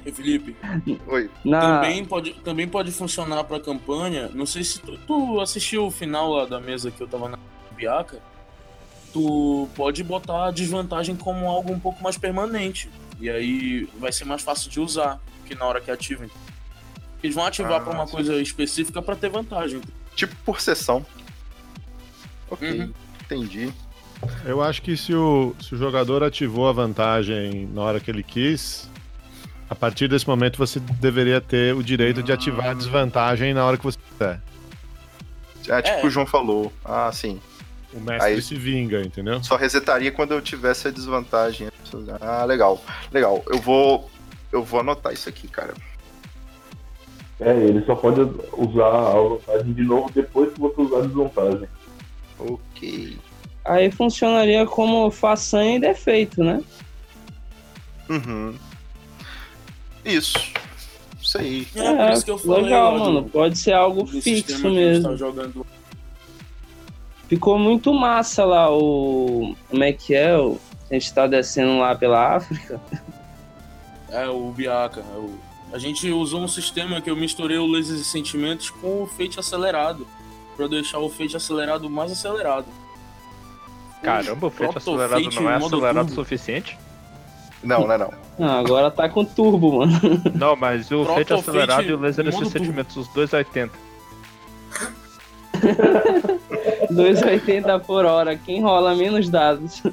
e 0.04 0.12
Felipe, 0.12 0.56
Oi. 1.08 1.28
Na... 1.44 1.60
também, 1.80 2.04
pode, 2.04 2.32
também 2.34 2.68
pode 2.68 2.92
funcionar 2.92 3.42
pra 3.44 3.58
campanha. 3.58 4.30
Não 4.32 4.46
sei 4.46 4.62
se 4.62 4.80
tu, 4.80 4.96
tu 4.98 5.40
assistiu 5.40 5.86
o 5.86 5.90
final 5.90 6.30
lá 6.32 6.44
da 6.46 6.60
mesa 6.60 6.90
que 6.92 7.00
eu 7.00 7.08
tava 7.08 7.28
na 7.28 7.38
Biaca. 7.72 8.18
Tu 9.12 9.68
pode 9.74 10.04
botar 10.04 10.46
a 10.46 10.50
desvantagem 10.50 11.16
como 11.16 11.48
algo 11.48 11.72
um 11.72 11.80
pouco 11.80 12.02
mais 12.02 12.16
permanente. 12.16 12.88
E 13.18 13.28
aí 13.30 13.88
vai 13.98 14.12
ser 14.12 14.24
mais 14.26 14.42
fácil 14.42 14.70
de 14.70 14.78
usar 14.78 15.18
que 15.46 15.54
na 15.54 15.64
hora 15.64 15.80
que 15.80 15.90
ativem. 15.90 16.30
Eles 17.22 17.34
vão 17.34 17.44
ativar 17.46 17.80
Ah, 17.80 17.80
pra 17.80 17.92
uma 17.92 18.06
sim. 18.06 18.12
coisa 18.12 18.36
específica 18.40 19.00
pra 19.02 19.16
ter 19.16 19.28
vantagem. 19.28 19.80
Tipo 20.14 20.34
por 20.44 20.60
sessão. 20.60 21.04
Ok, 22.50 22.70
Uhum. 22.80 22.92
entendi. 23.24 23.72
Eu 24.44 24.62
acho 24.62 24.80
que 24.82 24.96
se 24.96 25.14
o, 25.14 25.54
se 25.60 25.74
o 25.74 25.78
jogador 25.78 26.22
ativou 26.22 26.68
a 26.68 26.72
vantagem 26.72 27.66
na 27.72 27.82
hora 27.82 28.00
que 28.00 28.10
ele 28.10 28.22
quis, 28.22 28.88
a 29.68 29.74
partir 29.74 30.08
desse 30.08 30.26
momento 30.26 30.56
você 30.56 30.78
deveria 30.80 31.40
ter 31.40 31.74
o 31.74 31.82
direito 31.82 32.22
de 32.22 32.32
ativar 32.32 32.68
a 32.68 32.74
desvantagem 32.74 33.52
na 33.52 33.64
hora 33.64 33.76
que 33.76 33.84
você 33.84 33.98
quiser. 34.12 34.40
É 35.68 35.82
tipo 35.82 35.98
É. 35.98 36.06
o 36.06 36.10
João 36.10 36.24
falou. 36.26 36.72
Ah, 36.84 37.10
sim. 37.12 37.40
O 37.92 38.00
mestre 38.00 38.32
Aí- 38.34 38.42
se 38.42 38.54
vinga, 38.54 39.02
entendeu? 39.02 39.42
Só 39.42 39.56
resetaria 39.56 40.12
quando 40.12 40.32
eu 40.32 40.40
tivesse 40.40 40.86
a 40.88 40.90
desvantagem. 40.90 41.68
Ah, 42.20 42.44
legal. 42.44 42.82
Legal. 43.12 43.42
Eu 43.48 43.58
vou. 43.58 44.10
Eu 44.52 44.62
vou 44.62 44.80
anotar 44.80 45.12
isso 45.12 45.28
aqui, 45.28 45.48
cara. 45.48 45.74
É, 47.40 47.50
ele 47.54 47.84
só 47.84 47.94
pode 47.94 48.20
usar 48.56 48.86
a 48.86 49.20
vantagem 49.20 49.72
de 49.74 49.82
novo 49.82 50.10
depois 50.14 50.52
que 50.52 50.60
você 50.60 50.80
usar 50.80 50.98
a 50.98 51.02
desvantagem. 51.02 51.68
Ok. 52.38 53.18
Aí 53.64 53.90
funcionaria 53.90 54.64
como 54.66 55.10
façanha 55.10 55.76
e 55.76 55.80
defeito, 55.80 56.42
né? 56.42 56.62
Uhum. 58.08 58.54
Isso. 60.04 60.38
Isso 61.20 61.38
aí. 61.38 61.66
É, 61.74 62.06
por 62.06 62.12
isso 62.12 62.24
que 62.24 62.30
eu 62.30 62.38
falei 62.38 62.62
legal, 62.64 62.92
lá 62.92 62.98
do- 62.98 63.04
mano. 63.12 63.28
Pode 63.28 63.58
ser 63.58 63.72
algo 63.72 64.06
fixo 64.06 64.68
mesmo. 64.70 65.08
tá 65.10 65.16
jogando. 65.16 65.66
Ficou 67.28 67.58
muito 67.58 67.92
massa 67.92 68.44
lá 68.44 68.70
o. 68.70 69.56
Como 69.68 69.82
é 69.82 69.92
que 69.92 70.14
é? 70.14 70.36
O... 70.38 70.58
A 70.88 70.94
gente 70.94 71.12
tá 71.12 71.26
descendo 71.26 71.78
lá 71.80 71.94
pela 71.96 72.36
África. 72.36 72.80
É, 74.08 74.28
o 74.28 74.52
Biaca. 74.52 75.00
é 75.00 75.16
o- 75.18 75.45
A 75.72 75.78
gente 75.78 76.10
usou 76.10 76.42
um 76.42 76.48
sistema 76.48 77.00
que 77.00 77.10
eu 77.10 77.16
misturei 77.16 77.58
o 77.58 77.66
Lasers 77.66 78.00
e 78.00 78.04
Sentimentos 78.04 78.70
com 78.70 79.02
o 79.02 79.06
Fate 79.06 79.38
acelerado. 79.38 80.06
Pra 80.56 80.66
deixar 80.66 80.98
o 80.98 81.08
Fate 81.08 81.36
acelerado 81.36 81.90
mais 81.90 82.12
acelerado. 82.12 82.66
Caramba, 84.02 84.46
o 84.46 84.50
Proto 84.50 84.78
acelerado 84.78 85.22
Fate 85.22 85.40
não 85.40 85.50
é 85.50 85.54
acelerado 85.56 86.08
o 86.10 86.14
suficiente? 86.14 86.78
Não, 87.62 87.86
não 87.86 87.92
é 87.92 87.98
não. 87.98 88.12
Ah, 88.38 88.58
agora 88.58 88.90
tá 88.90 89.08
com 89.08 89.24
turbo, 89.24 89.78
mano. 89.78 89.92
Não, 90.34 90.54
mas 90.54 90.90
o 90.90 91.02
Proto 91.04 91.14
feito 91.14 91.34
acelerado 91.34 91.78
Fate 91.78 91.88
e 91.88 91.94
o 91.94 91.98
laser 91.98 92.24
desses 92.24 92.48
sentimentos, 92.48 92.96
os 92.96 93.08
dois 93.08 93.32
80. 93.32 93.72
2,80 96.92 97.80
por 97.84 98.04
hora. 98.04 98.36
Quem 98.36 98.62
rola 98.62 98.94
menos 98.94 99.28
dados? 99.28 99.82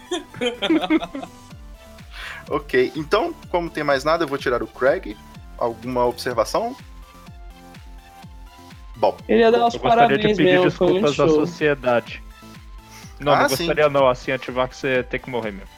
Ok. 2.49 2.91
Então, 2.95 3.33
como 3.49 3.69
tem 3.69 3.83
mais 3.85 4.03
nada, 4.03 4.25
eu 4.25 4.27
vou 4.27 4.37
tirar 4.37 4.61
o 4.61 4.67
Craig. 4.67 5.15
Alguma 5.57 6.05
observação? 6.05 6.75
Bom, 8.95 9.17
Ele 9.27 9.39
ia 9.41 9.51
dar 9.51 9.67
os 9.67 9.73
Eu 9.73 9.80
gostaria 9.80 10.07
de 10.07 10.21
parabéns 10.23 10.38
pedir 10.38 10.51
mesmo, 10.53 10.69
desculpas 10.69 11.19
à 11.19 11.27
sociedade. 11.27 12.23
Não, 13.19 13.34
Ah, 13.34 13.41
não 13.43 13.49
sim. 13.49 13.57
gostaria 13.65 13.89
não, 13.89 14.07
assim 14.07 14.31
ativar 14.31 14.67
que 14.67 14.75
você 14.75 15.03
tem 15.03 15.19
que 15.19 15.30
morrer 15.30 15.51
mesmo. 15.51 15.69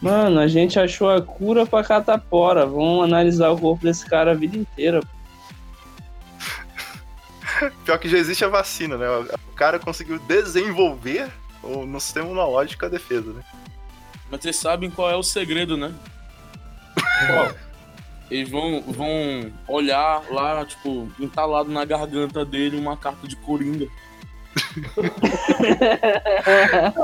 Mano, 0.00 0.38
a 0.38 0.46
gente 0.46 0.78
achou 0.78 1.10
a 1.10 1.20
cura 1.20 1.66
pra 1.66 1.82
catapora. 1.82 2.64
Vamos 2.66 3.04
analisar 3.04 3.50
o 3.50 3.58
corpo 3.58 3.82
desse 3.84 4.06
cara 4.06 4.30
a 4.30 4.34
vida 4.34 4.56
inteira. 4.56 5.00
pior 7.84 7.98
que 7.98 8.08
já 8.08 8.18
existe 8.18 8.44
a 8.44 8.48
vacina, 8.48 8.96
né? 8.96 9.06
O 9.08 9.52
cara 9.54 9.78
conseguiu 9.78 10.18
desenvolver 10.20 11.28
o- 11.62 11.84
no 11.84 12.00
sistema 12.00 12.26
imunológico 12.26 12.86
a 12.86 12.88
defesa, 12.88 13.32
né? 13.32 13.42
Mas 14.30 14.40
vocês 14.42 14.56
sabem 14.56 14.90
qual 14.90 15.10
é 15.10 15.16
o 15.16 15.22
segredo, 15.22 15.76
né? 15.76 15.92
Eles 18.30 18.48
vão, 18.50 18.82
vão 18.86 19.50
olhar 19.66 20.22
lá, 20.30 20.64
tipo, 20.64 21.10
entalado 21.18 21.70
na 21.70 21.84
garganta 21.84 22.44
dele 22.44 22.76
uma 22.78 22.96
carta 22.96 23.26
de 23.26 23.36
coringa. 23.36 23.86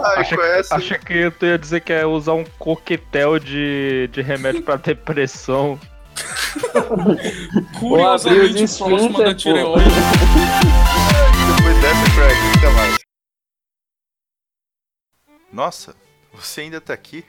Ai, 0.04 0.20
Acha- 0.20 0.36
conhece. 0.36 0.74
Acha 0.74 0.98
que 0.98 1.30
tu 1.32 1.46
ia 1.46 1.58
dizer 1.58 1.80
que 1.80 1.92
é 1.92 2.04
usar 2.04 2.32
um 2.34 2.44
coquetel 2.58 3.38
de, 3.38 4.08
de 4.12 4.20
remédio 4.22 4.62
pra 4.62 4.76
depressão? 4.76 5.78
Curiosamente 7.78 8.64
os 8.64 8.78
próxima 8.78 9.24
da 9.24 9.34
tireoide. 9.34 9.84
Depois 11.56 11.80
dessa, 11.80 12.04
Craig, 12.14 12.58
até 12.58 12.70
mais. 12.70 12.96
Nossa, 15.52 15.94
você 16.32 16.62
ainda 16.62 16.80
tá 16.80 16.92
aqui? 16.92 17.24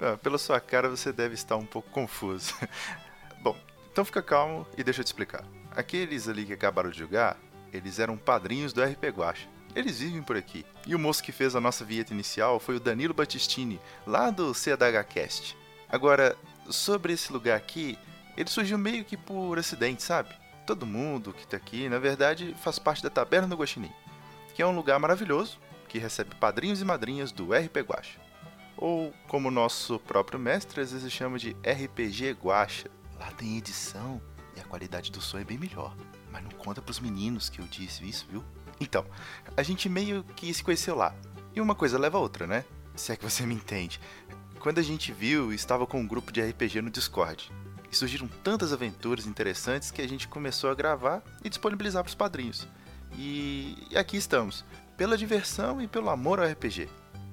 Ah, 0.00 0.16
Pela 0.22 0.38
sua 0.38 0.60
cara, 0.60 0.88
você 0.88 1.12
deve 1.12 1.34
estar 1.34 1.56
um 1.56 1.66
pouco 1.66 1.90
confuso. 1.90 2.54
Bom, 3.42 3.56
então 3.92 4.04
fica 4.04 4.22
calmo 4.22 4.66
e 4.76 4.84
deixa 4.84 5.00
eu 5.00 5.04
te 5.04 5.08
explicar. 5.08 5.44
Aqueles 5.74 6.28
ali 6.28 6.44
que 6.44 6.52
acabaram 6.52 6.90
de 6.90 6.98
jogar, 6.98 7.36
eles 7.72 7.98
eram 7.98 8.16
padrinhos 8.16 8.72
do 8.72 8.82
RP 8.82 9.04
Guacha. 9.04 9.48
Eles 9.74 10.00
vivem 10.00 10.22
por 10.22 10.36
aqui. 10.36 10.64
E 10.86 10.94
o 10.94 10.98
moço 10.98 11.22
que 11.22 11.30
fez 11.30 11.54
a 11.54 11.60
nossa 11.60 11.84
vinheta 11.84 12.12
inicial 12.12 12.58
foi 12.58 12.76
o 12.76 12.80
Danilo 12.80 13.14
Battistini, 13.14 13.80
lá 14.06 14.30
do 14.30 14.54
CDHcast. 14.54 15.56
Agora, 15.88 16.36
sobre 16.68 17.12
esse 17.12 17.32
lugar 17.32 17.56
aqui, 17.56 17.98
ele 18.36 18.48
surgiu 18.48 18.78
meio 18.78 19.04
que 19.04 19.16
por 19.16 19.58
acidente, 19.58 20.02
sabe? 20.02 20.34
Todo 20.66 20.86
mundo 20.86 21.32
que 21.32 21.46
tá 21.46 21.56
aqui, 21.56 21.88
na 21.88 21.98
verdade, 21.98 22.54
faz 22.62 22.78
parte 22.78 23.02
da 23.02 23.10
Taberna 23.10 23.48
do 23.48 23.56
Guaxinim, 23.56 23.92
que 24.54 24.62
é 24.62 24.66
um 24.66 24.74
lugar 24.74 24.98
maravilhoso 24.98 25.58
que 25.88 25.98
recebe 25.98 26.34
padrinhos 26.34 26.80
e 26.80 26.84
madrinhas 26.84 27.32
do 27.32 27.52
RP 27.52 27.78
Guacha. 27.78 28.20
Ou, 28.80 29.12
como 29.26 29.50
nosso 29.50 29.98
próprio 29.98 30.38
mestre 30.38 30.80
às 30.80 30.92
vezes 30.92 31.12
chama 31.12 31.36
de 31.36 31.50
RPG 31.64 32.32
Guacha. 32.40 32.88
Lá 33.18 33.30
tem 33.32 33.58
edição 33.58 34.22
e 34.56 34.60
a 34.60 34.64
qualidade 34.64 35.10
do 35.10 35.20
som 35.20 35.38
é 35.38 35.44
bem 35.44 35.58
melhor. 35.58 35.94
Mas 36.30 36.44
não 36.44 36.50
conta 36.52 36.80
pros 36.80 37.00
meninos 37.00 37.48
que 37.48 37.60
eu 37.60 37.66
disse 37.66 38.08
isso, 38.08 38.26
viu? 38.30 38.44
Então, 38.80 39.04
a 39.56 39.62
gente 39.64 39.88
meio 39.88 40.22
que 40.36 40.54
se 40.54 40.62
conheceu 40.62 40.94
lá. 40.94 41.12
E 41.54 41.60
uma 41.60 41.74
coisa 41.74 41.98
leva 41.98 42.18
a 42.18 42.20
outra, 42.20 42.46
né? 42.46 42.64
Se 42.94 43.10
é 43.10 43.16
que 43.16 43.24
você 43.24 43.44
me 43.44 43.54
entende. 43.54 44.00
Quando 44.60 44.78
a 44.78 44.82
gente 44.82 45.12
viu, 45.12 45.52
estava 45.52 45.84
com 45.84 46.00
um 46.00 46.06
grupo 46.06 46.30
de 46.30 46.40
RPG 46.40 46.80
no 46.80 46.90
Discord. 46.90 47.50
E 47.90 47.96
surgiram 47.96 48.28
tantas 48.44 48.72
aventuras 48.72 49.26
interessantes 49.26 49.90
que 49.90 50.02
a 50.02 50.08
gente 50.08 50.28
começou 50.28 50.70
a 50.70 50.74
gravar 50.74 51.22
e 51.42 51.48
disponibilizar 51.48 52.04
para 52.04 52.10
os 52.10 52.14
padrinhos. 52.14 52.68
E... 53.16 53.88
e 53.90 53.98
aqui 53.98 54.16
estamos, 54.16 54.64
pela 54.96 55.16
diversão 55.16 55.80
e 55.80 55.88
pelo 55.88 56.10
amor 56.10 56.38
ao 56.38 56.46
RPG. 56.46 56.88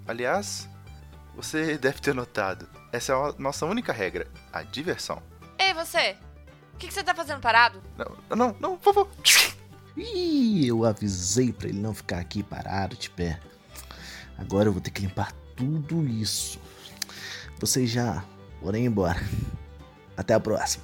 Aliás, 0.07 0.69
você 1.35 1.77
deve 1.77 1.99
ter 1.99 2.13
notado, 2.13 2.67
essa 2.91 3.11
é 3.11 3.15
a 3.15 3.33
nossa 3.37 3.65
única 3.65 3.91
regra, 3.91 4.27
a 4.53 4.63
diversão. 4.63 5.21
Ei, 5.59 5.73
você! 5.73 6.15
O 6.73 6.77
que, 6.77 6.87
que 6.87 6.93
você 6.93 7.03
tá 7.03 7.15
fazendo 7.15 7.39
parado? 7.39 7.81
Não, 7.97 8.35
não, 8.35 8.55
não, 8.59 8.77
por 8.77 8.93
favor. 8.93 9.09
Ih, 9.97 10.67
eu 10.67 10.83
avisei 10.83 11.53
pra 11.53 11.69
ele 11.69 11.79
não 11.79 11.93
ficar 11.93 12.19
aqui 12.19 12.43
parado 12.43 12.97
de 12.97 13.09
pé. 13.09 13.39
Agora 14.37 14.67
eu 14.67 14.73
vou 14.73 14.81
ter 14.81 14.91
que 14.91 15.01
limpar 15.01 15.31
tudo 15.55 16.05
isso. 16.05 16.59
Vocês 17.59 17.89
já 17.89 18.23
ir 18.73 18.77
embora. 18.79 19.21
Até 20.17 20.33
a 20.33 20.39
próxima. 20.39 20.83